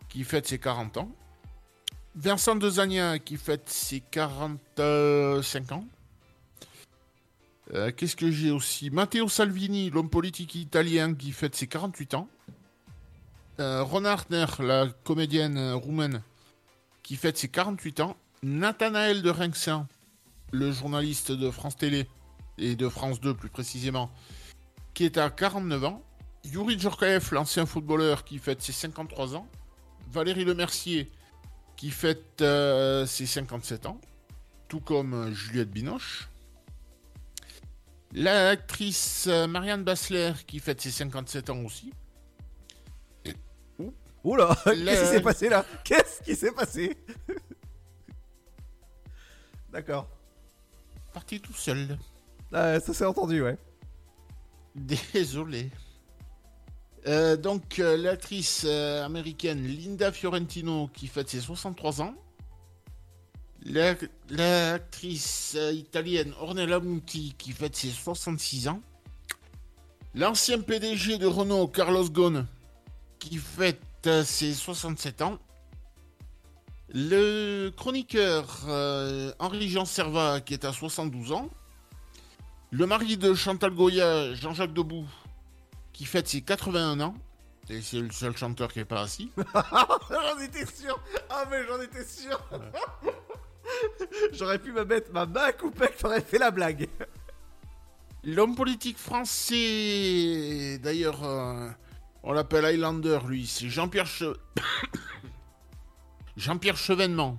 qui 0.07 0.23
fête 0.23 0.47
ses 0.47 0.57
40 0.57 0.95
ans. 0.95 1.11
Vincent 2.15 2.55
Dezagna, 2.55 3.19
qui 3.19 3.35
fête 3.35 3.67
ses 3.67 3.99
45 3.99 5.73
ans. 5.73 5.85
Euh, 7.73 7.91
Qu'est-ce 7.91 8.15
que 8.15 8.31
j'ai 8.31 8.51
aussi? 8.51 8.89
Matteo 8.89 9.27
Salvini, 9.27 9.89
l'homme 9.89 10.09
politique 10.09 10.55
italien, 10.55 11.13
qui 11.13 11.33
fête 11.33 11.55
ses 11.55 11.67
48 11.67 12.13
ans. 12.13 12.29
Euh, 13.59 13.83
Ron 13.83 14.03
la 14.59 14.87
comédienne 15.03 15.73
roumaine, 15.73 16.21
qui 17.05 17.15
fête 17.15 17.37
ses 17.37 17.47
48 17.47 17.99
ans. 18.01 18.17
Nathanaël 18.41 19.21
de 19.21 19.29
Rinxin, 19.29 19.87
le 20.51 20.71
journaliste 20.71 21.31
de 21.31 21.51
France 21.51 21.77
Télé 21.77 22.07
et 22.57 22.75
de 22.75 22.89
France 22.89 23.21
2 23.21 23.33
plus 23.33 23.49
précisément, 23.49 24.11
qui 24.93 25.05
est 25.05 25.17
à 25.17 25.29
49 25.29 25.83
ans. 25.85 26.03
Yuri 26.43 26.79
Djorkaeff, 26.79 27.31
l'ancien 27.31 27.65
footballeur, 27.65 28.23
qui 28.23 28.39
fête 28.39 28.61
ses 28.61 28.71
53 28.71 29.35
ans. 29.35 29.47
Valérie 30.11 30.45
Lemercier, 30.45 31.11
qui 31.75 31.91
fête 31.91 32.41
euh, 32.41 33.05
ses 33.05 33.27
57 33.27 33.85
ans. 33.85 34.01
Tout 34.67 34.79
comme 34.79 35.13
euh, 35.13 35.31
Juliette 35.31 35.69
Binoche. 35.69 36.29
L'actrice 38.13 39.25
euh, 39.27 39.45
Marianne 39.45 39.83
Bassler, 39.83 40.33
qui 40.47 40.59
fête 40.59 40.81
ses 40.81 40.91
57 40.91 41.51
ans 41.51 41.59
aussi. 41.59 41.93
Oula, 44.25 44.55
qu'est-ce 44.65 45.01
qui 45.03 45.07
s'est 45.07 45.21
passé 45.21 45.49
là? 45.49 45.65
Qu'est-ce 45.83 46.21
qui 46.23 46.35
s'est 46.35 46.51
passé? 46.51 46.97
D'accord. 49.71 50.07
Parti 51.13 51.39
tout 51.39 51.53
seul. 51.53 51.97
Ah, 52.51 52.79
ça 52.79 52.93
s'est 52.93 53.05
entendu, 53.05 53.41
ouais. 53.41 53.57
Désolé. 54.75 55.69
Euh, 57.07 57.37
donc, 57.37 57.79
euh, 57.79 57.97
l'actrice 57.97 58.63
euh, 58.67 59.05
américaine 59.05 59.65
Linda 59.65 60.11
Fiorentino 60.11 60.89
qui 60.93 61.07
fête 61.07 61.29
ses 61.29 61.41
63 61.41 62.01
ans. 62.01 62.15
La- 63.63 63.95
L'actrice 64.29 65.53
euh, 65.55 65.71
italienne 65.71 66.33
Ornella 66.39 66.79
Muti 66.79 67.35
qui 67.37 67.51
fête 67.51 67.75
ses 67.75 67.89
66 67.91 68.67
ans. 68.69 68.81
L'ancien 70.15 70.61
PDG 70.61 71.17
de 71.17 71.27
Renault, 71.27 71.67
Carlos 71.67 72.09
Ghosn, 72.09 72.47
qui 73.19 73.37
fête 73.37 73.81
euh, 74.07 74.23
ses 74.23 74.53
67 74.53 75.21
ans. 75.21 75.37
Le 76.93 77.69
chroniqueur 77.75 78.45
euh, 78.67 79.33
Henri-Jean 79.39 79.85
Servat 79.85 80.41
qui 80.41 80.53
est 80.53 80.65
à 80.65 80.71
72 80.71 81.31
ans. 81.31 81.49
Le 82.71 82.85
mari 82.85 83.17
de 83.17 83.33
Chantal 83.33 83.71
Goya, 83.71 84.33
Jean-Jacques 84.33 84.73
Debout, 84.73 85.05
qui 85.93 86.05
fête 86.05 86.27
ses 86.27 86.41
81 86.41 86.99
ans. 87.01 87.15
Et 87.69 87.81
c'est 87.81 87.99
le 87.99 88.11
seul 88.11 88.35
chanteur 88.37 88.71
qui 88.71 88.79
est 88.79 88.85
pas 88.85 89.01
assis. 89.01 89.31
j'en 89.53 90.39
étais 90.39 90.65
sûr 90.65 90.99
Ah, 91.29 91.45
mais 91.49 91.65
j'en 91.67 91.81
étais 91.81 92.05
sûr 92.05 92.39
J'aurais 94.33 94.59
pu 94.59 94.71
me 94.71 94.85
mettre 94.85 95.11
ma 95.11 95.25
main 95.25 95.45
à 95.45 95.51
couper 95.53 95.87
que 95.87 95.99
t'aurais 95.99 96.21
fait 96.21 96.37
la 96.37 96.51
blague. 96.51 96.87
L'homme 98.23 98.55
politique 98.55 98.97
français, 98.97 100.79
d'ailleurs, 100.81 101.23
euh, 101.23 101.69
on 102.25 102.33
l'appelle 102.33 102.65
Highlander, 102.65 103.19
lui, 103.27 103.47
c'est 103.47 103.69
Jean-Pierre 103.69 104.07
Che- 104.07 104.35
Jean-Pierre 106.37 106.77
Chevènement, 106.77 107.37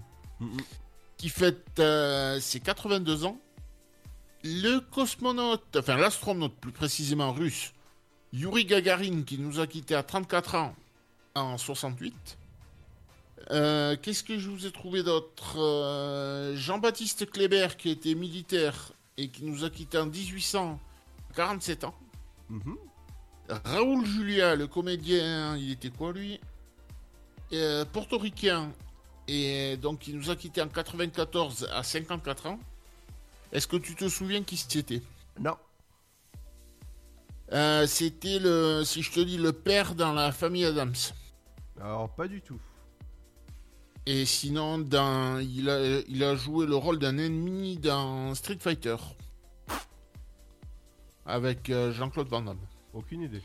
qui 1.19 1.29
fête 1.29 1.79
euh, 1.81 2.41
ses 2.41 2.61
82 2.61 3.25
ans. 3.25 3.39
Le 4.45 4.79
cosmonaute, 4.79 5.77
enfin 5.77 5.97
l'astronaute 5.97 6.55
plus 6.57 6.73
précisément 6.73 7.33
russe, 7.33 7.73
Yuri 8.33 8.65
Gagarin, 8.65 9.23
qui 9.23 9.39
nous 9.39 9.61
a 9.61 9.67
quittés 9.67 9.95
à 9.95 10.03
34 10.03 10.55
ans 10.55 10.75
en 11.35 11.59
68. 11.59 12.39
Euh, 13.51 13.97
Qu'est-ce 14.01 14.23
que 14.25 14.39
je 14.39 14.49
vous 14.49 14.67
ai 14.67 14.73
trouvé 14.73 15.03
d'autre 15.03 15.57
Euh, 15.59 16.57
Jean-Baptiste 16.57 17.31
Kléber, 17.31 17.77
qui 17.77 17.91
était 17.91 18.15
militaire 18.15 18.93
et 19.17 19.29
qui 19.29 19.45
nous 19.45 19.65
a 19.65 19.71
quittés 19.71 19.99
en 19.99 20.07
1847 20.07 21.85
ans. 21.85 21.95
Raoul 23.49 24.05
Julia, 24.05 24.57
le 24.57 24.67
comédien, 24.67 25.57
il 25.57 25.73
était 25.73 25.91
quoi 25.91 26.13
lui 26.13 26.41
Euh, 27.53 27.85
Portoricain, 27.85 28.73
et 29.29 29.77
donc 29.77 30.09
il 30.09 30.17
nous 30.17 30.31
a 30.31 30.37
quittés 30.37 30.63
en 30.63 30.69
94 30.69 31.69
à 31.73 31.83
54 31.83 32.47
ans. 32.47 32.59
Est-ce 33.53 33.67
que 33.67 33.77
tu 33.77 33.95
te 33.95 34.09
souviens 34.09 34.43
qui 34.43 34.57
c'était? 34.57 35.03
Non. 35.39 35.57
Euh, 37.53 37.87
c'était 37.87 38.41
le, 38.41 38.83
si 38.85 39.03
je 39.03 39.13
te 39.13 39.21
dis, 39.21 39.37
le 39.39 39.53
père 39.53 39.95
dans 39.95 40.13
la 40.13 40.33
famille 40.33 40.65
Adams. 40.65 40.95
Alors, 41.81 42.09
pas 42.11 42.27
du 42.27 42.41
tout. 42.43 42.59
Et 44.07 44.25
sinon, 44.25 44.79
dans, 44.79 45.39
il, 45.39 45.69
a, 45.71 46.01
il 46.09 46.25
a 46.25 46.35
joué 46.35 46.67
le 46.67 46.75
rôle 46.77 46.99
d'un 46.99 47.19
ennemi 47.19 47.77
dans 47.77 48.35
Street 48.35 48.59
Fighter. 48.61 48.97
Avec 51.25 51.71
euh, 51.71 51.93
Jean-Claude 51.93 52.29
Van 52.29 52.43
Damme. 52.43 52.59
Aucune 52.97 53.23
idée. 53.23 53.43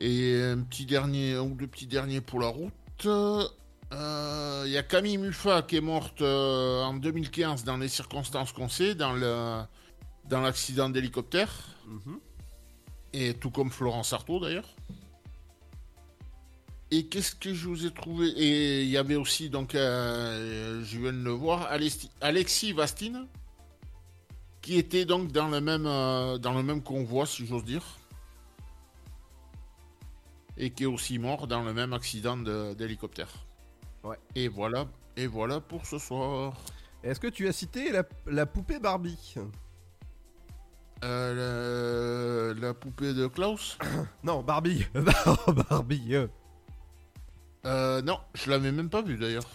Et 0.00 0.40
un 0.40 0.60
petit 0.62 0.86
dernier, 0.86 1.34
un 1.34 1.42
ou 1.42 1.54
deux 1.54 1.66
petits 1.66 1.86
derniers 1.86 2.20
pour 2.20 2.40
la 2.40 2.48
route. 2.48 2.72
Euh, 3.06 3.44
Euh, 3.92 4.64
Il 4.66 4.72
y 4.72 4.78
a 4.78 4.82
Camille 4.82 5.18
Muffat 5.18 5.62
qui 5.62 5.76
est 5.76 5.80
morte 5.80 6.22
euh, 6.22 6.82
en 6.82 6.94
2015 6.94 7.64
dans 7.64 7.76
les 7.76 7.88
circonstances 7.88 8.52
qu'on 8.52 8.68
sait, 8.68 8.94
dans 8.94 9.12
le 9.12 9.62
dans 10.28 10.40
l'accident 10.40 10.88
d'hélicoptère. 10.88 11.52
Et 13.12 13.34
tout 13.34 13.50
comme 13.50 13.70
Florence 13.70 14.12
Artaud 14.12 14.40
d'ailleurs. 14.40 14.74
Et 16.90 17.06
qu'est-ce 17.06 17.34
que 17.34 17.52
je 17.52 17.68
vous 17.68 17.84
ai 17.86 17.92
trouvé? 17.92 18.28
Et 18.28 18.82
il 18.82 18.88
y 18.88 18.96
avait 18.96 19.16
aussi, 19.16 19.50
donc, 19.50 19.74
euh, 19.74 20.82
je 20.84 20.98
viens 20.98 21.12
de 21.12 21.18
le 21.18 21.30
voir, 21.30 21.68
Alexis 22.20 22.72
Vastine, 22.72 23.26
qui 24.62 24.78
était 24.78 25.04
donc 25.04 25.30
dans 25.30 25.48
le 25.48 25.60
même, 25.60 25.84
dans 25.84 26.54
le 26.54 26.62
même 26.62 26.82
convoi, 26.82 27.26
si 27.26 27.46
j'ose 27.46 27.64
dire. 27.64 27.84
Et 30.56 30.70
qui 30.70 30.84
est 30.84 30.86
aussi 30.86 31.18
mort 31.18 31.46
dans 31.46 31.62
le 31.62 31.72
même 31.74 31.92
accident 31.92 32.36
de- 32.36 32.74
d'hélicoptère. 32.74 33.28
Ouais. 34.04 34.18
Et 34.34 34.48
voilà, 34.48 34.86
et 35.16 35.26
voilà 35.26 35.60
pour 35.60 35.86
ce 35.86 35.98
soir. 35.98 36.54
Est-ce 37.02 37.18
que 37.20 37.26
tu 37.26 37.48
as 37.48 37.52
cité 37.52 37.90
la, 37.90 38.04
la 38.26 38.46
poupée 38.46 38.78
Barbie 38.78 39.34
Euh, 41.02 42.54
la, 42.54 42.60
la 42.68 42.74
poupée 42.74 43.12
de 43.14 43.26
Klaus 43.26 43.78
Non, 44.24 44.42
Barbie. 44.42 44.86
Barbie. 45.70 46.14
euh. 46.14 46.28
Euh, 47.66 48.02
non, 48.02 48.18
je 48.34 48.50
l'avais 48.50 48.72
même 48.72 48.90
pas 48.90 49.02
vue 49.02 49.16
d'ailleurs. 49.16 49.48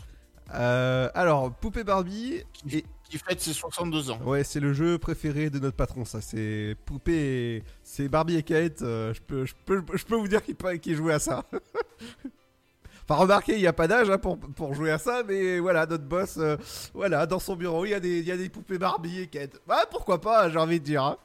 Euh, 0.53 1.09
alors, 1.13 1.53
poupée 1.53 1.83
Barbie. 1.83 2.43
Et... 2.71 2.83
Qui 3.09 3.17
fête 3.17 3.41
ses 3.41 3.53
62 3.53 4.11
ans. 4.11 4.19
Ouais, 4.23 4.43
c'est 4.43 4.59
le 4.59 4.71
jeu 4.71 4.97
préféré 4.99 5.49
de 5.49 5.57
notre 5.59 5.75
patron, 5.75 6.05
ça. 6.05 6.21
C'est 6.21 6.75
poupée. 6.85 7.55
et- 7.57 7.63
C'est 7.83 8.07
Barbie 8.07 8.35
et 8.37 8.43
Kate. 8.43 8.81
euh, 8.83 9.13
je, 9.15 9.21
peux, 9.21 9.45
je, 9.45 9.53
peux, 9.65 9.83
je 9.95 10.05
peux 10.05 10.15
vous 10.15 10.27
dire 10.27 10.43
qu'il 10.43 10.55
qu'il 10.79 10.95
jouait 10.95 11.13
à 11.13 11.19
ça. 11.19 11.43
enfin, 13.09 13.15
remarquez, 13.21 13.53
il 13.55 13.59
n'y 13.61 13.67
a 13.67 13.73
pas 13.73 13.87
d'âge 13.87 14.09
hein, 14.11 14.19
pour, 14.19 14.37
pour 14.37 14.75
jouer 14.75 14.91
à 14.91 14.99
ça, 14.99 15.23
mais 15.27 15.57
voilà, 15.59 15.87
notre 15.87 16.03
boss, 16.03 16.37
euh, 16.37 16.55
voilà, 16.93 17.25
dans 17.25 17.39
son 17.39 17.55
bureau, 17.55 17.83
il 17.85 17.89
y, 17.89 17.93
a 17.95 17.99
des- 17.99 18.19
il 18.19 18.25
y 18.25 18.31
a 18.31 18.37
des 18.37 18.49
poupées 18.49 18.77
Barbie 18.77 19.21
et 19.21 19.27
Kate. 19.27 19.59
Bah, 19.67 19.85
pourquoi 19.89 20.21
pas, 20.21 20.47
j'ai 20.51 20.57
envie 20.59 20.79
de 20.79 20.85
dire. 20.85 21.03
hein. 21.03 21.17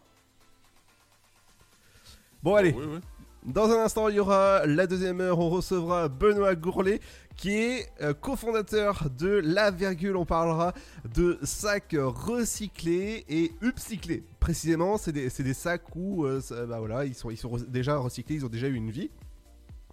Bon, 2.42 2.54
allez. 2.54 2.74
Oui, 2.76 2.84
oui. 2.86 2.98
Dans 3.46 3.70
un 3.70 3.84
instant, 3.84 4.08
il 4.08 4.14
y 4.16 4.20
aura 4.20 4.64
la 4.64 4.86
deuxième 4.86 5.20
heure. 5.20 5.38
On 5.38 5.50
recevra 5.50 6.08
Benoît 6.08 6.54
Gourlet, 6.54 7.00
qui 7.36 7.50
est 7.50 7.90
euh, 8.00 8.14
cofondateur 8.14 9.08
de 9.18 9.28
La 9.28 9.70
Virgule. 9.70 10.16
On 10.16 10.24
parlera 10.24 10.72
de 11.14 11.38
sacs 11.42 11.96
recyclés 11.98 13.24
et 13.28 13.52
upcyclés. 13.62 14.24
Précisément, 14.40 14.96
c'est 14.96 15.12
des, 15.12 15.28
des 15.28 15.54
sacs 15.54 15.94
où 15.94 16.24
euh, 16.24 16.40
bah 16.66 16.78
voilà, 16.78 17.04
ils 17.04 17.14
sont, 17.14 17.30
déjà 17.68 17.96
recyclés, 17.96 18.36
ils 18.36 18.46
ont 18.46 18.50
déjà 18.50 18.68
eu 18.68 18.74
une 18.74 18.90
vie. 18.90 19.10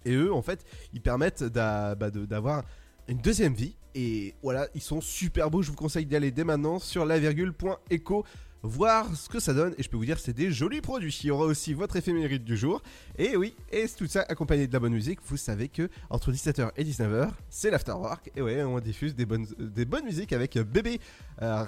Et 0.04 0.14
eux, 0.14 0.32
en 0.32 0.42
fait, 0.42 0.64
ils 0.92 1.00
permettent 1.00 1.44
bah, 1.44 1.94
d'avoir 1.94 2.64
une 3.08 3.18
deuxième 3.18 3.54
vie. 3.54 3.76
Et 3.94 4.34
voilà, 4.42 4.68
ils 4.74 4.80
sont 4.80 5.00
super 5.00 5.50
beaux. 5.50 5.62
Je 5.62 5.70
vous 5.70 5.76
conseille 5.76 6.06
d'y 6.06 6.16
aller 6.16 6.30
dès 6.30 6.44
maintenant 6.44 6.78
sur 6.78 7.04
lavirgule.eco 7.04 8.24
voir 8.62 9.14
ce 9.16 9.28
que 9.28 9.40
ça 9.40 9.52
donne. 9.54 9.74
Et 9.78 9.82
je 9.82 9.88
peux 9.88 9.96
vous 9.96 10.04
dire, 10.04 10.18
c'est 10.18 10.32
des 10.32 10.50
jolis 10.50 10.80
produits. 10.80 11.18
Il 11.22 11.26
y 11.26 11.30
aura 11.30 11.44
aussi 11.46 11.74
votre 11.74 11.96
éphémérite 11.96 12.44
du 12.44 12.56
jour. 12.56 12.82
Et 13.18 13.36
oui, 13.36 13.54
et 13.70 13.86
tout 13.88 14.06
ça 14.06 14.24
accompagné 14.28 14.66
de 14.66 14.72
la 14.72 14.80
bonne 14.80 14.92
musique. 14.92 15.20
Vous 15.24 15.36
savez 15.36 15.68
que 15.68 15.88
entre 16.10 16.32
17h 16.32 16.70
et 16.76 16.84
19h, 16.84 17.30
c'est 17.50 17.70
l'afterwork. 17.70 18.30
Et 18.36 18.42
ouais, 18.42 18.62
on 18.62 18.78
diffuse 18.80 19.14
des 19.14 19.26
bonnes, 19.26 19.46
des 19.58 19.84
bonnes 19.84 20.04
musiques 20.04 20.32
avec 20.32 20.58
bébé 20.58 21.00
euh, 21.42 21.64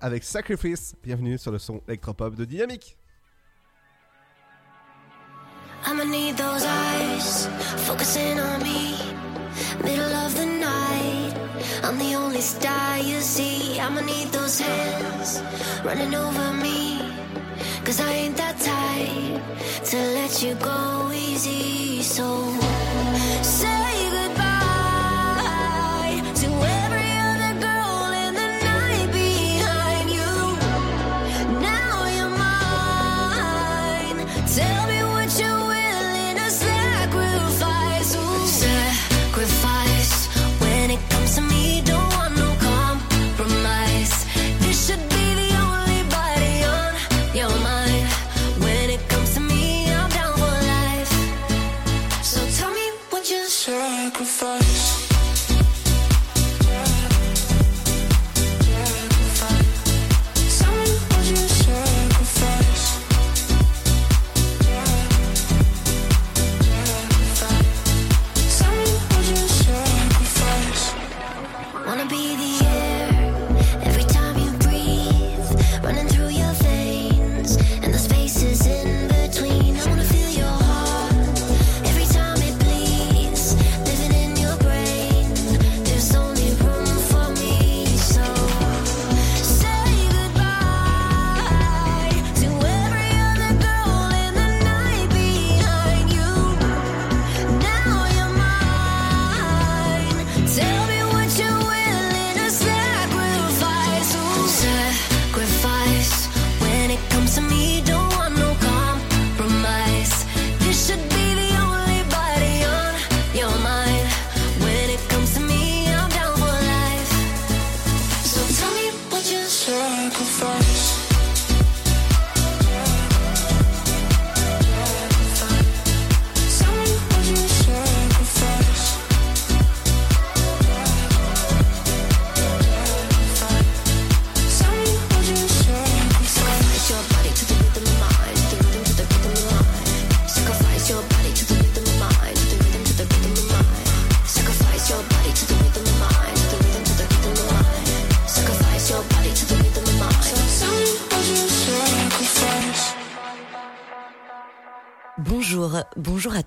avec 0.00 0.24
Sacrifice. 0.24 0.94
Bienvenue 1.02 1.38
sur 1.38 1.52
le 1.52 1.58
son 1.58 1.80
électropop 1.88 2.34
de 2.34 2.44
Dynamique. 2.44 2.96
I'ma 5.86 6.04
need 6.04 6.36
those 6.36 6.62
eyes 6.62 7.48
focusing 7.86 8.38
on 8.38 8.58
me. 8.62 8.94
Middle 9.82 10.12
of 10.12 10.34
the 10.36 10.44
night, 10.44 11.34
I'm 11.82 11.98
the 11.98 12.14
only 12.14 12.40
star 12.40 12.98
you 12.98 13.20
see. 13.20 13.80
I'ma 13.80 14.00
need 14.02 14.28
those 14.28 14.60
hands 14.60 15.42
running 15.84 16.14
over 16.14 16.52
me. 16.52 17.00
Cause 17.84 18.00
I 18.00 18.12
ain't 18.12 18.36
that 18.36 18.56
type 18.58 19.84
to 19.90 19.96
let 19.96 20.42
you 20.42 20.54
go 20.56 21.10
easy. 21.12 22.02
So 22.02 22.26
say 23.42 23.79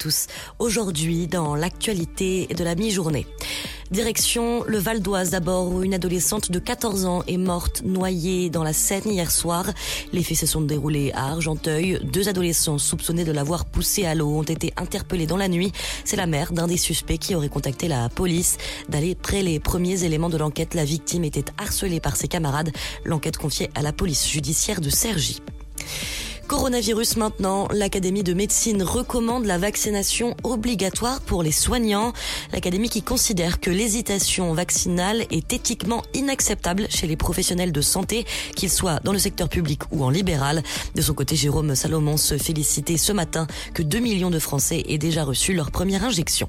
tous. 0.04 0.28
Aujourd'hui, 0.60 1.28
dans 1.28 1.56
l'actualité 1.56 2.48
de 2.48 2.62
la 2.66 2.76
mi-journée. 2.76 3.26
Direction 3.90 4.66
le 4.68 4.78
Val 4.78 5.02
d'Oise 5.02 5.30
d'abord, 5.30 5.72
où 5.72 5.82
une 5.82 5.94
adolescente 5.94 6.52
de 6.52 6.60
14 6.60 7.06
ans 7.06 7.24
est 7.26 7.38
morte 7.38 7.84
noyée 7.86 8.50
dans 8.50 8.66
la 8.66 8.74
Seine 8.74 9.10
hier 9.10 9.32
soir. 9.32 9.72
Les 10.12 10.22
faits 10.22 10.40
se 10.40 10.46
sont 10.46 10.60
déroulés 10.60 11.14
à 11.14 11.32
Argenteuil. 11.32 12.02
Deux 12.04 12.28
adolescents 12.28 12.80
soupçonnés 12.80 13.24
de 13.24 13.32
l'avoir 13.32 13.64
poussée 13.64 14.06
à 14.06 14.14
l'eau 14.14 14.28
ont 14.28 14.44
été 14.44 14.74
interpellés 14.76 15.28
dans 15.28 15.38
la 15.38 15.48
nuit. 15.48 15.72
C'est 16.04 16.18
la 16.18 16.28
mère 16.28 16.52
d'un 16.52 16.68
des 16.68 16.76
suspects 16.76 17.18
qui 17.18 17.34
aurait 17.34 17.48
contacté 17.48 17.88
la 17.88 18.10
police. 18.10 18.58
D'aller 18.90 19.16
près 19.16 19.42
les 19.42 19.62
premiers 19.62 20.04
éléments 20.04 20.30
de 20.30 20.38
l'enquête, 20.38 20.74
la 20.74 20.84
victime 20.84 21.24
était 21.24 21.46
harcelée 21.58 22.02
par 22.02 22.18
ses 22.18 22.28
camarades. 22.28 22.74
L'enquête 23.06 23.38
confiée 23.38 23.70
à 23.74 23.82
la 23.82 23.94
police 23.94 24.28
judiciaire 24.28 24.82
de 24.82 24.90
Cergy. 24.90 25.40
Coronavirus 26.54 27.18
maintenant, 27.18 27.68
l'Académie 27.72 28.22
de 28.22 28.36
médecine 28.36 28.84
recommande 28.84 29.46
la 29.46 29.58
vaccination 29.58 30.36
obligatoire 30.44 31.20
pour 31.20 31.42
les 31.42 31.52
soignants. 31.52 32.14
L'Académie 32.52 32.90
qui 32.90 33.02
considère 33.02 33.60
que 33.60 33.72
l'hésitation 33.72 34.54
vaccinale 34.54 35.26
est 35.32 35.52
éthiquement 35.52 36.04
inacceptable 36.14 36.86
chez 36.92 37.08
les 37.08 37.16
professionnels 37.16 37.72
de 37.72 37.82
santé, 37.82 38.28
qu'ils 38.56 38.70
soient 38.70 39.00
dans 39.04 39.14
le 39.14 39.18
secteur 39.18 39.50
public 39.50 39.82
ou 39.90 40.04
en 40.04 40.12
libéral. 40.12 40.62
De 40.94 41.02
son 41.02 41.16
côté, 41.16 41.36
Jérôme 41.36 41.74
Salomon 41.74 42.18
se 42.18 42.38
félicitait 42.38 42.98
ce 42.98 43.14
matin 43.14 43.48
que 43.74 43.82
2 43.82 43.98
millions 43.98 44.30
de 44.30 44.38
Français 44.38 44.84
aient 44.88 45.00
déjà 45.00 45.24
reçu 45.24 45.54
leur 45.54 45.72
première 45.72 46.04
injection. 46.04 46.48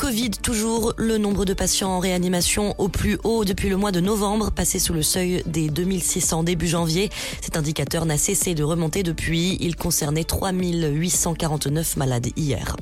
Covid 0.00 0.30
toujours, 0.30 0.94
le 0.96 1.18
nombre 1.18 1.44
de 1.44 1.52
patients 1.52 1.90
en 1.90 1.98
réanimation 1.98 2.74
au 2.78 2.88
plus 2.88 3.18
haut 3.22 3.44
depuis 3.44 3.68
le 3.68 3.76
mois 3.76 3.92
de 3.92 4.00
novembre, 4.00 4.50
passé 4.50 4.78
sous 4.78 4.94
le 4.94 5.02
seuil 5.02 5.42
des 5.44 5.68
2600 5.68 6.42
début 6.42 6.68
janvier. 6.68 7.10
Cet 7.42 7.58
indicateur 7.58 8.06
n'a 8.06 8.16
cessé 8.16 8.54
de 8.54 8.62
remonter 8.62 9.02
depuis. 9.02 9.58
Il 9.60 9.76
concernait 9.76 10.24
3849 10.24 11.98
malades 11.98 12.28
hier. 12.34 12.76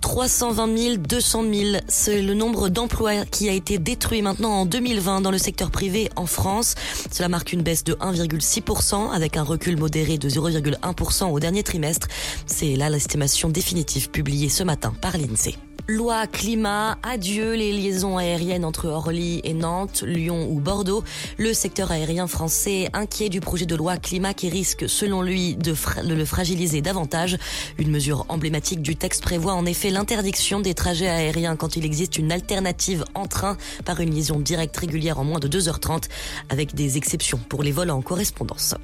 320 0.00 0.78
000, 0.78 0.96
200 0.96 1.42
000, 1.52 1.76
c'est 1.88 2.22
le 2.22 2.32
nombre 2.32 2.70
d'emplois 2.70 3.26
qui 3.26 3.50
a 3.50 3.52
été 3.52 3.76
détruit 3.76 4.22
maintenant 4.22 4.60
en 4.60 4.64
2020 4.64 5.20
dans 5.20 5.30
le 5.30 5.36
secteur 5.36 5.70
privé 5.70 6.08
en 6.16 6.24
France. 6.24 6.74
Cela 7.12 7.28
marque 7.28 7.52
une 7.52 7.60
baisse 7.60 7.84
de 7.84 7.92
1,6% 7.92 9.10
avec 9.10 9.36
un 9.36 9.42
recul 9.42 9.76
modéré 9.76 10.16
de 10.16 10.30
0,1% 10.30 11.24
au 11.30 11.38
dernier 11.38 11.64
trimestre. 11.64 12.08
C'est 12.46 12.76
là 12.76 12.88
l'estimation 12.88 13.50
définitive 13.50 14.08
publiée 14.08 14.48
ce 14.48 14.62
matin 14.62 14.94
par 15.02 15.18
l'INSEE. 15.18 15.58
Loi 15.90 16.26
climat, 16.26 16.98
adieu 17.02 17.54
les 17.54 17.72
liaisons 17.72 18.18
aériennes 18.18 18.66
entre 18.66 18.88
Orly 18.88 19.40
et 19.42 19.54
Nantes, 19.54 20.02
Lyon 20.02 20.46
ou 20.50 20.60
Bordeaux. 20.60 21.02
Le 21.38 21.54
secteur 21.54 21.90
aérien 21.90 22.26
français 22.26 22.90
inquiet 22.92 23.30
du 23.30 23.40
projet 23.40 23.64
de 23.64 23.74
loi 23.74 23.96
climat 23.96 24.34
qui 24.34 24.50
risque, 24.50 24.86
selon 24.86 25.22
lui, 25.22 25.56
de, 25.56 25.74
le 26.06 26.24
fragiliser 26.26 26.82
davantage. 26.82 27.38
Une 27.78 27.90
mesure 27.90 28.26
emblématique 28.28 28.82
du 28.82 28.96
texte 28.96 29.22
prévoit 29.22 29.54
en 29.54 29.64
effet 29.64 29.88
l'interdiction 29.88 30.60
des 30.60 30.74
trajets 30.74 31.08
aériens 31.08 31.56
quand 31.56 31.76
il 31.76 31.86
existe 31.86 32.18
une 32.18 32.32
alternative 32.32 33.06
en 33.14 33.24
train 33.24 33.56
par 33.86 34.00
une 34.00 34.14
liaison 34.14 34.40
directe 34.40 34.76
régulière 34.76 35.18
en 35.18 35.24
moins 35.24 35.40
de 35.40 35.48
2h30 35.48 36.02
avec 36.50 36.74
des 36.74 36.98
exceptions 36.98 37.40
pour 37.48 37.62
les 37.62 37.72
vols 37.72 37.92
en 37.92 38.02
correspondance. 38.02 38.74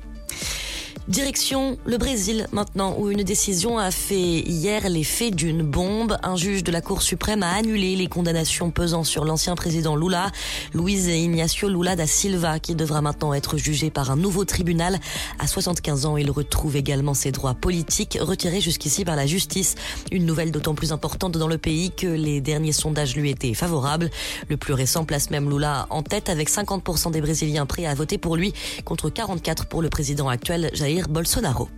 Direction 1.06 1.76
le 1.84 1.98
Brésil 1.98 2.46
maintenant, 2.50 2.96
où 2.98 3.10
une 3.10 3.24
décision 3.24 3.78
a 3.78 3.90
fait 3.90 4.38
hier 4.40 4.88
l'effet 4.88 5.30
d'une 5.30 5.60
bombe. 5.60 6.16
Un 6.22 6.34
juge 6.34 6.64
de 6.64 6.72
la 6.72 6.80
Cour 6.80 7.02
suprême 7.02 7.42
a 7.42 7.52
annulé 7.52 7.94
les 7.94 8.06
condamnations 8.06 8.70
pesant 8.70 9.04
sur 9.04 9.26
l'ancien 9.26 9.54
président 9.54 9.96
Lula, 9.96 10.32
Luiz 10.72 11.08
Ignacio 11.08 11.68
Lula 11.68 11.94
da 11.94 12.06
Silva, 12.06 12.58
qui 12.58 12.74
devra 12.74 13.02
maintenant 13.02 13.34
être 13.34 13.58
jugé 13.58 13.90
par 13.90 14.10
un 14.10 14.16
nouveau 14.16 14.46
tribunal. 14.46 14.98
À 15.38 15.46
75 15.46 16.06
ans, 16.06 16.16
il 16.16 16.30
retrouve 16.30 16.74
également 16.74 17.12
ses 17.12 17.32
droits 17.32 17.52
politiques, 17.52 18.16
retirés 18.18 18.62
jusqu'ici 18.62 19.04
par 19.04 19.14
la 19.14 19.26
justice. 19.26 19.74
Une 20.10 20.24
nouvelle 20.24 20.52
d'autant 20.52 20.74
plus 20.74 20.90
importante 20.90 21.36
dans 21.36 21.48
le 21.48 21.58
pays 21.58 21.90
que 21.90 22.06
les 22.06 22.40
derniers 22.40 22.72
sondages 22.72 23.14
lui 23.14 23.28
étaient 23.28 23.52
favorables. 23.52 24.08
Le 24.48 24.56
plus 24.56 24.72
récent 24.72 25.04
place 25.04 25.28
même 25.28 25.50
Lula 25.50 25.86
en 25.90 26.02
tête 26.02 26.30
avec 26.30 26.48
50% 26.48 27.10
des 27.10 27.20
Brésiliens 27.20 27.66
prêts 27.66 27.84
à 27.84 27.94
voter 27.94 28.16
pour 28.16 28.36
lui, 28.36 28.54
contre 28.86 29.10
44 29.10 29.66
pour 29.66 29.82
le 29.82 29.90
président 29.90 30.30
actuel 30.30 30.70
Jair 30.72 30.93
Bolsonaro. 31.02 31.68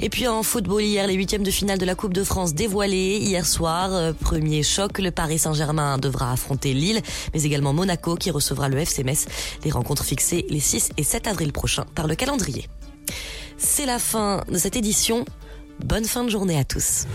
Et 0.00 0.08
puis 0.08 0.26
en 0.26 0.42
football 0.42 0.82
hier, 0.82 1.06
les 1.06 1.14
huitièmes 1.14 1.44
de 1.44 1.50
finale 1.50 1.78
de 1.78 1.84
la 1.84 1.94
Coupe 1.94 2.12
de 2.12 2.24
France 2.24 2.54
dévoilés 2.54 3.18
hier 3.18 3.46
soir. 3.46 3.92
Euh, 3.92 4.12
Premier 4.12 4.64
choc, 4.64 4.98
le 4.98 5.12
Paris 5.12 5.38
Saint-Germain 5.38 5.96
devra 5.96 6.32
affronter 6.32 6.74
Lille, 6.74 7.00
mais 7.32 7.42
également 7.44 7.72
Monaco 7.72 8.16
qui 8.16 8.30
recevra 8.32 8.68
le 8.68 8.78
FC. 8.78 9.04
Les 9.64 9.70
rencontres 9.70 10.04
fixées 10.04 10.44
les 10.48 10.58
6 10.58 10.90
et 10.96 11.04
7 11.04 11.28
avril 11.28 11.52
prochains 11.52 11.86
par 11.94 12.08
le 12.08 12.16
calendrier. 12.16 12.68
C'est 13.58 13.86
la 13.86 14.00
fin 14.00 14.42
de 14.48 14.58
cette 14.58 14.74
édition. 14.74 15.24
Bonne 15.84 16.04
fin 16.04 16.24
de 16.24 16.30
journée 16.30 16.58
à 16.58 16.64
tous. 16.64 17.06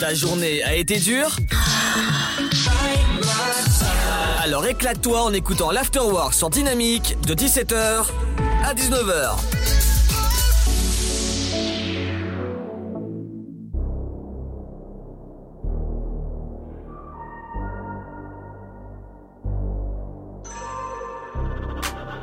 Ta 0.00 0.14
journée 0.14 0.62
a 0.62 0.74
été 0.74 0.98
dure? 0.98 1.36
Alors 4.46 4.64
éclate-toi 4.64 5.22
en 5.22 5.32
écoutant 5.32 5.72
l'Afterwork 5.72 6.32
sur 6.32 6.50
Dynamique 6.50 7.16
de 7.26 7.34
17h 7.34 8.04
à 8.64 8.74
19h. 8.74 9.34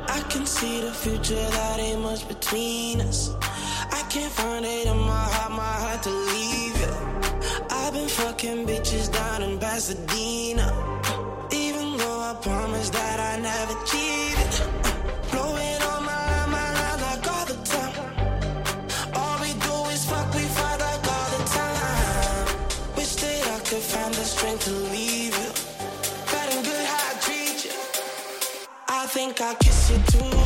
I 0.08 0.22
can 0.30 0.46
see 0.46 0.80
the 0.80 0.94
future, 0.94 1.36
that 1.50 1.78
ain't 1.78 2.00
much 2.00 2.26
between 2.26 3.02
us. 3.02 3.32
I 3.92 4.02
can't 4.08 4.32
find 4.32 4.64
it 4.64 4.86
in 4.86 4.96
my 4.96 5.12
heart, 5.12 5.50
my 5.50 5.60
heart 5.60 6.02
to 6.04 6.10
leave 6.10 6.74
you. 6.80 6.88
I've 7.68 7.92
been 7.92 8.08
fucking 8.08 8.66
bitches 8.66 9.12
down 9.12 9.42
in 9.42 9.58
Pasadena. 9.58 10.72
Promised 12.44 12.92
that 12.92 13.18
I 13.20 13.40
never 13.40 13.72
cheated. 13.86 14.52
Blowing 15.30 15.80
on 15.92 16.04
my 16.04 16.20
line, 16.28 16.50
my 16.50 16.68
line 16.78 17.00
like 17.00 17.26
all 17.32 17.46
the 17.46 17.56
time. 17.64 17.94
All 19.14 19.40
we 19.40 19.54
do 19.54 19.74
is 19.94 20.04
fuck, 20.04 20.28
we 20.34 20.42
fight 20.42 20.78
like 20.78 21.06
all 21.16 21.30
the 21.38 21.44
time. 21.56 22.96
Wish 22.98 23.14
that 23.14 23.46
I 23.48 23.58
could 23.60 23.82
find 23.82 24.12
the 24.12 24.24
strength 24.24 24.64
to 24.64 24.72
leave 24.92 25.34
you. 25.42 25.50
And 26.36 26.64
good, 26.66 26.84
how 26.84 27.12
I 27.12 27.20
treat 27.22 27.64
you. 27.64 27.72
I 28.88 29.06
think 29.06 29.40
I 29.40 29.54
kiss 29.54 29.90
you 29.90 29.98
too 30.12 30.43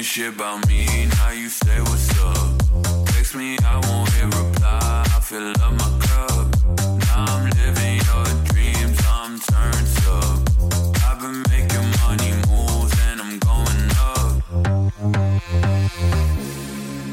shit 0.00 0.32
about 0.34 0.66
me, 0.68 0.86
now 1.06 1.30
you 1.32 1.50
say 1.50 1.78
what's 1.82 2.18
up. 2.18 3.06
Text 3.08 3.34
me, 3.34 3.58
I 3.62 3.78
won't 3.86 4.08
reply. 4.34 5.04
I 5.04 5.20
fill 5.20 5.50
up 5.50 5.72
my 5.72 5.98
cup. 6.00 6.46
Now 6.78 7.26
I'm 7.28 7.50
living 7.60 8.00
your 8.08 8.24
dreams, 8.48 8.98
I'm 9.06 9.38
turned 9.38 9.88
up. 10.08 10.38
I've 11.04 11.20
been 11.20 11.42
making 11.52 11.86
money 12.06 12.32
moves 12.48 12.94
and 13.06 13.20
I'm 13.20 13.38
going 13.48 13.90
up. 14.10 14.32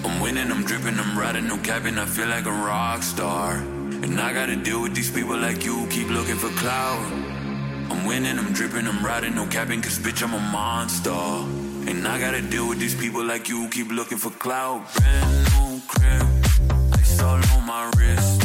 I'm 0.05 0.21
winning, 0.21 0.49
I'm 0.49 0.63
dripping, 0.63 0.97
I'm 0.97 1.19
riding, 1.19 1.47
no 1.47 1.57
cabin. 1.57 1.99
I 1.99 2.05
feel 2.05 2.29
like 2.29 2.45
a 2.45 2.51
rock 2.51 3.03
star. 3.03 3.55
And 3.55 4.21
I 4.21 4.31
gotta 4.31 4.55
deal 4.55 4.81
with 4.81 4.95
these 4.95 5.11
people 5.11 5.37
like 5.37 5.65
you, 5.65 5.85
keep 5.89 6.07
looking 6.09 6.37
for 6.37 6.49
clout. 6.61 7.11
I'm 7.91 8.05
winning, 8.05 8.39
I'm 8.39 8.53
dripping, 8.53 8.87
I'm 8.87 9.05
riding, 9.05 9.35
no 9.35 9.47
capping, 9.47 9.81
cause 9.81 9.99
bitch, 9.99 10.23
I'm 10.23 10.33
a 10.33 10.39
monster. 10.39 11.58
And 11.89 12.07
I 12.07 12.19
gotta 12.19 12.41
deal 12.41 12.69
with 12.69 12.77
these 12.77 12.93
people 12.93 13.25
like 13.25 13.49
you, 13.49 13.67
keep 13.69 13.89
looking 13.91 14.19
for 14.19 14.29
clout. 14.29 14.93
Brand 14.93 15.37
new 15.53 15.81
crib, 15.87 16.27
ice 16.93 17.19
all 17.19 17.41
on 17.55 17.65
my 17.65 17.89
wrist. 17.97 18.38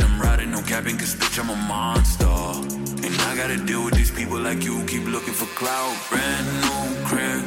Winning, 0.00 0.14
I'm 0.14 0.20
riding, 0.20 0.50
no 0.50 0.62
capping, 0.62 0.98
cause 0.98 1.14
bitch, 1.14 1.38
I'm 1.38 1.50
a 1.50 1.56
monster. 1.56 2.26
And 3.06 3.14
I 3.22 3.36
gotta 3.36 3.56
deal 3.64 3.84
with 3.84 3.94
these 3.94 4.10
people 4.10 4.38
like 4.38 4.62
you 4.64 4.84
keep 4.86 5.06
looking 5.06 5.34
for 5.34 5.46
clout. 5.56 5.96
Brand 6.08 6.46
new 6.62 7.04
crib, 7.06 7.44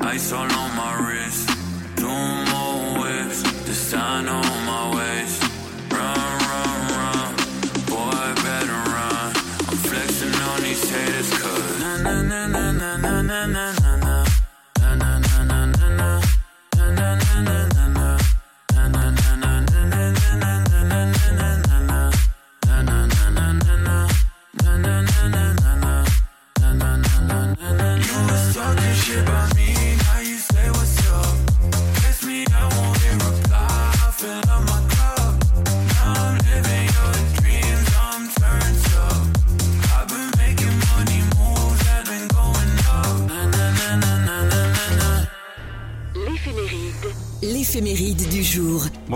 ice 0.00 0.32
all 0.32 0.50
on 0.50 0.76
my 0.76 1.08
wrist. 1.08 1.48
Two 1.96 2.06
more 2.06 3.02
whips, 3.02 3.42
design 3.64 4.28
on 4.28 4.42
my 4.42 4.49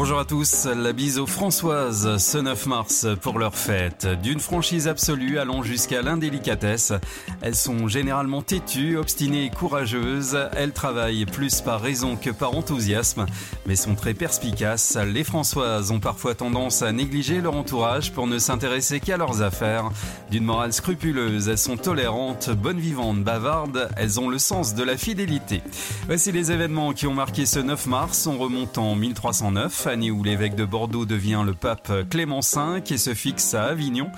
Bonjour 0.05 0.18
à 0.18 0.26
tous, 0.26 0.66
la 0.66 0.92
bise 0.92 1.18
aux 1.18 1.26
Françoises 1.26 2.18
ce 2.18 2.36
9 2.36 2.66
mars 2.66 3.07
pour 3.22 3.38
leur 3.38 3.55
fête. 3.55 4.07
D'une 4.22 4.38
franchise 4.38 4.86
absolue 4.86 5.38
allant 5.38 5.62
jusqu'à 5.62 6.02
l'indélicatesse. 6.02 6.92
Elles 7.40 7.55
sont 7.55 7.88
généralement 7.88 8.42
têtues, 8.42 8.98
obstinées 8.98 9.46
et 9.46 9.50
courageuses. 9.50 10.36
Elles 10.57 10.74
travaillent 10.74 11.24
plus 11.24 11.62
par 11.62 11.80
raison 11.80 12.16
que 12.16 12.28
par 12.28 12.55
enthousiasme, 12.55 13.24
mais 13.64 13.76
sont 13.76 13.94
très 13.94 14.12
perspicaces. 14.12 14.98
Les 14.98 15.24
Françoises 15.24 15.90
ont 15.90 16.00
parfois 16.00 16.34
tendance 16.34 16.82
à 16.82 16.92
négliger 16.92 17.40
leur 17.40 17.57
entourage 17.57 18.12
pour 18.12 18.26
ne 18.26 18.36
s'intéresser 18.36 19.00
qu'à 19.00 19.16
leurs 19.16 19.40
affaires. 19.40 19.88
D'une 20.30 20.44
morale 20.44 20.74
scrupuleuse, 20.74 21.48
elles 21.48 21.57
sont 21.57 21.78
tolérantes, 21.78 22.50
bonnes 22.50 22.78
vivantes, 22.78 23.24
bavardes. 23.24 23.88
Elles 23.96 24.20
ont 24.20 24.28
le 24.28 24.38
sens 24.38 24.74
de 24.74 24.82
la 24.82 24.98
fidélité. 24.98 25.62
Voici 26.09 26.30
les 26.30 26.52
événements 26.52 26.92
qui 26.92 27.07
ont 27.07 27.14
marqué 27.14 27.46
ce 27.46 27.59
9 27.59 27.86
mars. 27.86 28.26
On 28.26 28.36
remonte 28.36 28.76
en 28.76 28.94
1309, 28.96 29.93
où 30.03 30.24
l'évêque 30.24 30.57
de 30.57 30.64
Bordeaux 30.64 31.05
devient 31.05 31.42
le 31.45 31.55
pape 31.55 31.92
Clément 32.11 32.40
V 32.40 32.82
et 32.90 32.99
se 32.99 33.14
fixe 33.14 33.55
à 33.55 33.64
Avignon. 33.64 34.11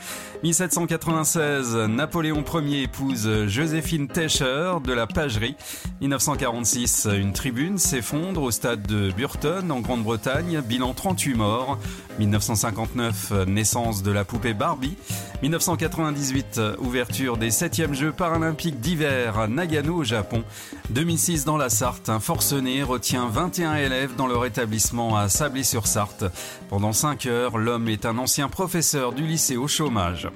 1796, 0.43 1.77
Napoléon 1.89 2.45
Ier 2.55 2.83
épouse 2.83 3.29
Joséphine 3.47 4.09
Tescher 4.09 4.75
de 4.85 4.93
la 4.93 5.07
Pagerie. 5.07 5.57
1946, 6.01 7.09
une 7.13 7.33
tribune 7.33 7.79
s'effondre 7.79 8.43
au 8.43 8.51
stade 8.51 8.83
de 8.87 9.11
Burton 9.13 9.71
en 9.71 9.81
Grande-Bretagne, 9.81 10.61
bilan 10.61 10.95
38 10.95 11.35
morts. 11.35 11.79
1959, 12.19 13.33
naissance 13.47 14.03
de 14.03 14.11
la 14.11 14.25
poupée 14.25 14.55
Barbie. 14.55 14.97
1998, 15.43 16.61
ouverture 16.79 17.37
des 17.37 17.51
7e 17.51 17.93
Jeux 17.93 18.13
paralympiques 18.13 18.81
d'hiver 18.81 19.39
à 19.39 19.49
Nagano 19.49 19.97
au 19.97 20.05
Japon. 20.05 20.43
2006, 20.91 21.45
dans 21.45 21.59
la 21.59 21.69
Sarthe, 21.69 22.09
un 22.09 22.21
forcené 22.21 22.83
retient 22.83 23.29
21 23.29 23.75
élèves 23.75 24.17
dans 24.17 24.27
leur 24.27 24.47
établissement 24.47 25.17
à 25.17 25.29
Sablé-sur-Sarthe. 25.67 26.25
Pendant 26.69 26.93
5 26.93 27.27
heures, 27.27 27.59
l'homme 27.59 27.89
est 27.89 28.07
un 28.07 28.19
ancien 28.19 28.49
professeur 28.49 29.13
du 29.13 29.27
lycée 29.27 29.57
au 29.57 29.69
chômage. 29.69 30.29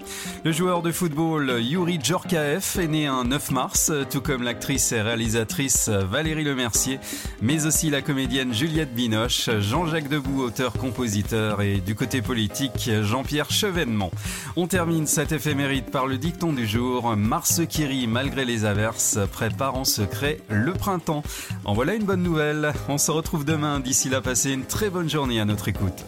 Le 0.45 0.53
joueur 0.53 0.83
de 0.83 0.93
football 0.93 1.59
Yuri 1.61 1.99
Djorkaeff 2.03 2.77
est 2.77 2.87
né 2.87 3.07
un 3.07 3.25
9 3.25 3.51
mars, 3.51 3.93
tout 4.11 4.21
comme 4.21 4.43
l'actrice 4.43 4.93
et 4.93 5.01
réalisatrice 5.01 5.89
Valérie 5.89 6.45
Lemercier, 6.45 6.99
mais 7.43 7.67
aussi 7.67 7.91
la 7.91 8.03
comédienne 8.03 8.53
Juliette 8.53 8.95
Binoche, 8.95 9.51
Jean-Jacques 9.61 10.09
Debout, 10.09 10.43
auteur-compositeur, 10.43 11.63
et 11.63 11.81
du 11.81 11.95
côté 11.95 12.23
politique, 12.23 12.91
Jean-Pierre 13.03 13.51
Chevènement. 13.51 14.11
On 14.57 14.67
termine 14.67 15.07
cette 15.07 15.33
éphéméride 15.33 15.91
par 15.91 16.07
le 16.07 16.19
dicton 16.19 16.53
du 16.53 16.67
jour. 16.67 17.17
Mars 17.17 17.63
qui 17.69 17.85
rit 17.85 18.07
malgré 18.07 18.45
les 18.45 18.65
averses 18.65 19.19
prépare 19.33 19.77
en 19.77 19.85
secret 19.85 20.41
le 20.49 20.73
printemps. 20.73 21.23
En 21.65 21.75
voilà 21.75 21.95
une 21.95 22.05
bonne 22.05 22.23
nouvelle. 22.23 22.73
On 22.89 22.99
se 22.99 23.11
retrouve 23.11 23.45
demain. 23.45 23.81
D'ici 23.81 24.09
là, 24.09 24.21
passez 24.21 24.53
une 24.53 24.65
très 24.65 24.91
bonne 24.91 25.10
journée 25.11 25.41
à 25.41 25.45
notre 25.45 25.67
écoute. 25.67 26.05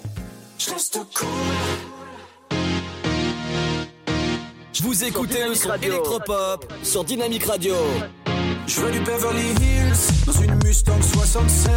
Vous 4.80 5.04
écoutez 5.04 5.44
le 5.48 5.54
son 5.56 5.74
électropop 5.74 6.72
sur 6.84 7.02
Dynamic 7.02 7.44
Radio. 7.44 7.74
Je 8.68 8.80
veux 8.80 8.92
du 8.92 9.00
Beverly 9.00 9.50
Hills 9.60 10.24
dans 10.24 10.40
une 10.40 10.54
Mustang 10.64 11.02
67. 11.02 11.74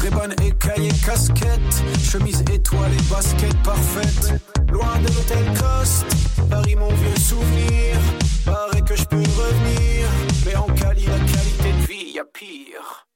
Ray-Ban 0.00 0.30
écaillé 0.46 0.90
casquette, 1.04 1.60
chemise 2.00 2.42
étoilée, 2.42 2.96
basket 3.10 3.56
parfaite. 3.64 4.40
Loin 4.70 4.96
de 5.00 5.08
l'hôtel 5.08 5.44
Coste, 5.58 6.06
Paris 6.48 6.76
mon 6.76 6.92
vieux 6.92 7.16
souvenir. 7.16 7.96
Paraît 8.44 8.82
que 8.82 8.94
je 8.94 9.04
peux 9.04 9.16
revenir, 9.16 10.06
mais 10.46 10.54
en 10.54 10.66
Cali 10.66 11.04
la 11.06 11.18
qualité 11.18 11.72
de 11.80 11.86
vie 11.86 12.12
y 12.14 12.20
a 12.20 12.24
pire. 12.24 13.09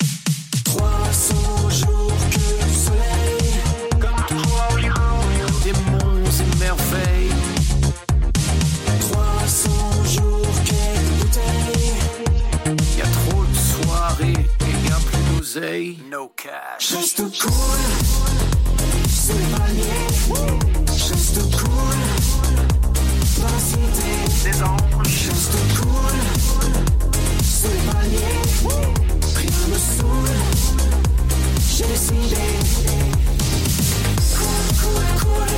Jose. 15.54 15.96
No 16.10 16.30
cash. 16.36 16.88
Just 16.88 17.16
cool. 17.16 17.78
C'est 19.06 19.34
cool. 20.26 20.58
Juste 20.96 21.38
cool. 21.58 21.98
Juste 25.06 25.56
cool. 25.78 26.16
C'est 27.42 27.78
palmier. 27.86 28.42
Rien 29.36 29.66
me 29.68 29.78
saoule. 29.78 30.38
J'ai 31.76 31.84
décidé. 31.84 32.44
Cool, 34.34 34.66
cool, 34.80 35.06
cool. 35.20 35.52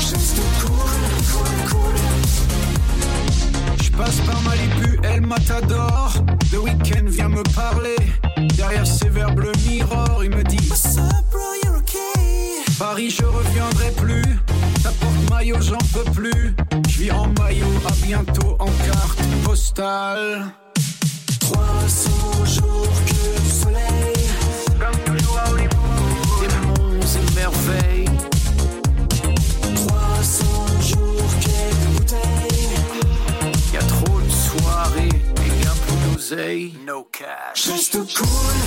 Juste 0.00 0.40
cool, 0.60 1.02
cool, 1.30 1.54
cool. 1.70 1.96
Je 3.80 3.90
passe 3.92 4.20
par 4.26 4.40
Malibu, 4.42 4.98
El 5.04 5.20
Matador. 5.20 6.12
Le 6.52 6.58
week-end 6.60 7.04
vient 7.06 7.28
me 7.28 7.42
Jose. 36.28 36.72
No 36.84 37.04
cash. 37.04 37.66
just 37.66 37.92
too 37.92 38.04
cool. 38.16 38.65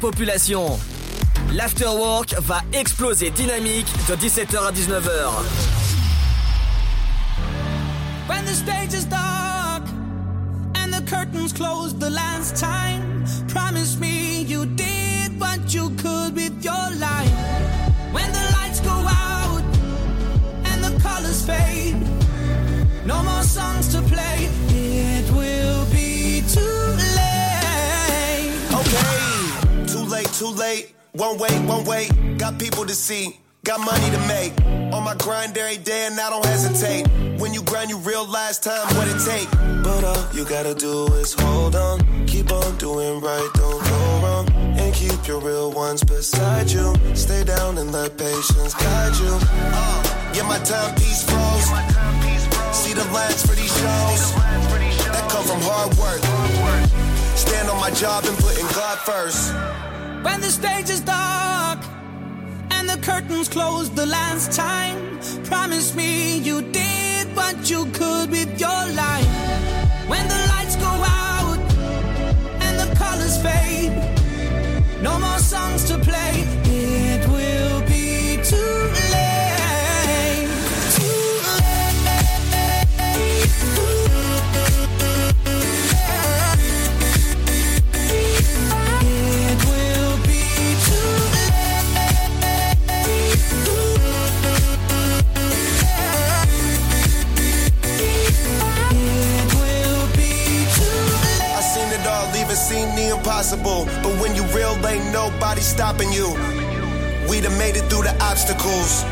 Population. 0.00 0.78
L'afterwork 1.52 2.34
va 2.40 2.62
exploser 2.72 3.30
dynamique 3.30 3.86
de 4.08 4.16
17h 4.16 4.56
à 4.56 4.72
19h. 4.72 5.44
When 8.28 8.44
the 8.44 8.54
stage 8.54 8.94
is 8.94 9.04
dark 9.04 9.82
and 10.74 10.92
the 10.92 11.02
curtains 11.08 11.52
closed 11.52 12.00
the 12.00 12.10
last 12.10 12.56
time, 12.56 13.24
promise 13.48 13.98
me 13.98 14.42
you 14.42 14.64
did 14.66 15.38
what 15.38 15.72
you 15.72 15.90
could 16.02 16.34
with 16.34 16.64
your 16.64 16.90
life. 16.98 17.34
When 18.12 18.32
the 18.32 18.44
lights 18.56 18.80
go 18.80 18.90
out 18.90 19.62
and 20.64 20.82
the 20.82 20.98
colors 21.02 21.44
fade, 21.44 21.96
no 23.04 23.22
more 23.22 23.42
songs 23.42 23.88
to 23.94 24.00
play, 24.02 24.48
it 24.70 25.30
will 25.32 25.84
be 25.92 26.42
too 26.48 26.60
late. 27.16 28.54
Okay, 28.72 29.29
too 30.40 30.48
late. 30.56 30.94
One 31.12 31.36
way, 31.36 31.52
one 31.66 31.84
way. 31.84 32.08
Got 32.38 32.58
people 32.58 32.86
to 32.86 32.94
see, 32.94 33.36
got 33.62 33.78
money 33.78 34.08
to 34.10 34.20
make. 34.26 34.52
On 34.94 35.04
my 35.04 35.14
grind 35.16 35.54
every 35.58 35.76
day 35.76 36.06
and 36.06 36.18
I 36.18 36.30
don't 36.30 36.46
hesitate. 36.46 37.06
When 37.38 37.52
you 37.52 37.62
grind, 37.62 37.90
you 37.90 37.98
realize 37.98 38.58
time 38.58 38.86
what 38.96 39.06
it 39.06 39.20
take. 39.20 39.50
But 39.84 40.02
all 40.02 40.24
you 40.34 40.46
gotta 40.46 40.74
do 40.74 41.12
is 41.20 41.34
hold 41.34 41.76
on, 41.76 42.26
keep 42.26 42.50
on 42.50 42.78
doing 42.78 43.20
right, 43.20 43.50
don't 43.52 43.84
go 43.84 44.00
wrong. 44.22 44.48
And 44.80 44.94
keep 44.94 45.28
your 45.28 45.40
real 45.40 45.72
ones 45.72 46.02
beside 46.02 46.70
you. 46.70 46.94
Stay 47.14 47.44
down 47.44 47.76
and 47.76 47.92
let 47.92 48.16
patience 48.16 48.72
guide 48.72 49.16
you. 49.20 49.36
Uh, 49.76 50.32
yeah, 50.34 50.48
my 50.48 50.58
timepiece 50.60 51.22
froze. 51.28 51.68
See 52.72 52.94
the 52.94 53.04
lines 53.12 53.44
for 53.44 53.54
these 53.60 53.74
shows 53.76 54.32
that 55.12 55.24
come 55.28 55.44
from 55.44 55.60
hard 55.60 55.92
work. 56.00 56.22
Stand 57.36 57.68
on 57.68 57.78
my 57.78 57.90
job 57.90 58.24
and 58.24 58.38
putting 58.38 58.66
God 58.68 58.96
first. 59.00 59.89
When 60.22 60.42
the 60.42 60.50
stage 60.50 60.90
is 60.90 61.00
dark 61.00 61.78
and 62.72 62.86
the 62.86 62.98
curtains 63.00 63.48
close 63.48 63.88
the 63.88 64.04
last 64.04 64.52
time, 64.52 65.18
promise 65.44 65.94
me 65.94 66.36
you 66.38 66.60
did 66.60 67.34
what 67.34 67.70
you 67.70 67.86
could 67.86 68.30
with 68.30 68.60
your 68.60 68.82
life. 69.04 69.32
When 70.08 70.28
the 70.28 70.40
lights 70.52 70.76
go 70.76 70.92
out 71.24 71.58
and 72.60 72.78
the 72.78 72.94
colors 72.96 73.36
fade, 73.42 73.92
no 75.02 75.18
more 75.18 75.38
songs 75.38 75.84
to 75.84 75.98
play, 75.98 76.44
it 76.64 77.26
will 77.28 77.80
be 77.88 78.42
too 78.44 78.90
late. 78.92 78.99
Impossible. 103.10 103.86
But 104.02 104.14
when 104.20 104.34
you 104.34 104.44
real, 104.56 104.74
ain't 104.86 105.12
nobody 105.12 105.60
stopping 105.60 106.12
you. 106.12 106.28
We 107.28 107.40
done 107.40 107.56
made 107.58 107.76
it 107.76 107.84
through 107.90 108.04
the 108.04 108.14
obstacles. 108.22 109.04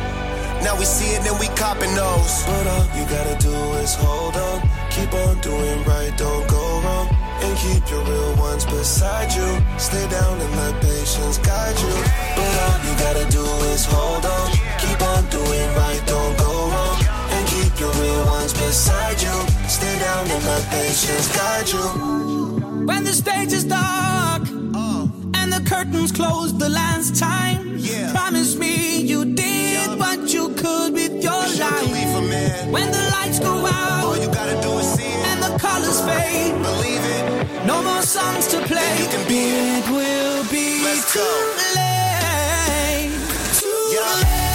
Now 0.62 0.74
we 0.78 0.84
see 0.84 1.14
it 1.14 1.22
and 1.26 1.38
we 1.38 1.46
copping 1.54 1.94
those. 1.94 2.42
But 2.46 2.66
all 2.66 2.86
you 2.98 3.04
gotta 3.06 3.36
do 3.38 3.54
is 3.82 3.94
hold 3.94 4.36
on. 4.36 4.62
Keep 4.90 5.12
on 5.14 5.38
doing 5.40 5.84
right, 5.84 6.12
don't 6.16 6.46
go 6.48 6.62
wrong. 6.82 7.06
And 7.42 7.56
keep 7.58 7.88
your 7.90 8.02
real 8.02 8.34
ones 8.36 8.64
beside 8.64 9.30
you. 9.32 9.48
Stay 9.78 10.02
down 10.10 10.40
and 10.40 10.52
let 10.56 10.74
patience 10.82 11.38
guide 11.38 11.78
you. 11.78 11.94
But 12.34 12.52
all 12.66 12.78
you 12.86 12.94
gotta 12.98 13.26
do 13.30 13.44
is 13.70 13.84
hold 13.86 14.26
on. 14.26 14.50
Keep 14.82 15.00
on 15.02 15.22
doing 15.30 15.68
right, 15.78 16.02
don't 16.06 16.36
go 16.38 16.52
wrong. 16.72 16.98
And 17.30 17.46
keep 17.46 17.78
your 17.78 17.92
real 17.92 18.24
ones 18.26 18.52
beside 18.52 19.22
you. 19.22 19.36
Stay 19.68 19.98
down 20.00 20.26
and 20.26 20.44
let 20.44 20.64
patience 20.70 21.28
guide 21.36 21.68
you. 21.68 22.57
When 22.88 23.04
the 23.04 23.12
stage 23.12 23.52
is 23.52 23.64
dark 23.64 24.44
oh. 24.74 25.12
and 25.34 25.52
the 25.52 25.62
curtains 25.68 26.10
close 26.10 26.56
the 26.56 26.70
last 26.70 27.16
time, 27.16 27.78
promise 28.14 28.56
me 28.56 29.02
you 29.02 29.26
did 29.34 29.98
what 29.98 30.32
you 30.32 30.48
could 30.54 30.94
with 30.94 31.22
your 31.22 31.44
life. 31.60 32.72
When 32.72 32.90
the 32.90 33.04
lights 33.12 33.40
go 33.40 33.66
out, 33.66 34.04
all 34.04 34.16
you 34.16 34.28
gotta 34.28 34.58
do 34.62 34.72
is 34.78 34.86
see 34.94 35.04
it, 35.04 35.26
and 35.30 35.42
the 35.42 35.58
colors 35.58 36.00
fade. 36.00 36.54
Believe 36.62 37.04
it. 37.16 37.66
No 37.66 37.82
more 37.82 38.00
songs 38.00 38.46
to 38.52 38.58
play. 38.62 38.96
It 39.04 39.84
will 39.90 40.44
be 40.50 40.80
too 41.12 41.36
late. 41.76 43.12
Too 43.60 43.80
When 43.92 44.47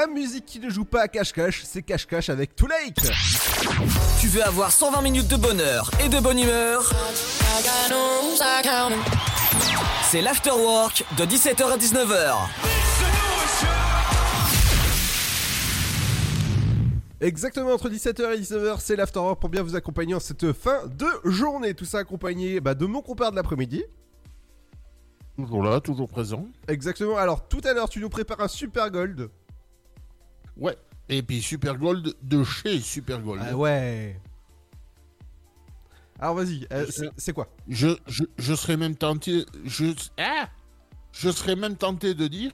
La 0.00 0.06
musique 0.06 0.46
qui 0.46 0.60
ne 0.60 0.70
joue 0.70 0.86
pas 0.86 1.02
à 1.02 1.08
cache-cache, 1.08 1.62
c'est 1.62 1.82
cache-cache 1.82 2.30
avec 2.30 2.56
Too 2.56 2.66
Late. 2.66 3.12
Tu 4.18 4.28
veux 4.28 4.42
avoir 4.42 4.72
120 4.72 5.02
minutes 5.02 5.28
de 5.28 5.36
bonheur 5.36 5.90
et 6.02 6.08
de 6.08 6.18
bonne 6.20 6.38
humeur? 6.38 6.90
C'est 10.04 10.22
l'afterwork 10.22 11.04
de 11.18 11.24
17h 11.24 11.64
à 11.64 11.76
19h. 11.76 12.34
Exactement 17.20 17.72
entre 17.72 17.90
17h 17.90 18.36
et 18.36 18.40
19h, 18.40 18.76
c'est 18.80 18.96
l'afterwork 18.96 19.38
pour 19.38 19.50
bien 19.50 19.62
vous 19.62 19.76
accompagner 19.76 20.14
en 20.14 20.20
cette 20.20 20.54
fin 20.54 20.86
de 20.86 21.08
journée. 21.30 21.74
Tout 21.74 21.84
ça 21.84 21.98
accompagné 21.98 22.60
bah, 22.60 22.74
de 22.74 22.86
mon 22.86 23.02
compère 23.02 23.32
de 23.32 23.36
l'après-midi. 23.36 23.84
Toujours 25.36 25.62
là, 25.62 25.80
toujours 25.80 26.08
présent. 26.08 26.46
Exactement. 26.68 27.18
Alors 27.18 27.48
tout 27.48 27.60
à 27.64 27.74
l'heure, 27.74 27.90
tu 27.90 28.00
nous 28.00 28.08
prépares 28.08 28.40
un 28.40 28.48
super 28.48 28.90
gold. 28.90 29.28
Ouais. 30.60 30.76
Et 31.08 31.22
puis 31.22 31.42
Super 31.42 31.76
Gold 31.76 32.14
de 32.22 32.44
chez 32.44 32.78
Super 32.80 33.20
Gold. 33.20 33.42
Ah 33.44 33.56
ouais. 33.56 34.20
Alors 36.18 36.34
vas-y, 36.34 36.66
euh, 36.72 36.86
c'est- 37.16 37.32
quoi? 37.32 37.48
Je, 37.66 37.88
je, 38.06 38.24
je 38.38 38.54
serais 38.54 38.76
même 38.76 38.94
tenté. 38.94 39.44
Je, 39.64 39.86
ah 40.18 40.48
je 41.12 41.30
serais 41.30 41.56
même 41.56 41.76
tenté 41.76 42.14
de 42.14 42.26
dire 42.28 42.52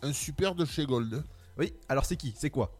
un 0.00 0.12
super 0.12 0.54
de 0.54 0.64
chez 0.64 0.86
Gold. 0.86 1.22
Oui, 1.58 1.72
alors 1.88 2.04
c'est 2.06 2.16
qui? 2.16 2.32
C'est 2.36 2.50
quoi? 2.50 2.72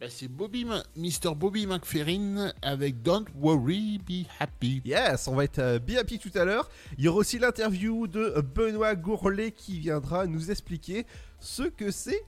Ben, 0.00 0.08
c'est 0.08 0.28
Bobby 0.28 0.64
Ma- 0.64 0.82
Mr. 0.96 1.34
Bobby 1.36 1.66
McFerrin 1.66 2.52
avec 2.62 3.02
Don't 3.02 3.26
Worry, 3.34 3.98
Be 3.98 4.26
Happy. 4.40 4.80
Yes, 4.84 5.26
on 5.28 5.34
va 5.34 5.44
être 5.44 5.58
euh, 5.58 5.78
bien 5.78 6.00
happy 6.00 6.18
tout 6.18 6.30
à 6.36 6.44
l'heure. 6.44 6.70
Il 6.96 7.04
y 7.04 7.08
aura 7.08 7.18
aussi 7.18 7.38
l'interview 7.38 8.06
de 8.06 8.40
Benoît 8.54 8.94
Gourlet 8.94 9.50
qui 9.50 9.78
viendra 9.80 10.26
nous 10.26 10.50
expliquer 10.50 11.04
ce 11.40 11.62
que 11.62 11.90
c'est 11.90 12.22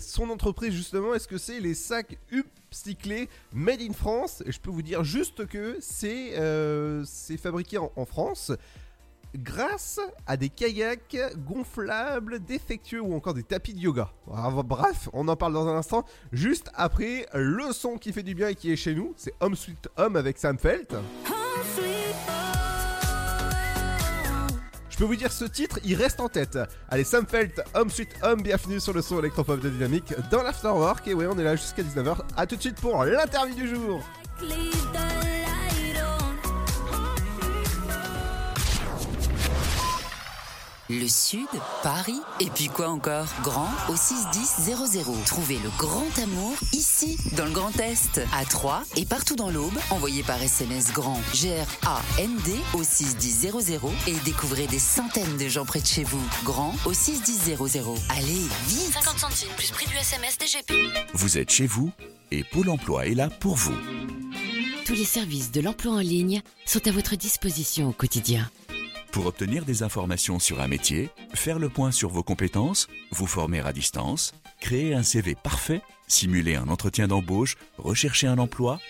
son 0.00 0.30
entreprise 0.30 0.72
justement. 0.72 1.14
Est-ce 1.14 1.28
que 1.28 1.38
c'est 1.38 1.60
les 1.60 1.74
sacs 1.74 2.18
upcyclés 2.32 3.28
made 3.52 3.80
in 3.80 3.92
France? 3.92 4.42
Je 4.46 4.58
peux 4.58 4.70
vous 4.70 4.82
dire 4.82 5.04
juste 5.04 5.46
que 5.46 5.76
c'est 5.80 6.38
euh, 6.38 7.04
fabriqué 7.38 7.78
en, 7.78 8.04
France 8.04 8.52
grâce 9.34 9.98
à 10.26 10.36
des 10.36 10.50
kayaks 10.50 11.16
gonflables, 11.46 12.40
défectueux 12.40 13.00
ou 13.00 13.14
encore 13.14 13.32
des 13.32 13.42
tapis 13.42 13.72
de 13.72 13.78
yoga. 13.78 14.12
Alors, 14.30 14.62
bref, 14.62 15.08
on 15.14 15.26
en 15.28 15.36
parle 15.36 15.54
dans 15.54 15.66
un 15.68 15.76
instant. 15.76 16.04
Juste 16.32 16.70
après 16.74 17.26
le 17.32 17.72
son 17.72 17.96
qui 17.96 18.12
fait 18.12 18.22
du 18.22 18.34
bien 18.34 18.48
et 18.48 18.54
qui 18.54 18.70
est 18.70 18.76
chez 18.76 18.94
nous, 18.94 19.14
c'est 19.16 19.34
Home 19.40 19.56
Sweet 19.56 19.88
Home 19.96 20.16
avec 20.16 20.36
Sam 20.36 20.58
Felt. 20.58 20.94
Je 21.24 22.01
peux 25.02 25.08
vous 25.08 25.16
dire 25.16 25.32
ce 25.32 25.44
titre, 25.44 25.80
il 25.84 25.96
reste 25.96 26.20
en 26.20 26.28
tête. 26.28 26.56
Allez, 26.88 27.02
Sam 27.02 27.26
Felt, 27.26 27.60
Home 27.74 27.90
Sweet 27.90 28.10
Home, 28.22 28.40
bienvenue 28.40 28.78
sur 28.78 28.92
le 28.92 29.02
son 29.02 29.18
électropop 29.18 29.58
de 29.58 29.68
Dynamique 29.68 30.14
dans 30.30 30.44
l'Afterwork. 30.44 31.08
Et 31.08 31.14
ouais, 31.14 31.26
on 31.28 31.36
est 31.40 31.42
là 31.42 31.56
jusqu'à 31.56 31.82
19h. 31.82 32.18
A 32.36 32.46
tout 32.46 32.54
de 32.54 32.60
suite 32.60 32.80
pour 32.80 33.04
l'interview 33.04 33.56
du 33.56 33.66
jour. 33.66 34.00
Le 41.00 41.08
Sud, 41.08 41.48
Paris, 41.82 42.20
et 42.38 42.50
puis 42.50 42.66
quoi 42.66 42.90
encore? 42.90 43.26
Grand 43.42 43.70
au 43.88 43.96
61000. 43.96 45.24
Trouvez 45.24 45.58
le 45.58 45.70
grand 45.78 46.18
amour 46.22 46.52
ici, 46.74 47.16
dans 47.34 47.46
le 47.46 47.50
Grand 47.50 47.74
Est, 47.80 48.20
à 48.34 48.44
Troyes 48.44 48.82
et 48.96 49.06
partout 49.06 49.34
dans 49.34 49.48
l'Aube. 49.48 49.78
Envoyez 49.88 50.22
par 50.22 50.42
SMS 50.42 50.92
grand 50.92 51.18
G-R-A-N-D 51.32 52.52
au 52.74 52.82
61000 52.84 53.52
et 54.06 54.16
découvrez 54.26 54.66
des 54.66 54.78
centaines 54.78 55.38
de 55.38 55.48
gens 55.48 55.64
près 55.64 55.80
de 55.80 55.86
chez 55.86 56.04
vous. 56.04 56.22
Grand 56.44 56.74
au 56.84 56.92
61000. 56.92 57.56
Allez, 58.10 58.46
vite 58.66 58.92
50 58.92 59.18
centimes 59.18 59.48
plus 59.56 59.70
prix 59.70 59.86
du 59.86 59.96
SMS 59.96 60.36
DGP. 60.36 60.74
Vous 61.14 61.38
êtes 61.38 61.50
chez 61.50 61.66
vous 61.66 61.90
et 62.30 62.44
Pôle 62.44 62.68
emploi 62.68 63.06
est 63.06 63.14
là 63.14 63.30
pour 63.30 63.54
vous. 63.54 63.76
Tous 64.84 64.94
les 64.94 65.06
services 65.06 65.52
de 65.52 65.62
l'emploi 65.62 65.94
en 65.94 66.00
ligne 66.00 66.42
sont 66.66 66.86
à 66.86 66.90
votre 66.90 67.16
disposition 67.16 67.88
au 67.88 67.92
quotidien. 67.92 68.50
Pour 69.12 69.26
obtenir 69.26 69.64
des 69.64 69.82
informations 69.82 70.38
sur 70.38 70.60
un 70.60 70.68
métier, 70.68 71.10
faire 71.34 71.58
le 71.58 71.68
point 71.68 71.92
sur 71.92 72.08
vos 72.08 72.22
compétences, 72.22 72.88
vous 73.10 73.26
former 73.26 73.60
à 73.60 73.72
distance, 73.72 74.32
créer 74.60 74.94
un 74.94 75.02
CV 75.02 75.34
parfait, 75.34 75.82
simuler 76.08 76.56
un 76.56 76.68
entretien 76.68 77.06
d'embauche, 77.06 77.56
rechercher 77.78 78.26
un 78.26 78.38
emploi, 78.38 78.80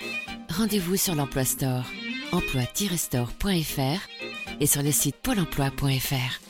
Rendez-vous 0.53 0.97
sur 0.97 1.15
l'Emploi 1.15 1.47
Store, 1.47 1.86
emploi-store.fr 2.31 4.61
et 4.61 4.66
sur 4.66 4.82
le 4.82 4.93
site 4.93 5.16
pôle 5.16 5.40
emploi.fr. 5.40 6.40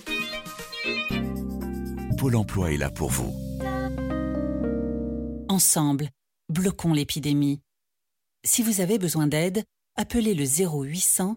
Pôle 2.19 2.35
emploi 2.35 2.73
est 2.73 2.79
là 2.79 2.91
pour 2.91 3.11
vous. 3.11 3.33
Ensemble, 5.49 6.09
bloquons 6.49 6.95
l'épidémie. 6.95 7.61
Si 8.45 8.65
vous 8.65 8.81
avez 8.81 8.99
besoin 8.99 9.29
d'aide, 9.29 9.63
appelez 9.97 10.35
le 10.35 10.45
0800 10.45 11.37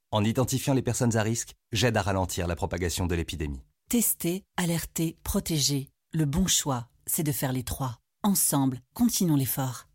en 0.11 0.23
identifiant 0.23 0.73
les 0.73 0.81
personnes 0.81 1.15
à 1.17 1.23
risque, 1.23 1.55
j'aide 1.71 1.97
à 1.97 2.01
ralentir 2.01 2.47
la 2.47 2.55
propagation 2.55 3.07
de 3.07 3.15
l'épidémie. 3.15 3.61
Tester, 3.89 4.43
alerter, 4.57 5.17
protéger. 5.23 5.89
Le 6.13 6.25
bon 6.25 6.47
choix, 6.47 6.87
c'est 7.05 7.23
de 7.23 7.31
faire 7.31 7.53
les 7.53 7.63
trois. 7.63 7.97
Ensemble, 8.23 8.81
continuons 8.93 9.35
l'effort. 9.35 9.87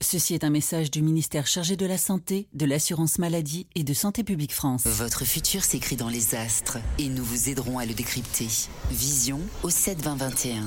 Ceci 0.00 0.34
est 0.34 0.44
un 0.44 0.50
message 0.50 0.90
du 0.90 1.02
ministère 1.02 1.46
chargé 1.46 1.76
de 1.76 1.84
la 1.84 1.98
Santé, 1.98 2.48
de 2.52 2.66
l'Assurance 2.66 3.18
Maladie 3.18 3.66
et 3.74 3.82
de 3.82 3.94
Santé 3.94 4.22
Publique 4.22 4.54
France. 4.54 4.86
Votre 4.86 5.24
futur 5.24 5.64
s'écrit 5.64 5.96
dans 5.96 6.08
les 6.08 6.34
astres 6.34 6.78
et 6.98 7.08
nous 7.08 7.24
vous 7.24 7.48
aiderons 7.48 7.78
à 7.78 7.86
le 7.86 7.94
décrypter. 7.94 8.48
Vision 8.90 9.40
au 9.62 9.70
7 9.70 10.00
20 10.02 10.14
21. 10.16 10.62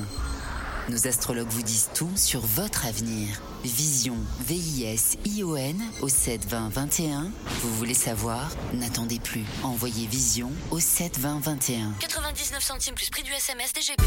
Nos 0.90 1.08
astrologues 1.08 1.50
vous 1.50 1.62
disent 1.62 1.90
tout 1.94 2.10
sur 2.16 2.42
votre 2.42 2.86
avenir. 2.86 3.28
Vision, 3.64 4.16
V-I-S-I-O-N 4.48 5.82
au 6.02 6.10
7 6.10 6.46
20 6.48 6.70
21. 6.70 7.32
Vous 7.62 7.76
voulez 7.76 7.94
savoir? 7.94 8.50
N'attendez 8.74 9.20
plus. 9.20 9.44
Envoyez 9.64 10.08
Vision 10.08 10.52
au 10.72 10.80
7 10.80 11.20
20 11.20 11.40
21. 11.40 11.94
99 12.00 12.64
centimes 12.64 12.96
plus 12.96 13.10
prix 13.10 13.24
du 13.24 13.32
SMS 13.32 13.72
DGP. 13.74 14.02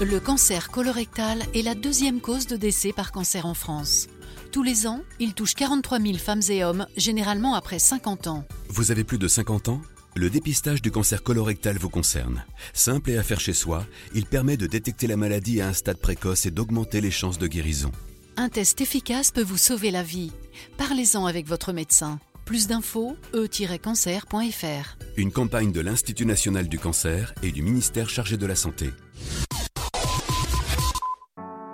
Le 0.00 0.20
cancer 0.20 0.70
colorectal 0.70 1.42
est 1.54 1.62
la 1.62 1.74
deuxième 1.74 2.20
cause 2.20 2.46
de 2.46 2.56
décès 2.56 2.92
par 2.92 3.12
cancer 3.12 3.44
en 3.44 3.54
France. 3.54 4.06
Tous 4.52 4.62
les 4.62 4.86
ans, 4.86 5.02
il 5.18 5.34
touche 5.34 5.54
43 5.54 6.00
000 6.00 6.14
femmes 6.18 6.40
et 6.48 6.64
hommes, 6.64 6.86
généralement 6.96 7.54
après 7.54 7.78
50 7.78 8.28
ans. 8.28 8.44
Vous 8.68 8.90
avez 8.90 9.04
plus 9.04 9.18
de 9.18 9.28
50 9.28 9.68
ans? 9.68 9.82
Le 10.16 10.28
dépistage 10.28 10.82
du 10.82 10.90
cancer 10.90 11.22
colorectal 11.22 11.78
vous 11.78 11.88
concerne. 11.88 12.44
Simple 12.74 13.10
et 13.10 13.18
à 13.18 13.22
faire 13.22 13.40
chez 13.40 13.52
soi, 13.52 13.86
il 14.14 14.26
permet 14.26 14.56
de 14.56 14.66
détecter 14.66 15.06
la 15.06 15.16
maladie 15.16 15.60
à 15.60 15.68
un 15.68 15.72
stade 15.72 15.98
précoce 15.98 16.46
et 16.46 16.50
d'augmenter 16.50 17.00
les 17.00 17.10
chances 17.10 17.38
de 17.38 17.46
guérison. 17.46 17.92
Un 18.36 18.48
test 18.48 18.80
efficace 18.80 19.30
peut 19.30 19.42
vous 19.42 19.58
sauver 19.58 19.90
la 19.90 20.02
vie. 20.02 20.32
Parlez-en 20.78 21.26
avec 21.26 21.46
votre 21.46 21.72
médecin. 21.72 22.18
Plus 22.44 22.66
d'infos, 22.66 23.16
e-cancer.fr. 23.34 24.96
Une 25.16 25.30
campagne 25.30 25.70
de 25.70 25.80
l'Institut 25.80 26.26
national 26.26 26.66
du 26.66 26.78
cancer 26.78 27.32
et 27.42 27.52
du 27.52 27.62
ministère 27.62 28.08
chargé 28.08 28.36
de 28.36 28.46
la 28.46 28.56
santé. 28.56 28.90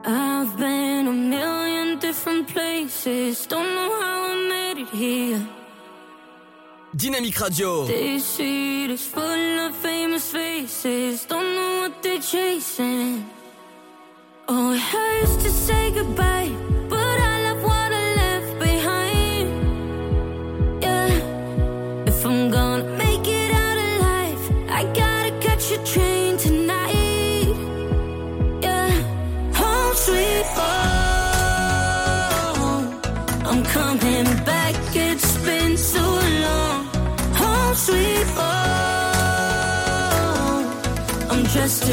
I've 0.04 0.56
been 0.58 1.08
a 1.08 1.12
million 1.12 1.98
different 1.98 2.46
places. 2.46 3.46
Don't 3.48 3.74
know 3.74 3.90
how 3.90 4.32
I 4.32 4.48
made 4.48 4.82
it 4.82 4.88
here. 4.92 5.40
Dynamique 6.96 7.38
Radio. 7.38 7.84
This 7.84 8.24
city 8.24 8.90
is 8.90 9.06
full 9.06 9.58
of 9.66 9.76
famous 9.76 10.32
faces. 10.32 11.26
Don't 11.26 11.54
know 11.54 11.80
what 11.82 12.02
they're 12.02 12.20
chasing. 12.20 13.22
Oh, 14.48 14.72
it 14.72 14.80
hurts 14.80 15.36
to 15.44 15.50
say 15.50 15.90
goodbye, 15.90 16.50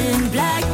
in 0.04 0.30
black, 0.32 0.73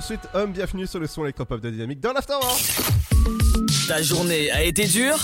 Sweet 0.00 0.28
Home, 0.34 0.52
bienvenue 0.52 0.86
sur 0.86 0.98
le 0.98 1.06
son 1.06 1.22
électropop 1.24 1.60
de 1.60 1.70
Dynamique 1.70 2.00
dans 2.00 2.12
l'Afterwork. 2.12 2.60
Ta 3.86 4.02
journée 4.02 4.50
a 4.50 4.62
été 4.62 4.86
dure 4.86 5.18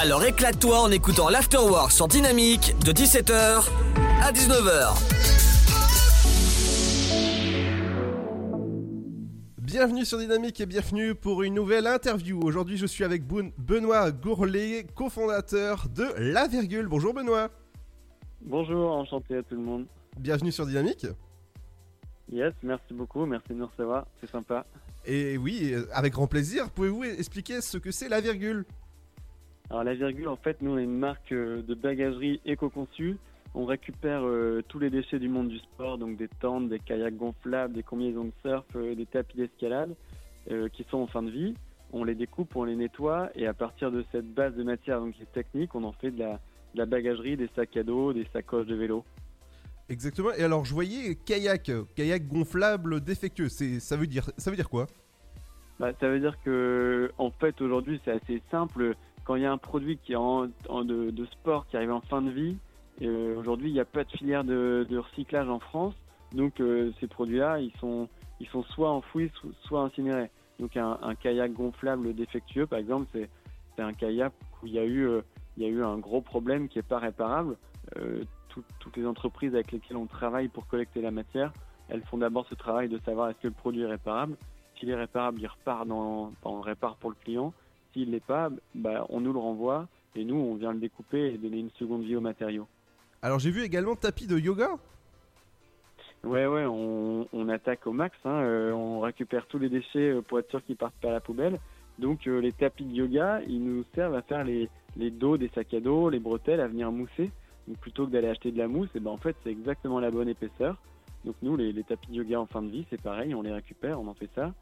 Alors 0.00 0.24
éclate-toi 0.24 0.80
en 0.80 0.90
écoutant 0.90 1.28
l'Afterwork 1.28 1.90
sur 1.90 2.08
Dynamique 2.08 2.74
de 2.84 2.92
17h 2.92 3.64
à 4.22 4.32
19h. 4.32 4.94
Bienvenue 9.58 10.04
sur 10.04 10.18
Dynamique 10.18 10.60
et 10.60 10.66
bienvenue 10.66 11.14
pour 11.14 11.42
une 11.42 11.54
nouvelle 11.54 11.86
interview. 11.86 12.40
Aujourd'hui, 12.42 12.76
je 12.76 12.86
suis 12.86 13.04
avec 13.04 13.22
Benoît 13.26 14.10
Gourlet, 14.10 14.86
cofondateur 14.94 15.86
de 15.94 16.06
La 16.18 16.46
Virgule. 16.46 16.86
Bonjour 16.86 17.14
Benoît. 17.14 17.48
Bonjour, 18.42 18.92
enchanté 18.92 19.38
à 19.38 19.42
tout 19.42 19.54
le 19.54 19.62
monde. 19.62 19.86
Bienvenue 20.18 20.52
sur 20.52 20.66
Dynamique. 20.66 21.06
Yes, 22.32 22.54
merci 22.62 22.94
beaucoup, 22.94 23.26
merci 23.26 23.48
de 23.50 23.54
nous 23.54 23.66
recevoir, 23.66 24.06
c'est 24.20 24.30
sympa. 24.30 24.66
Et 25.06 25.36
oui, 25.36 25.72
euh, 25.72 25.84
avec 25.92 26.14
grand 26.14 26.26
plaisir. 26.26 26.70
Pouvez-vous 26.70 27.04
expliquer 27.04 27.60
ce 27.60 27.78
que 27.78 27.90
c'est 27.90 28.08
La 28.08 28.20
Virgule? 28.20 28.64
Alors 29.70 29.84
la 29.84 29.94
virgule, 29.94 30.28
en 30.28 30.36
fait, 30.36 30.60
nous 30.60 30.72
on 30.72 30.78
est 30.78 30.84
une 30.84 30.98
marque 30.98 31.32
euh, 31.32 31.62
de 31.62 31.74
bagagerie 31.74 32.40
éco-conçue. 32.44 33.16
On 33.54 33.66
récupère 33.66 34.22
euh, 34.24 34.62
tous 34.66 34.78
les 34.78 34.90
déchets 34.90 35.18
du 35.18 35.28
monde 35.28 35.48
du 35.48 35.58
sport, 35.58 35.96
donc 35.96 36.16
des 36.16 36.28
tentes, 36.40 36.68
des 36.68 36.80
kayaks 36.80 37.16
gonflables, 37.16 37.72
des 37.72 37.82
combinaisons 37.82 38.24
de 38.24 38.32
surf, 38.42 38.64
euh, 38.74 38.94
des 38.94 39.06
tapis 39.06 39.36
d'escalade, 39.36 39.94
euh, 40.50 40.68
qui 40.68 40.84
sont 40.90 40.98
en 40.98 41.06
fin 41.06 41.22
de 41.22 41.30
vie. 41.30 41.54
On 41.92 42.02
les 42.02 42.16
découpe, 42.16 42.56
on 42.56 42.64
les 42.64 42.74
nettoie, 42.74 43.30
et 43.36 43.46
à 43.46 43.54
partir 43.54 43.92
de 43.92 44.04
cette 44.10 44.26
base 44.34 44.54
de 44.54 44.64
matière 44.64 45.00
donc, 45.00 45.14
qui 45.14 45.22
est 45.22 45.32
technique, 45.32 45.74
on 45.74 45.84
en 45.84 45.92
fait 45.92 46.10
de 46.10 46.18
la, 46.18 46.32
de 46.74 46.78
la 46.78 46.86
bagagerie, 46.86 47.36
des 47.36 47.48
sacs 47.54 47.76
à 47.76 47.84
dos, 47.84 48.12
des 48.12 48.26
sacoches 48.32 48.66
de 48.66 48.74
vélo. 48.74 49.04
Exactement. 49.88 50.30
Et 50.32 50.42
alors, 50.42 50.64
je 50.64 50.72
voyais 50.72 51.14
kayak, 51.14 51.70
kayak 51.94 52.26
gonflable 52.26 53.00
défectueux. 53.00 53.48
C'est, 53.48 53.80
ça 53.80 53.96
veut 53.96 54.06
dire, 54.06 54.30
ça 54.38 54.50
veut 54.50 54.56
dire 54.56 54.70
quoi? 54.70 54.86
Bah, 55.78 55.90
ça 56.00 56.08
veut 56.08 56.20
dire 56.20 56.36
que, 56.42 57.12
en 57.18 57.30
fait, 57.30 57.60
aujourd'hui, 57.60 58.00
c'est 58.04 58.12
assez 58.12 58.42
simple. 58.50 58.94
Quand 59.24 59.36
il 59.36 59.42
y 59.42 59.46
a 59.46 59.52
un 59.52 59.58
produit 59.58 59.98
qui 59.98 60.12
est 60.12 60.16
en, 60.16 60.48
en- 60.68 60.84
de, 60.84 61.26
sport 61.26 61.66
qui 61.66 61.76
arrive 61.76 61.92
en 61.92 62.00
fin 62.00 62.22
de 62.22 62.30
vie, 62.30 62.56
euh, 63.02 63.36
aujourd'hui, 63.36 63.70
il 63.70 63.74
n'y 63.74 63.80
a 63.80 63.84
pas 63.84 64.04
de 64.04 64.10
filière 64.10 64.44
de, 64.44 64.86
recyclage 64.96 65.48
en 65.48 65.58
France. 65.58 65.94
Donc, 66.32 66.60
euh, 66.60 66.92
ces 67.00 67.06
produits-là, 67.06 67.60
ils 67.60 67.72
sont, 67.78 68.08
ils 68.40 68.48
sont 68.48 68.62
soit 68.62 68.90
enfouis, 68.90 69.30
so- 69.42 69.52
soit 69.64 69.82
incinérés. 69.82 70.30
Donc, 70.60 70.76
un, 70.76 70.98
kayak 71.20 71.52
gonflable 71.52 72.14
défectueux, 72.14 72.66
par 72.66 72.78
exemple, 72.78 73.06
c'est, 73.12 73.28
c'est 73.76 73.82
un 73.82 73.92
kayak 73.92 74.32
où 74.62 74.66
il 74.66 74.72
y 74.72 74.78
a 74.78 74.84
eu, 74.84 75.06
euh, 75.08 75.20
il 75.56 75.64
y 75.64 75.66
a 75.66 75.68
eu 75.68 75.82
un 75.82 75.98
gros 75.98 76.20
problème 76.20 76.68
qui 76.68 76.78
n'est 76.78 76.82
pas 76.82 76.98
réparable. 76.98 77.56
Tout- 78.54 78.62
toutes 78.78 78.96
les 78.96 79.04
entreprises 79.04 79.52
avec 79.52 79.72
lesquelles 79.72 79.96
on 79.96 80.06
travaille 80.06 80.46
pour 80.46 80.68
collecter 80.68 81.00
la 81.02 81.10
matière, 81.10 81.52
elles 81.88 82.02
font 82.02 82.18
d'abord 82.18 82.46
ce 82.48 82.54
travail 82.54 82.88
de 82.88 82.98
savoir 83.04 83.30
est-ce 83.30 83.38
que 83.38 83.48
le 83.48 83.52
produit 83.52 83.82
est 83.82 83.86
réparable. 83.86 84.36
S'il 84.78 84.90
est 84.90 84.94
réparable, 84.94 85.40
il 85.40 85.46
repart 85.48 85.88
dans, 85.88 86.32
on 86.44 86.60
répare 86.60 86.94
pour 86.96 87.10
le 87.10 87.16
client. 87.16 87.52
S'il 87.92 88.12
l'est 88.12 88.24
pas, 88.24 88.50
bah, 88.76 89.06
on 89.08 89.20
nous 89.20 89.32
le 89.32 89.40
renvoie 89.40 89.88
et 90.14 90.24
nous, 90.24 90.36
on 90.36 90.54
vient 90.54 90.72
le 90.72 90.78
découper 90.78 91.34
et 91.34 91.38
donner 91.38 91.58
une 91.58 91.70
seconde 91.70 92.04
vie 92.04 92.14
au 92.14 92.20
matériau. 92.20 92.68
Alors, 93.22 93.40
j'ai 93.40 93.50
vu 93.50 93.62
également 93.62 93.96
tapis 93.96 94.28
de 94.28 94.38
yoga. 94.38 94.68
Ouais, 96.22 96.46
ouais, 96.46 96.64
on, 96.64 97.26
on 97.32 97.48
attaque 97.48 97.86
au 97.88 97.92
max. 97.92 98.16
hein, 98.24 98.30
euh, 98.30 98.70
on 98.72 99.00
récupère 99.00 99.46
tous 99.46 99.58
les 99.58 99.68
déchets 99.68 100.10
euh, 100.10 100.22
pour 100.22 100.38
être 100.38 100.50
sûr 100.50 100.64
qu'ils 100.64 100.76
partent 100.76 100.94
pas 101.02 101.08
à 101.08 101.12
la 101.12 101.20
poubelle. 101.20 101.58
Donc, 101.98 102.26
euh, 102.28 102.40
les 102.40 102.52
tapis 102.52 102.84
de 102.84 102.94
yoga, 102.94 103.40
ils 103.48 103.62
nous 103.62 103.84
servent 103.94 104.14
à 104.14 104.22
faire 104.22 104.44
les, 104.44 104.68
les 104.96 105.10
dos 105.10 105.36
des 105.36 105.48
sacs 105.54 105.74
à 105.74 105.80
dos, 105.80 106.08
les 106.08 106.20
bretelles, 106.20 106.60
à 106.60 106.68
venir 106.68 106.90
mousser. 106.92 107.30
Donc, 107.66 107.78
plutôt 107.78 108.06
que 108.06 108.12
d'aller 108.12 108.28
acheter 108.28 108.52
de 108.52 108.58
la 108.58 108.68
mousse, 108.68 108.88
et 108.94 109.00
ben, 109.00 109.10
en 109.10 109.16
fait, 109.16 109.36
c'est 109.42 109.50
exactement 109.50 110.00
la 110.00 110.10
bonne 110.10 110.28
épaisseur. 110.28 110.76
Donc, 111.24 111.36
nous, 111.42 111.56
les, 111.56 111.72
tapis 111.84 112.08
de 112.10 112.16
yoga 112.16 112.40
en 112.40 112.46
fin 112.46 112.62
de 112.62 112.68
vie, 112.68 112.84
c'est 112.90 113.00
pareil, 113.00 113.34
on 113.34 113.42
les 113.42 113.52
récupère, 113.52 114.00
on 114.00 114.06
en 114.06 114.14
fait 114.14 114.28
ça. 114.34 114.52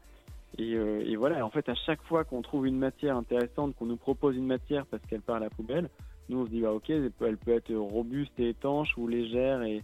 Et, 0.57 0.75
euh, 0.75 1.03
et 1.05 1.15
voilà, 1.15 1.45
en 1.45 1.49
fait, 1.49 1.67
à 1.67 1.75
chaque 1.75 2.01
fois 2.03 2.23
qu'on 2.23 2.41
trouve 2.41 2.67
une 2.67 2.77
matière 2.77 3.17
intéressante, 3.17 3.75
qu'on 3.75 3.87
nous 3.87 3.97
propose 3.97 4.35
une 4.37 4.45
matière 4.45 4.85
parce 4.85 5.03
qu'elle 5.07 5.21
part 5.21 5.37
à 5.37 5.39
la 5.39 5.49
poubelle, 5.49 5.89
nous, 6.29 6.39
on 6.39 6.45
se 6.45 6.51
dit, 6.51 6.61
bah, 6.61 6.71
ok, 6.71 6.89
elle 6.89 7.11
peut, 7.11 7.51
être 7.51 7.73
robuste 7.73 8.39
et 8.39 8.49
étanche 8.49 8.97
ou 8.97 9.07
légère 9.07 9.63
et, 9.63 9.83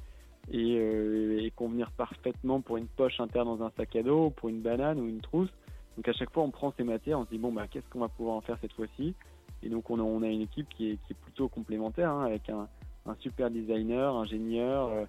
euh, 0.54 1.40
et 1.42 1.52
convenir 1.52 1.92
parfaitement 1.92 2.62
pour 2.62 2.78
une 2.78 2.88
poche 2.88 3.20
interne 3.20 3.58
dans 3.58 3.66
un 3.66 3.72
sac 3.72 3.96
à 3.96 4.04
dos, 4.04 4.30
pour 4.30 4.50
une 4.50 4.62
banane 4.62 5.00
ou 5.00 5.08
une 5.08 5.22
trousse. 5.22 5.50
Donc 5.98 6.08
à 6.08 6.14
chaque 6.14 6.32
fois, 6.32 6.44
on 6.44 6.52
prend 6.52 6.74
ces 6.78 6.84
matières, 6.84 7.20
on 7.20 7.26
se 7.26 7.30
dit 7.30 7.38
bon 7.38 7.52
bah 7.52 7.68
qu'est-ce 7.70 7.90
qu'on 7.90 8.00
va 8.00 8.08
pouvoir 8.08 8.38
en 8.38 8.42
faire 8.42 8.58
cette 8.62 8.72
fois-ci? 8.72 9.16
Et 9.62 9.70
donc 9.70 9.90
on 9.90 10.24
a, 10.24 10.28
une 10.28 10.42
équipe 10.42 10.70
qui 10.70 10.92
est, 10.92 10.98
qui 11.06 11.12
est 11.12 11.22
plutôt 11.22 11.50
complémentaire, 11.50 12.10
hein, 12.10 12.26
avec 12.26 12.50
un, 12.50 12.70
un 13.10 13.16
super 13.20 13.50
designer, 13.50 14.16
ingénieur, 14.16 14.90
euh, 14.90 15.06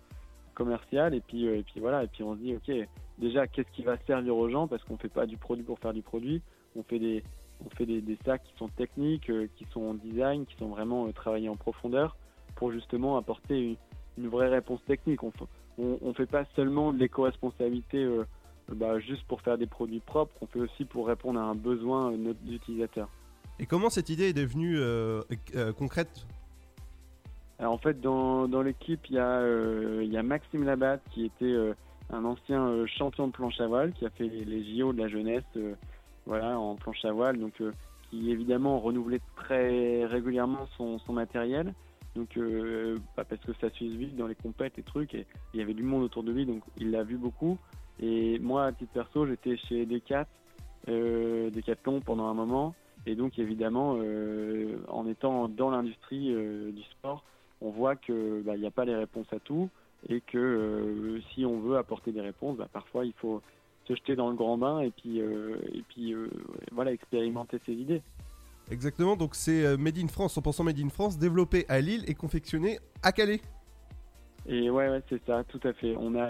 commercial, 0.55 1.15
et 1.15 1.21
puis 1.21 1.47
euh, 1.47 1.59
et 1.59 1.63
puis 1.63 1.81
voilà, 1.81 2.05
et 2.05 2.07
puis 2.09 2.23
on 2.23 2.35
se 2.35 2.41
dit 2.41 2.55
ok, 2.55 2.89
déjà 3.19 3.47
qu'est-ce 3.47 3.71
qui 3.73 3.83
va 3.83 3.97
servir 4.07 4.37
aux 4.37 4.49
gens 4.49 4.67
parce 4.67 4.83
qu'on 4.85 4.97
fait 4.97 5.09
pas 5.09 5.27
du 5.27 5.37
produit 5.37 5.65
pour 5.65 5.79
faire 5.79 5.93
du 5.93 6.03
produit, 6.03 6.43
on 6.77 6.83
fait 6.83 6.99
des 6.99 7.23
on 7.65 7.69
fait 7.77 7.85
des, 7.85 8.19
sacs 8.25 8.43
qui 8.43 8.55
sont 8.57 8.69
techniques, 8.69 9.29
euh, 9.29 9.47
qui 9.57 9.67
sont 9.73 9.83
en 9.83 9.95
design, 9.95 10.47
qui 10.47 10.57
sont 10.57 10.69
vraiment 10.69 11.11
travaillés 11.13 11.51
en 11.51 11.57
profondeur 11.57 12.17
pour 12.57 12.73
justement 12.73 13.19
apporter 13.19 13.77
une, 14.17 14.29
vraie 14.29 14.49
réponse 14.49 14.83
technique. 14.87 15.23
On 15.23 15.33
on, 15.79 15.99
on 16.03 16.15
fait 16.15 16.27
pas 16.27 16.45
seulement 16.57 16.93
de 16.93 16.99
l'éco-responsabilité 16.99 18.07
bah, 18.73 18.99
juste 18.99 19.25
pour 19.25 19.43
faire 19.43 19.59
des 19.59 19.67
produits 19.67 20.01
propres, 20.01 20.35
on 20.41 20.47
fait 20.47 20.61
aussi 20.61 20.85
pour 20.85 21.07
répondre 21.07 21.39
à 21.39 21.43
un 21.43 21.55
besoin 21.55 22.13
de. 22.13 22.35
Et 23.59 23.67
comment 23.67 23.91
cette 23.91 24.09
idée 24.09 24.29
est 24.29 24.33
devenue 24.33 24.79
concrète? 25.77 26.27
Alors 27.61 27.74
en 27.74 27.78
fait, 27.78 28.01
dans, 28.01 28.62
l'équipe, 28.62 29.07
il 29.11 29.16
y, 29.16 29.19
a, 29.19 29.41
euh, 29.41 30.19
a 30.19 30.23
Maxime 30.23 30.65
Labatte 30.65 31.03
qui 31.11 31.27
était 31.27 31.45
euh, 31.45 31.74
un 32.11 32.24
ancien 32.24 32.66
euh, 32.66 32.87
champion 32.87 33.27
de 33.27 33.32
planche 33.32 33.61
à 33.61 33.66
voile, 33.66 33.93
qui 33.93 34.07
a 34.07 34.11
fait 34.11 34.28
les, 34.28 34.65
JO 34.65 34.95
de 34.95 34.99
la 34.99 35.09
jeunesse 35.09 35.45
voilà, 36.24 36.59
en 36.59 36.77
planche 36.77 37.05
à 37.05 37.12
voile, 37.12 37.39
donc 37.39 37.62
qui 38.09 38.31
évidemment 38.31 38.81
renouvelait 38.81 39.20
très 39.37 40.07
régulièrement 40.07 40.66
son, 40.78 40.99
matériel. 41.12 41.74
Donc, 42.16 42.39
bah, 43.16 43.24
parce 43.28 43.41
que 43.43 43.53
ça 43.61 43.70
suit 43.70 43.95
vite 43.97 44.16
dans 44.16 44.27
les 44.27 44.35
compètes 44.35 44.78
et 44.78 44.82
trucs, 44.82 45.15
et 45.15 45.27
il 45.53 45.61
y 45.61 45.62
avait 45.62 45.74
du 45.74 45.82
monde 45.82 46.03
autour 46.03 46.23
de 46.23 46.32
lui, 46.32 46.47
donc 46.47 46.62
il 46.78 46.91
l'a 46.91 47.03
vu 47.03 47.16
beaucoup. 47.16 47.59
Et 48.01 48.39
moi, 48.39 48.65
à 48.66 48.73
titre 48.73 48.93
perso, 48.93 49.27
j'étais 49.27 49.57
chez 49.57 49.87
Decat, 49.87 50.27
Decathlon 50.87 52.01
pendant 52.01 52.27
un 52.27 52.35
moment, 52.35 52.74
et 53.07 53.15
donc 53.15 53.39
évidemment, 53.39 53.99
en 54.89 55.07
étant 55.07 55.49
dans 55.49 55.70
l'industrie 55.70 56.35
du 56.73 56.82
sport, 56.93 57.24
on 57.61 57.70
voit 57.70 57.97
que 57.97 58.43
bah, 58.43 58.57
n'y 58.57 58.66
a 58.66 58.70
pas 58.70 58.85
les 58.85 58.95
réponses 58.95 59.32
à 59.32 59.39
tout, 59.39 59.69
et 60.09 60.20
que 60.20 60.39
euh, 60.39 61.20
si 61.32 61.45
on 61.45 61.61
veut 61.61 61.77
apporter 61.77 62.12
des 62.12 62.20
réponses, 62.20 62.57
bah, 62.57 62.69
parfois 62.73 63.05
il 63.05 63.12
faut 63.15 63.43
se 63.87 63.95
jeter 63.95 64.16
dans 64.16 64.31
le 64.31 64.37
grand 64.37 64.57
bain 64.57 64.81
et 64.81 64.91
puis, 64.91 65.20
euh, 65.20 65.57
et 65.73 65.82
puis 65.89 66.15
euh, 66.15 66.28
voilà, 66.73 66.93
expérimenter 66.93 67.59
ses 67.66 67.73
idées. 67.73 68.03
Exactement, 68.70 69.16
donc 69.16 69.35
c'est 69.35 69.77
Made 69.77 69.99
in 69.99 70.07
France, 70.07 70.39
100% 70.39 70.65
Made 70.65 70.78
in 70.78 70.91
France, 70.91 71.19
développé 71.19 71.65
à 71.69 71.81
Lille 71.81 72.05
et 72.07 72.15
confectionné 72.15 72.78
à 73.03 73.11
Calais. 73.11 73.41
Et 74.47 74.70
ouais, 74.70 74.89
ouais 74.89 75.03
c'est 75.09 75.20
ça, 75.27 75.43
tout 75.45 75.61
à 75.65 75.73
fait. 75.73 75.97
On 75.99 76.15
a 76.15 76.28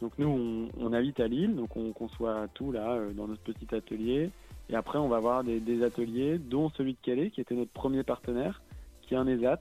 donc 0.00 0.12
nous, 0.16 0.28
on, 0.28 0.68
on 0.80 0.92
habite 0.94 1.20
à 1.20 1.28
Lille, 1.28 1.54
donc 1.54 1.76
on 1.76 1.92
conçoit 1.92 2.46
tout 2.54 2.72
là 2.72 2.98
dans 3.14 3.28
notre 3.28 3.42
petit 3.42 3.74
atelier. 3.74 4.30
Et 4.70 4.76
après, 4.76 4.98
on 4.98 5.08
va 5.08 5.16
avoir 5.16 5.44
des, 5.44 5.60
des 5.60 5.82
ateliers, 5.82 6.38
dont 6.38 6.70
celui 6.70 6.92
de 6.92 6.98
Calais, 7.02 7.30
qui 7.30 7.40
était 7.40 7.54
notre 7.54 7.72
premier 7.72 8.02
partenaire, 8.02 8.62
qui 9.02 9.14
est 9.14 9.16
un 9.16 9.26
ESAT. 9.26 9.60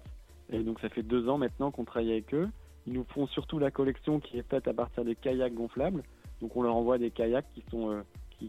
Et 0.51 0.59
donc 0.59 0.79
ça 0.79 0.89
fait 0.89 1.03
deux 1.03 1.27
ans 1.29 1.37
maintenant 1.37 1.71
qu'on 1.71 1.83
travaille 1.85 2.11
avec 2.11 2.33
eux. 2.33 2.49
Ils 2.85 2.93
nous 2.93 3.03
font 3.09 3.27
surtout 3.27 3.59
la 3.59 3.69
collection 3.71 4.19
qui 4.19 4.37
est 4.37 4.49
faite 4.49 4.67
à 4.67 4.73
partir 4.73 5.03
des 5.03 5.15
kayaks 5.15 5.53
gonflables. 5.53 6.03
Donc 6.41 6.55
on 6.55 6.61
leur 6.61 6.75
envoie 6.75 6.97
des 6.97 7.11
kayaks 7.11 7.45
qui 7.53 7.63
sont 7.69 7.91
euh, 7.91 8.01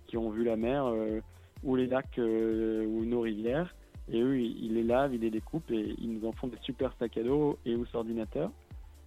qui, 0.06 0.16
ont 0.16 0.30
vu 0.30 0.44
la 0.44 0.56
mer 0.56 0.84
euh, 0.86 1.20
ou 1.64 1.74
les 1.74 1.86
lacs 1.86 2.18
euh, 2.18 2.84
ou 2.86 3.04
nos 3.04 3.20
rivières. 3.22 3.74
Et 4.10 4.20
eux, 4.22 4.38
ils, 4.38 4.74
les 4.74 4.82
lavent, 4.84 5.14
ils 5.14 5.20
les 5.20 5.30
découpent 5.30 5.70
et 5.70 5.94
ils 5.98 6.10
nous 6.12 6.26
en 6.26 6.32
font 6.32 6.46
des 6.46 6.56
super 6.62 6.92
sacs 6.98 7.16
à 7.18 7.22
dos 7.22 7.58
et 7.66 7.74
ou 7.74 7.84
ordinateurs. 7.92 8.50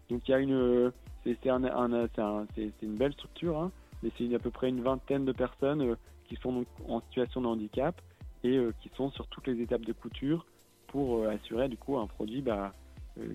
Donc 0.10 0.28
il 0.28 0.32
y 0.32 0.34
a 0.34 0.40
une, 0.40 0.92
c'est 1.24 1.50
un, 1.50 1.64
un- 1.64 2.04
un- 2.18 2.48
une 2.82 2.96
belle 2.96 3.14
structure, 3.14 3.58
hein, 3.58 3.72
mais 4.04 4.12
c'est 4.18 4.34
à 4.36 4.40
peu 4.40 4.52
près 4.52 4.70
une 4.70 4.82
vingtaine 4.82 5.26
de 5.26 5.32
personnes 5.32 5.96
qui 6.26 6.36
sont 6.36 6.66
en 6.88 7.02
situation 7.02 7.42
de 7.42 7.48
handicap 7.48 8.00
et 8.44 8.60
qui 8.82 8.90
sont 8.96 9.10
sur 9.12 9.26
toutes 9.28 9.48
les 9.48 9.60
étapes 9.62 9.86
de 9.86 9.94
couture 9.94 10.46
pour 10.88 11.26
assurer 11.26 11.68
du 11.70 11.78
coup 11.78 11.98
un 11.98 12.08
produit 12.08 12.42
bah, 12.42 12.74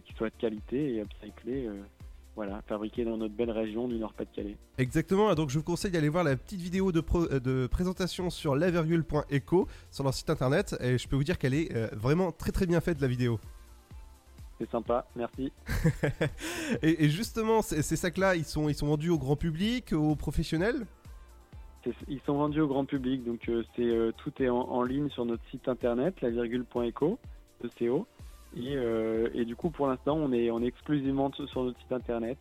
qui 0.04 0.12
soit 0.14 0.30
de 0.30 0.34
qualité 0.38 0.94
et 0.96 1.00
upcyclé 1.00 1.66
euh, 1.66 1.82
voilà, 2.34 2.60
fabriqués 2.68 3.04
dans 3.04 3.16
notre 3.16 3.34
belle 3.34 3.50
région 3.50 3.88
du 3.88 3.96
Nord-Pas-de-Calais. 3.98 4.56
Exactement, 4.78 5.34
donc 5.34 5.48
je 5.50 5.58
vous 5.58 5.64
conseille 5.64 5.90
d'aller 5.90 6.08
voir 6.08 6.22
la 6.24 6.36
petite 6.36 6.60
vidéo 6.60 6.92
de, 6.92 7.00
pro- 7.00 7.30
euh, 7.30 7.40
de 7.40 7.66
présentation 7.66 8.28
sur 8.30 8.56
lavirgule.eco 8.56 9.68
sur 9.90 10.04
leur 10.04 10.12
site 10.14 10.28
internet 10.30 10.76
et 10.80 10.98
je 10.98 11.08
peux 11.08 11.16
vous 11.16 11.24
dire 11.24 11.38
qu'elle 11.38 11.54
est 11.54 11.74
euh, 11.74 11.88
vraiment 11.92 12.32
très 12.32 12.52
très 12.52 12.66
bien 12.66 12.80
faite 12.80 13.00
la 13.00 13.08
vidéo. 13.08 13.38
C'est 14.58 14.70
sympa, 14.70 15.06
merci. 15.16 15.52
et, 16.82 17.04
et 17.04 17.08
justement, 17.10 17.60
ces, 17.60 17.82
ces 17.82 17.96
sacs-là, 17.96 18.36
ils 18.36 18.44
sont, 18.44 18.68
ils 18.70 18.74
sont 18.74 18.86
vendus 18.86 19.10
au 19.10 19.18
grand 19.18 19.36
public, 19.36 19.92
aux 19.92 20.16
professionnels? 20.16 20.86
Ils 22.08 22.20
sont 22.26 22.34
vendus 22.34 22.60
au 22.60 22.66
grand 22.66 22.84
public, 22.84 23.22
donc 23.24 23.48
euh, 23.48 23.62
c'est 23.76 23.82
euh, 23.84 24.10
tout 24.16 24.32
est 24.42 24.48
en, 24.48 24.58
en 24.58 24.82
ligne 24.82 25.08
sur 25.10 25.24
notre 25.24 25.44
site 25.50 25.68
internet, 25.68 26.20
lavirgule.eco, 26.20 27.18
ECO. 27.62 28.06
Et, 28.56 28.74
euh, 28.74 29.28
et 29.34 29.44
du 29.44 29.54
coup, 29.54 29.70
pour 29.70 29.86
l'instant, 29.86 30.16
on 30.16 30.32
est, 30.32 30.48
exclusivement 30.66 31.30
sur 31.32 31.64
notre 31.64 31.78
site 31.78 31.92
internet, 31.92 32.38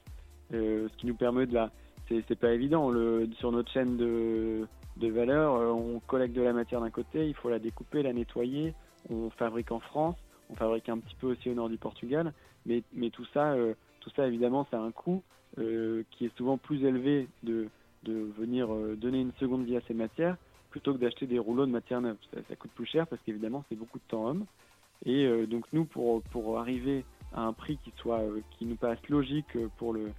euh, 0.53 0.87
ce 0.89 0.97
qui 0.97 1.07
nous 1.07 1.15
permet 1.15 1.45
de 1.45 1.53
la. 1.53 1.71
C'est 2.07 2.39
pas 2.39 2.53
évident, 2.53 2.91
sur 3.39 3.51
notre 3.51 3.71
chaîne 3.71 3.97
de, 3.97 4.67
valeur, 5.01 5.55
euh, 5.55 5.71
on 5.71 5.99
collecte 5.99 6.35
de 6.35 6.41
la 6.41 6.53
matière 6.53 6.79
d'un 6.79 6.91
côté, 6.91 7.27
il 7.27 7.33
faut 7.33 7.49
la 7.49 7.57
découper, 7.57 8.03
la 8.03 8.13
nettoyer, 8.13 8.75
on 9.09 9.31
fabrique 9.31 9.71
en 9.71 9.79
France, 9.79 10.15
on 10.51 10.55
fabrique 10.55 10.87
un 10.87 10.99
petit 10.99 11.15
peu 11.15 11.31
aussi 11.31 11.49
au 11.49 11.55
nord 11.55 11.67
du 11.67 11.77
Portugal, 11.77 12.31
mais, 12.67 12.83
tout 13.09 13.25
ça, 13.33 13.55
tout 14.01 14.11
ça 14.15 14.27
évidemment, 14.27 14.67
ça 14.69 14.77
a 14.77 14.81
un 14.81 14.91
coût 14.91 15.23
qui 15.57 16.25
est 16.25 16.37
souvent 16.37 16.59
plus 16.59 16.83
élevé 16.85 17.27
de, 17.41 17.69
venir 18.03 18.67
donner 18.97 19.21
une 19.21 19.33
seconde 19.39 19.65
vie 19.65 19.77
à 19.77 19.81
ces 19.87 19.95
matières 19.95 20.37
plutôt 20.69 20.93
que 20.93 20.99
d'acheter 20.99 21.25
des 21.25 21.39
rouleaux 21.39 21.65
de 21.65 21.71
matière 21.71 22.01
neuve. 22.01 22.17
Ça 22.47 22.55
coûte 22.55 22.71
plus 22.75 22.85
cher 22.85 23.07
parce 23.07 23.19
qu'évidemment 23.23 23.63
c'est 23.67 23.75
beaucoup 23.75 23.97
de 23.97 24.03
temps 24.07 24.27
homme. 24.27 24.45
Et 25.03 25.25
euh, 25.25 25.45
donc 25.45 25.65
nous, 25.73 25.85
pour, 25.85 26.21
pour 26.23 26.59
arriver 26.59 27.05
à 27.33 27.41
un 27.41 27.53
prix 27.53 27.77
qui 27.83 27.91
soit 27.97 28.19
euh, 28.21 28.41
qui 28.51 28.65
nous 28.65 28.75
paraisse 28.75 29.07
logique 29.09 29.55
euh, 29.55 29.67
pour 29.77 29.93
le, 29.93 30.11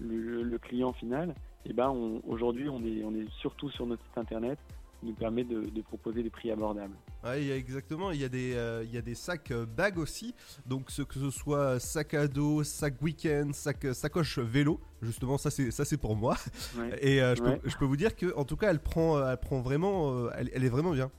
le, 0.00 0.42
le 0.42 0.58
client 0.58 0.92
final, 0.92 1.34
et 1.66 1.72
ben 1.72 1.90
aujourd'hui 2.26 2.68
on 2.68 2.84
est, 2.84 3.04
on 3.04 3.14
est 3.14 3.28
surtout 3.40 3.70
sur 3.70 3.86
notre 3.86 4.02
site 4.04 4.18
internet 4.18 4.58
qui 5.00 5.06
nous 5.06 5.14
permet 5.14 5.44
de, 5.44 5.60
de 5.62 5.82
proposer 5.82 6.22
des 6.22 6.30
prix 6.30 6.50
abordables. 6.50 6.94
A 7.22 7.38
exactement. 7.38 8.10
Il 8.10 8.20
y 8.20 8.24
a 8.24 8.28
des, 8.28 8.54
euh, 8.54 8.84
il 8.84 8.92
y 8.92 8.98
a 8.98 9.02
des 9.02 9.14
sacs 9.14 9.52
bags 9.76 9.98
aussi. 9.98 10.34
Donc, 10.66 10.90
ce 10.90 11.02
que 11.02 11.14
ce 11.18 11.30
soit 11.30 11.80
sac 11.80 12.14
à 12.14 12.28
dos, 12.28 12.62
sac 12.64 13.00
week-end, 13.02 13.50
sac, 13.52 13.86
sacoche 13.92 14.38
vélo. 14.38 14.78
Justement, 15.02 15.36
ça 15.38 15.50
c'est, 15.50 15.70
ça 15.70 15.84
c'est 15.84 15.96
pour 15.96 16.16
moi. 16.16 16.36
Ouais. 16.78 16.98
Et 17.02 17.22
euh, 17.22 17.34
je, 17.34 17.42
Ouais. 17.42 17.58
peux, 17.58 17.68
je 17.68 17.76
peux 17.76 17.84
vous 17.86 17.96
dire 17.96 18.14
que, 18.14 18.34
en 18.36 18.44
tout 18.44 18.56
cas, 18.56 18.70
elle 18.70 18.80
prend, 18.80 19.26
elle 19.26 19.36
prend 19.38 19.60
vraiment, 19.62 20.12
euh, 20.12 20.30
elle, 20.36 20.50
elle 20.54 20.64
est 20.64 20.68
vraiment 20.70 20.92
bien. 20.92 21.10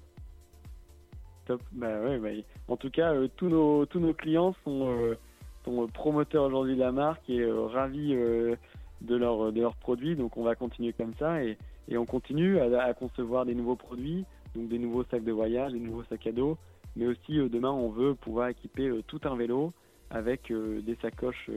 Bah 1.72 2.02
ouais, 2.02 2.18
bah, 2.18 2.30
en 2.68 2.78
tout 2.78 2.90
cas, 2.90 3.14
euh, 3.14 3.28
tous 3.36 3.50
nos 3.50 3.86
tous 3.86 4.00
nos 4.00 4.14
clients 4.14 4.56
sont, 4.64 4.90
euh, 4.90 5.16
sont 5.64 5.84
euh, 5.84 5.88
promoteurs 5.88 6.46
aujourd'hui 6.46 6.76
de 6.76 6.80
la 6.80 6.92
marque 6.92 7.30
et 7.30 7.46
ravis 7.46 8.16
de 8.16 9.16
leurs 9.16 9.52
de 9.52 9.62
leurs 9.62 9.76
produits. 9.76 10.16
Donc 10.16 10.38
on 10.38 10.44
va 10.44 10.56
continuer 10.56 10.94
comme 10.94 11.14
ça 11.20 11.44
et, 11.44 11.58
et 11.88 11.98
on 11.98 12.06
continue 12.06 12.60
à, 12.60 12.84
à 12.84 12.94
concevoir 12.94 13.46
des 13.46 13.54
nouveaux 13.54 13.76
produits, 13.76 14.26
donc 14.56 14.70
des 14.70 14.80
nouveaux 14.80 15.04
sacs 15.06 15.24
de 15.24 15.32
voyage, 15.32 15.74
des 15.74 15.80
nouveaux 15.80 16.04
sacs 16.06 16.28
à 16.28 16.32
dos. 16.32 16.58
Mais 16.96 17.08
aussi 17.08 17.38
demain, 17.50 17.72
on 17.72 17.90
veut 17.90 18.16
pouvoir 18.16 18.48
équiper 18.48 18.90
tout 19.08 19.20
un 19.26 19.36
vélo 19.36 19.72
avec 20.10 20.52
des 20.52 20.98
sacoches 21.02 21.50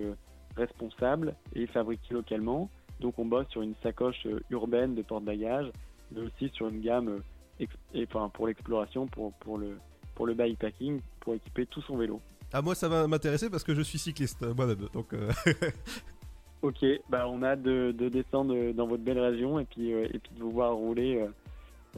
responsables 0.57 1.35
et 1.55 1.67
fabriquées 1.67 2.15
localement. 2.15 2.69
Donc 3.01 3.19
on 3.19 3.25
bosse 3.25 3.47
sur 3.49 3.63
une 3.63 3.77
sacoche 3.83 4.27
urbaine 4.51 4.97
de 4.97 5.03
porte-bagages, 5.03 5.71
mais 6.11 6.23
aussi 6.23 6.49
sur 6.49 6.69
une 6.69 6.81
gamme 6.81 7.23
et, 7.61 7.69
enfin, 8.05 8.29
pour 8.29 8.47
l'exploration, 8.47 9.07
pour, 9.07 9.33
pour, 9.35 9.59
le, 9.59 9.79
pour 10.15 10.27
le 10.27 10.35
bikepacking, 10.35 11.01
pour 11.21 11.35
équiper 11.35 11.67
tout 11.67 11.83
son 11.83 11.97
vélo. 11.97 12.21
Ah, 12.53 12.63
moi, 12.63 12.75
ça 12.75 12.89
va 12.89 13.07
m'intéresser 13.07 13.51
parce 13.51 13.65
que 13.65 13.75
je 13.75 13.83
suis 13.83 13.99
cycliste 13.99 14.43
euh, 14.43 14.55
moi-même. 14.55 14.89
Donc, 14.93 15.13
euh, 15.13 15.31
Ok, 16.61 16.85
bah 17.09 17.27
on 17.29 17.43
a 17.43 17.51
hâte 17.51 17.63
de, 17.63 17.93
de 17.93 18.09
descendre 18.09 18.53
euh, 18.53 18.73
dans 18.73 18.89
votre 18.89 19.03
belle 19.05 19.21
région 19.21 19.61
et 19.61 19.65
puis, 19.65 19.93
euh, 19.93 20.09
et 20.13 20.19
puis 20.19 20.33
de 20.35 20.41
vous 20.43 20.51
voir 20.51 20.75
rouler 20.75 21.25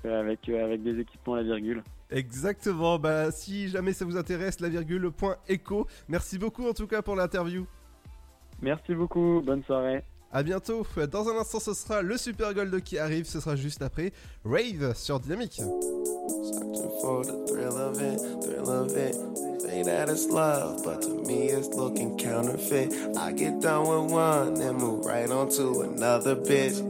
euh, 0.05 0.21
avec, 0.21 0.47
avec 0.51 0.83
des 0.83 0.99
équipements 1.01 1.35
à 1.35 1.37
la 1.39 1.45
virgule. 1.45 1.83
exactement. 2.11 2.99
Bah, 2.99 3.31
si 3.31 3.69
jamais 3.69 3.95
ça 3.95 4.05
vous 4.05 4.19
intéresse, 4.19 4.61
la 4.61 4.69
virgule 4.69 5.11
point 5.13 5.37
éco. 5.49 5.87
Merci 6.09 6.39
beaucoup 6.39 6.69
en 6.69 6.75
tout 6.75 6.87
cas 6.87 7.01
pour 7.01 7.17
l'interview. 7.17 7.67
Merci 8.61 8.95
beaucoup, 8.95 9.41
bonne 9.43 9.63
soirée. 9.65 10.05
À 10.33 10.43
bientôt. 10.43 10.87
Dans 11.11 11.29
un 11.29 11.39
instant, 11.39 11.59
ce 11.61 11.75
sera 11.75 12.03
le 12.03 12.17
Super 12.17 12.55
Gold 12.55 12.83
qui 12.83 12.99
arrive. 12.99 13.27
Ce 13.27 13.41
sera 13.41 13.57
juste 13.57 13.83
après 13.83 14.13
Rave 14.45 14.95
sur 14.95 15.19
Dynamique. 15.21 15.61
Say 19.71 19.85
that 19.85 20.09
it's 20.09 20.27
love, 20.29 20.83
but 20.83 21.01
to 21.03 21.23
me 21.29 21.49
it's 21.49 21.69
looking 21.69 22.17
counterfeit. 22.19 22.93
I 23.17 23.31
get 23.31 23.61
done 23.61 23.87
with 23.87 24.11
one 24.11 24.61
and 24.61 24.77
move 24.79 25.05
right 25.07 25.31
on 25.31 25.49
to 25.51 25.83
another 25.83 26.35
bitch. 26.35 26.81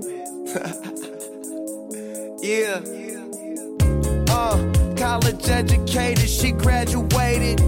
yeah. 2.42 2.80
Uh, 4.30 4.56
college 4.96 5.46
educated, 5.46 6.26
she 6.26 6.52
graduated. 6.52 7.60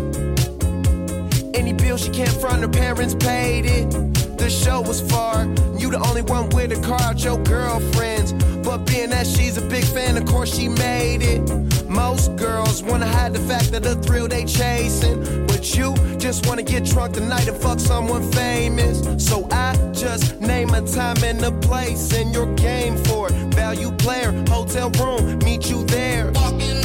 Any 1.55 1.75
bill 1.75 1.99
she 1.99 2.11
can't 2.11 2.41
front, 2.41 2.63
her 2.63 2.69
parents 2.69 3.15
paid 3.15 3.67
it. 3.67 4.22
The 4.43 4.51
show 4.51 4.81
was 4.81 5.01
far, 5.01 5.45
you 5.79 5.89
the 5.93 6.03
only 6.09 6.23
one 6.23 6.49
with 6.49 6.73
a 6.73 6.81
car 6.83 7.01
out 7.03 7.23
your 7.23 7.39
girlfriends. 7.45 8.33
But 8.65 8.79
being 8.79 9.11
that 9.11 9.25
she's 9.25 9.57
a 9.57 9.61
big 9.61 9.85
fan, 9.85 10.17
of 10.17 10.25
course 10.25 10.53
she 10.53 10.67
made 10.67 11.23
it. 11.23 11.89
Most 11.89 12.35
girls 12.35 12.83
wanna 12.83 13.07
hide 13.07 13.35
the 13.35 13.39
fact 13.39 13.71
that 13.71 13.85
the 13.85 13.95
thrill 13.95 14.27
they 14.27 14.45
chasing. 14.45 15.47
But 15.47 15.77
you 15.77 15.95
just 16.19 16.45
wanna 16.49 16.65
get 16.65 16.85
drunk 16.87 17.15
tonight 17.15 17.47
and 17.47 17.57
fuck 17.57 17.79
someone 17.79 18.33
famous. 18.33 18.99
So 19.25 19.47
I 19.53 19.77
just 19.93 20.41
name 20.41 20.71
a 20.71 20.83
time 20.83 21.23
and 21.23 21.41
a 21.45 21.53
place, 21.53 22.13
and 22.13 22.35
you're 22.35 22.53
game 22.57 22.97
for 23.05 23.29
it. 23.29 23.35
Value 23.55 23.93
player, 23.93 24.33
hotel 24.49 24.91
room, 24.99 25.39
meet 25.45 25.71
you 25.71 25.85
there. 25.85 26.33
Walking 26.35 26.82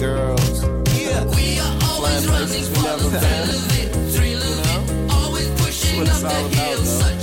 girls. 0.00 0.62
Yeah. 0.94 1.24
We 1.34 1.58
are 1.58 1.76
always 1.90 2.26
running 2.28 2.64
for 2.74 2.98
the 3.02 3.18
thrill 3.18 3.50
of 3.50 3.78
it, 3.78 3.88
thrill 4.14 4.42
of 4.42 4.90
it. 4.90 5.12
Always 5.12 5.48
pushing 5.60 6.08
up 6.08 6.20
the 6.20 6.56
hill, 6.56 7.17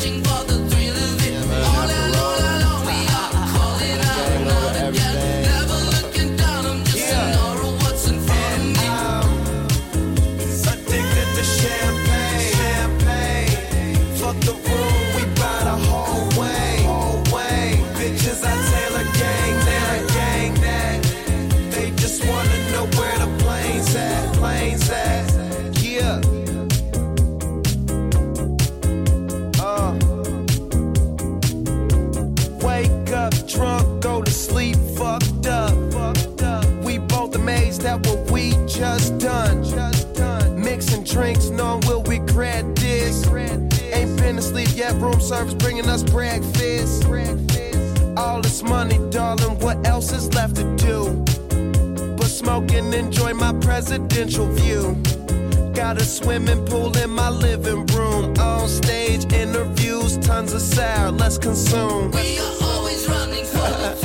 service 45.26 45.56
bringing 45.56 45.90
us 45.90 46.04
breakfast. 46.04 47.04
All 48.16 48.42
this 48.42 48.62
money, 48.62 49.00
darling, 49.10 49.58
what 49.60 49.86
else 49.88 50.12
is 50.12 50.32
left 50.36 50.56
to 50.58 50.64
do? 50.76 51.24
But 52.16 52.28
smoke 52.28 52.72
and 52.72 52.94
enjoy 52.94 53.34
my 53.34 53.52
presidential 53.54 54.46
view. 54.52 54.96
Got 55.74 56.00
a 56.00 56.06
swimming 56.06 56.64
pool 56.68 56.96
in 56.98 57.10
my 57.10 57.30
living 57.30 57.88
room. 57.88 58.38
On 58.38 58.68
stage 58.68 59.34
interviews, 59.34 60.18
tons 60.20 60.54
of 60.54 60.62
sour, 60.62 61.10
let's 61.12 61.40
consume. 61.40 62.12
We 62.12 62.38
are 62.38 62.54
always 62.62 63.08
running 63.08 63.46
for 63.46 63.68
the 63.82 63.98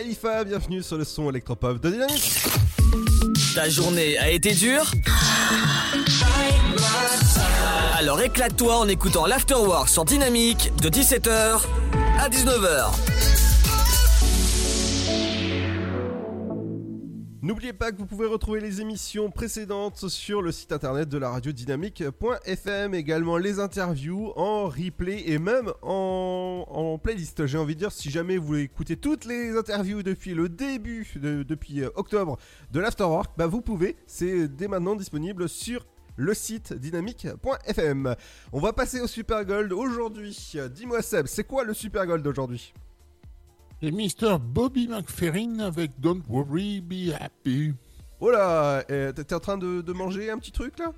Khalifa, 0.00 0.44
bienvenue 0.44 0.82
sur 0.82 0.96
le 0.96 1.04
son 1.04 1.28
électropop 1.28 1.78
de 1.78 1.90
Dynamique. 1.90 2.32
Ta 3.54 3.68
journée 3.68 4.16
a 4.16 4.30
été 4.30 4.54
dure 4.54 4.90
Alors 7.98 8.22
éclate-toi 8.22 8.78
en 8.78 8.88
écoutant 8.88 9.26
l'Afterwork 9.26 9.90
sur 9.90 10.06
Dynamique 10.06 10.72
de 10.80 10.88
17h 10.88 11.60
à 12.18 12.30
19h. 12.30 13.09
N'oubliez 17.42 17.72
pas 17.72 17.90
que 17.90 17.96
vous 17.96 18.04
pouvez 18.04 18.26
retrouver 18.26 18.60
les 18.60 18.82
émissions 18.82 19.30
précédentes 19.30 20.08
sur 20.10 20.42
le 20.42 20.52
site 20.52 20.72
internet 20.72 21.08
de 21.08 21.16
la 21.16 21.30
radio 21.30 21.52
dynamique.fm, 21.52 22.92
également 22.92 23.38
les 23.38 23.58
interviews 23.58 24.32
en 24.36 24.66
replay 24.66 25.22
et 25.26 25.38
même 25.38 25.72
en, 25.80 27.00
playlist. 27.02 27.46
J'ai 27.46 27.56
envie 27.56 27.74
de 27.74 27.78
dire, 27.78 27.92
si 27.92 28.10
jamais 28.10 28.36
vous 28.36 28.46
voulez 28.46 28.62
écouter 28.64 28.98
toutes 28.98 29.24
les 29.24 29.56
interviews 29.56 30.02
depuis 30.02 30.34
le 30.34 30.50
début, 30.50 31.10
de- 31.16 31.42
depuis 31.42 31.82
euh, 31.82 31.88
octobre 31.94 32.36
de 32.72 32.80
l'Afterwork, 32.80 33.32
bah 33.38 33.46
vous 33.46 33.62
pouvez, 33.62 33.96
c'est 34.06 34.46
dès 34.46 34.68
maintenant 34.68 34.94
disponible 34.94 35.48
sur 35.48 35.86
le 36.16 36.34
site 36.34 36.74
dynamique.fm. 36.74 38.16
On 38.52 38.60
va 38.60 38.74
passer 38.74 39.00
au 39.00 39.06
Super 39.06 39.46
Gold 39.46 39.72
aujourd'hui. 39.72 40.52
Dis-moi 40.74 41.00
Seb, 41.00 41.26
c'est 41.26 41.44
quoi 41.44 41.64
le 41.64 41.72
Super 41.72 42.06
Gold 42.06 42.26
aujourd'hui? 42.26 42.74
Et 43.82 43.90
Mr. 43.90 44.38
Bobby 44.38 44.88
McFerrin 44.88 45.58
avec 45.60 45.98
Don't 45.98 46.22
Worry, 46.28 46.80
Be 46.82 47.14
Happy. 47.18 47.72
Oh 48.20 48.30
là, 48.30 48.82
t'es 48.84 49.34
en 49.34 49.40
train 49.40 49.56
de, 49.56 49.80
de 49.80 49.92
manger 49.92 50.30
un 50.30 50.38
petit 50.38 50.52
truc 50.52 50.78
là? 50.78 50.92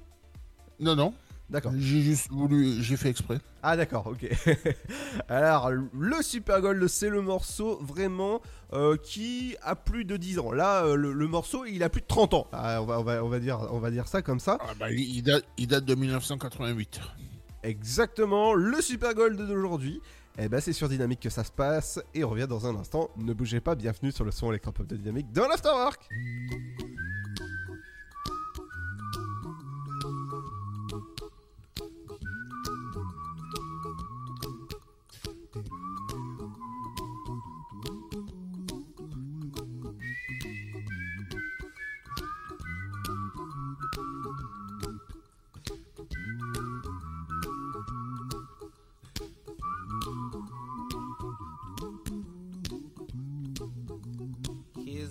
Non, 0.81 0.97
non. 0.97 1.15
D'accord. 1.49 1.73
J'ai 1.77 2.01
juste 2.01 2.31
voulu. 2.31 2.83
J'ai 2.83 2.97
fait 2.97 3.11
exprès. 3.11 3.39
Ah 3.63 3.77
d'accord, 3.77 4.07
ok. 4.07 4.27
Alors, 5.29 5.71
le 5.71 6.23
Super 6.23 6.61
Gold, 6.61 6.85
c'est 6.89 7.11
le 7.11 7.21
morceau 7.21 7.79
vraiment 7.83 8.41
euh, 8.73 8.97
qui 8.97 9.55
a 9.63 9.77
plus 9.77 10.05
de 10.05 10.17
10 10.17 10.39
ans. 10.39 10.51
Là, 10.51 10.85
euh, 10.85 10.97
le, 10.97 11.13
le 11.13 11.27
morceau, 11.29 11.65
il 11.67 11.83
a 11.83 11.91
plus 11.91 12.01
de 12.01 12.07
30 12.07 12.35
ans. 12.35 12.47
Ah, 12.53 12.81
on, 12.81 12.87
va, 12.87 12.99
on, 12.99 13.03
va, 13.05 13.23
on, 13.23 13.29
va 13.29 13.39
dire, 13.39 13.69
on 13.71 13.79
va 13.79 13.91
dire 13.91 14.09
ça 14.09 14.23
comme 14.23 14.41
ça. 14.41 14.57
Ah 14.61 14.73
bah, 14.81 14.91
il, 14.91 15.17
il 15.17 15.23
date, 15.23 15.45
il 15.59 15.67
date 15.67 15.85
de 15.85 15.95
1988. 15.95 17.01
Exactement, 17.63 18.55
le 18.55 18.81
Super 18.81 19.15
Gold 19.15 19.37
d'aujourd'hui. 19.37 20.01
Eh 20.39 20.49
ben, 20.49 20.61
c'est 20.61 20.73
sur 20.73 20.89
Dynamique 20.89 21.21
que 21.21 21.31
ça 21.31 21.45
se 21.45 21.53
passe. 21.53 22.01
Et 22.15 22.25
on 22.25 22.31
revient 22.31 22.47
dans 22.49 22.67
un 22.67 22.75
instant. 22.77 23.11
Ne 23.17 23.35
bougez 23.35 23.61
pas, 23.61 23.75
bienvenue 23.75 24.13
sur 24.13 24.25
le 24.25 24.31
son 24.31 24.51
électropop 24.51 24.87
de 24.87 24.97
Dynamique 24.97 25.31
dans 25.33 25.47
l'Afterwork. 25.47 26.09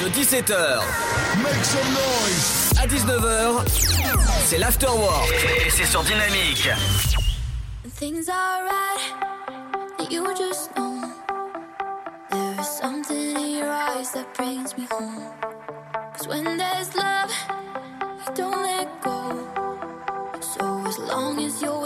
De 0.00 0.08
17h 0.10 0.80
Make 1.42 1.64
some 1.64 1.88
noise 1.90 2.72
à 2.78 2.86
19h, 2.86 3.62
c'est 4.44 4.58
l'afterwork 4.58 5.32
et 5.64 5.70
c'est 5.70 5.86
sur 5.86 6.02
Dynamique. 6.02 6.68
Things 7.98 8.28
are 8.28 8.64
right, 8.64 10.10
you 10.10 10.24
just 10.36 10.74
know. 10.76 11.00
There 12.30 12.60
is 12.60 12.66
something 12.66 13.36
in 13.36 13.58
your 13.58 13.70
eyes 13.70 14.12
that 14.12 14.26
brings 14.34 14.76
me 14.76 14.86
home. 14.90 15.22
Cause 16.16 16.28
when 16.28 16.44
there's 16.44 16.94
love, 16.94 17.32
you 18.26 18.34
don't 18.34 18.62
let 18.62 18.88
go. 19.02 19.32
So 20.40 20.86
as 20.86 20.98
long 20.98 21.38
as 21.38 21.62
you're 21.62 21.85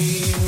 Me. 0.00 0.47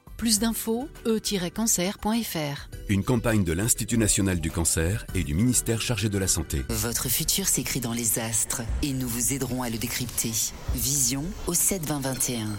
Plus 0.21 0.37
d'infos, 0.37 0.87
e-cancer.fr. 1.07 2.69
Une 2.89 3.03
campagne 3.03 3.43
de 3.43 3.53
l'Institut 3.53 3.97
national 3.97 4.39
du 4.39 4.51
cancer 4.51 5.07
et 5.15 5.23
du 5.23 5.33
ministère 5.33 5.81
chargé 5.81 6.09
de 6.09 6.17
la 6.19 6.27
santé. 6.27 6.61
Votre 6.69 7.09
futur 7.09 7.47
s'écrit 7.47 7.79
dans 7.79 7.91
les 7.91 8.19
astres 8.19 8.61
et 8.83 8.93
nous 8.93 9.07
vous 9.07 9.33
aiderons 9.33 9.63
à 9.63 9.71
le 9.71 9.79
décrypter. 9.79 10.31
Vision 10.75 11.23
au 11.47 11.55
7 11.55 11.87
20 11.87 12.01
21. 12.01 12.49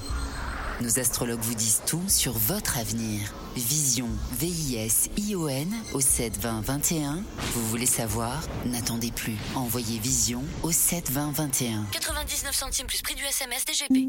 Nos 0.80 0.98
astrologues 0.98 1.39
vous 1.40 1.55
disent 1.55 1.82
tout 1.86 2.02
sur 2.09 2.32
votre 2.32 2.78
avenir. 2.78 3.32
Vision, 3.55 4.09
V-I-S-I-O-N 4.40 5.72
au 5.94 6.01
7 6.01 6.39
20 6.39 6.62
21. 6.62 7.22
Vous 7.55 7.68
voulez 7.68 7.86
savoir? 7.86 8.43
N'attendez 8.66 9.12
plus. 9.12 9.36
Envoyez 9.55 10.01
Vision 10.01 10.43
au 10.64 10.72
7 10.72 11.12
20 11.12 11.30
21. 11.30 11.86
99 11.93 12.56
centimes 12.56 12.89
plus 12.89 13.02
prix 13.02 13.14
du 13.14 13.22
SMS 13.22 13.64
DGP. 13.64 14.09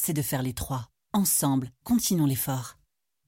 c'est 0.00 0.12
de 0.12 0.22
faire 0.22 0.42
les 0.42 0.54
trois. 0.54 0.88
Ensemble, 1.12 1.70
continuons 1.84 2.26
l'effort. 2.26 2.76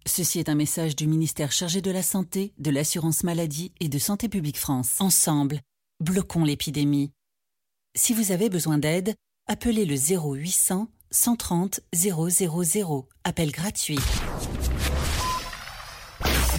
Ceci 0.06 0.38
est 0.38 0.48
un 0.48 0.54
message 0.54 0.96
du 0.96 1.06
ministère 1.06 1.52
chargé 1.52 1.80
de 1.80 1.90
la 1.90 2.02
Santé, 2.02 2.54
de 2.58 2.70
l'Assurance 2.70 3.22
Maladie 3.22 3.72
et 3.80 3.88
de 3.88 3.98
Santé 3.98 4.28
publique 4.28 4.58
France. 4.58 5.00
Ensemble, 5.00 5.60
bloquons 6.00 6.44
l'épidémie. 6.44 7.12
Si 7.94 8.14
vous 8.14 8.32
avez 8.32 8.48
besoin 8.48 8.78
d'aide, 8.78 9.14
appelez 9.46 9.84
le 9.84 9.96
0800 9.96 10.88
130 11.10 11.80
000. 11.92 13.08
Appel 13.24 13.50
gratuit. 13.52 13.98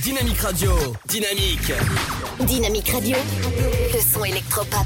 Dynamique 0.03 0.41
Radio 0.41 0.72
Dynamique 1.07 1.72
Dynamique 2.45 2.90
Radio 2.90 3.18
Le 3.94 3.99
son 3.99 4.23
électropop 4.26 4.85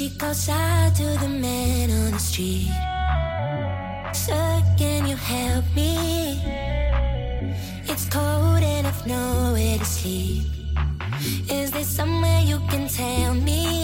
She 0.00 0.08
calls 0.08 0.48
out 0.48 0.94
to 0.96 1.04
the 1.20 1.28
man 1.28 1.90
on 1.90 2.12
the 2.12 2.18
street. 2.18 2.72
Sir, 4.14 4.62
can 4.78 5.06
you 5.06 5.14
help 5.14 5.66
me? 5.76 6.40
It's 7.84 8.08
cold 8.08 8.62
and 8.62 8.86
I've 8.86 9.06
nowhere 9.06 9.76
to 9.76 9.84
sleep. 9.84 10.44
Is 11.50 11.70
there 11.72 11.84
somewhere 11.84 12.40
you 12.46 12.60
can 12.70 12.88
tell 12.88 13.34
me? 13.34 13.79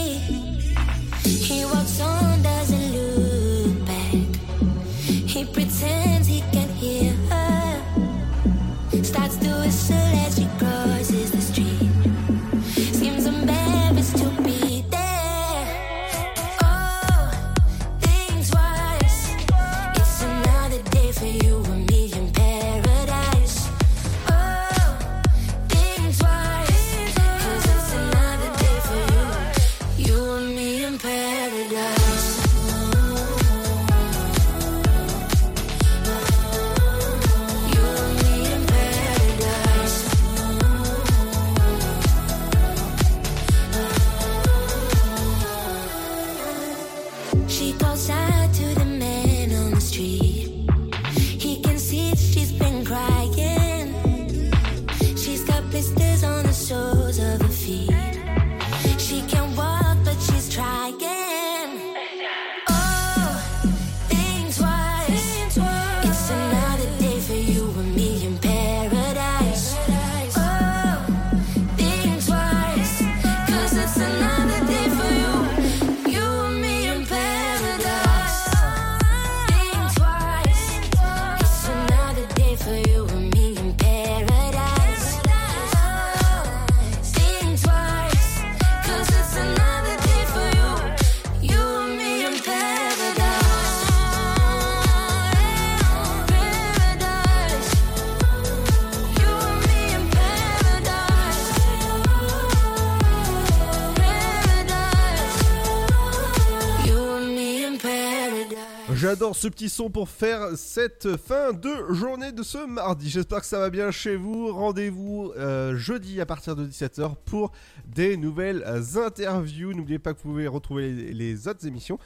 Ce 109.36 109.48
petit 109.48 109.68
son 109.68 109.90
pour 109.90 110.08
faire 110.08 110.56
cette 110.56 111.16
fin 111.18 111.52
de 111.52 111.92
journée 111.92 112.32
de 112.32 112.42
ce 112.42 112.66
mardi. 112.66 113.10
J'espère 113.10 113.40
que 113.40 113.46
ça 113.46 113.58
va 113.58 113.68
bien 113.68 113.90
chez 113.90 114.16
vous. 114.16 114.52
Rendez-vous 114.52 115.32
euh, 115.36 115.76
jeudi 115.76 116.20
à 116.20 116.26
partir 116.26 116.56
de 116.56 116.66
17h 116.66 117.16
pour 117.26 117.52
des 117.86 118.16
nouvelles 118.16 118.64
interviews. 118.96 119.74
N'oubliez 119.74 119.98
pas 119.98 120.14
que 120.14 120.18
vous 120.22 120.30
pouvez 120.30 120.46
retrouver 120.48 120.90
les, 120.90 121.12
les 121.12 121.48
autres 121.48 121.66
émissions 121.66 121.98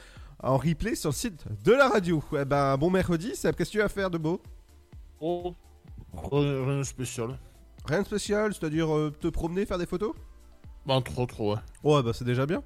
en 0.43 0.57
replay 0.57 0.95
sur 0.95 1.11
le 1.11 1.15
site 1.15 1.45
de 1.63 1.71
la 1.71 1.87
radio. 1.87 2.21
Eh 2.37 2.43
ben, 2.43 2.75
bon 2.77 2.89
mercredi, 2.89 3.33
Seb, 3.35 3.55
qu'est-ce 3.55 3.69
que 3.69 3.77
tu 3.77 3.81
vas 3.81 3.89
faire 3.89 4.09
de 4.09 4.17
beau? 4.17 4.41
Oh, 5.21 5.55
rien 6.31 6.65
rien 6.65 6.77
de 6.79 6.83
spécial. 6.83 7.39
Rien 7.85 8.01
de 8.01 8.07
spécial, 8.07 8.53
c'est-à-dire 8.53 8.93
euh, 8.93 9.11
te 9.17 9.27
promener, 9.27 9.65
faire 9.65 9.77
des 9.77 9.85
photos? 9.85 10.13
Bah, 10.85 10.99
trop, 11.03 11.25
trop, 11.25 11.53
ouais. 11.53 11.59
Ouais, 11.83 12.03
bah 12.03 12.11
c'est 12.13 12.25
déjà 12.25 12.45
bien. 12.45 12.61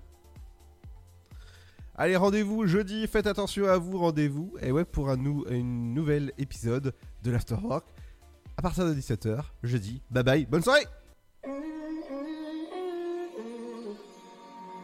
Allez, 1.98 2.16
rendez-vous 2.16 2.68
jeudi, 2.68 3.08
faites 3.08 3.28
attention 3.28 3.68
à 3.68 3.78
vous, 3.78 3.98
rendez-vous. 3.98 4.54
Et 4.62 4.72
ouais, 4.72 4.86
pour 4.86 5.10
un 5.10 5.18
nou 5.18 5.46
une 5.50 5.94
nouvelle 5.94 6.34
épisode 6.38 6.94
de 7.24 7.32
l'Afterwork 7.32 7.86
à 8.58 8.62
partir 8.62 8.86
de 8.86 8.94
17h, 8.94 9.42
jeudi. 9.64 10.02
Bye 10.10 10.24
bye, 10.24 10.46
bonne 10.46 10.64
soirée 10.64 10.86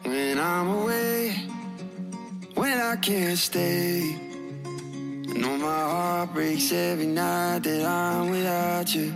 When 0.03 0.37
I'm 0.37 0.67
away, 0.67 1.33
when 2.55 2.79
I 2.79 2.95
can't 3.01 3.37
stay. 3.37 4.31
Breaks 6.33 6.71
every 6.71 7.07
night 7.07 7.67
I'm 7.67 8.29
without 8.29 8.95
you. 8.95 9.13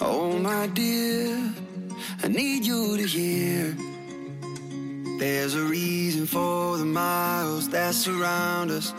Oh, 0.00 0.38
my 0.38 0.68
dear, 0.68 1.36
I 2.22 2.28
need 2.28 2.64
you 2.64 2.96
to 2.96 3.04
hear. 3.04 3.74
There's 5.18 5.56
a 5.56 5.64
reason 5.64 6.26
for 6.26 6.76
the 6.76 6.84
miles 6.84 7.68
that 7.70 7.92
surround 7.92 8.70
us. 8.70 8.92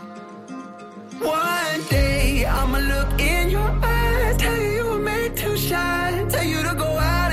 One 1.18 1.82
day 1.90 2.46
I'ma 2.46 2.80
look 2.80 3.22
in 3.22 3.50
your 3.50 3.72
eyes, 3.82 4.36
tell 4.36 4.58
you 4.58 4.70
you 4.70 4.86
were 4.86 5.00
made 5.00 5.38
to 5.38 5.56
shine, 5.56 6.28
tell 6.28 6.44
you 6.44 6.62
to 6.62 6.76
go 6.76 6.98
out 6.98 7.29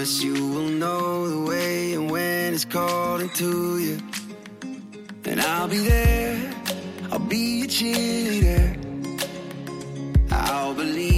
promise 0.00 0.22
you 0.22 0.32
will 0.32 0.70
know 0.70 1.28
the 1.28 1.50
way 1.50 1.92
and 1.92 2.10
when 2.10 2.54
it's 2.54 2.64
calling 2.64 3.28
to 3.28 3.78
you. 3.78 3.98
And 5.26 5.38
I'll 5.42 5.68
be 5.68 5.76
there, 5.76 6.54
I'll 7.12 7.18
be 7.18 7.60
your 7.60 7.68
cheerleader. 7.68 8.68
I'll 10.30 10.72
believe. 10.72 11.09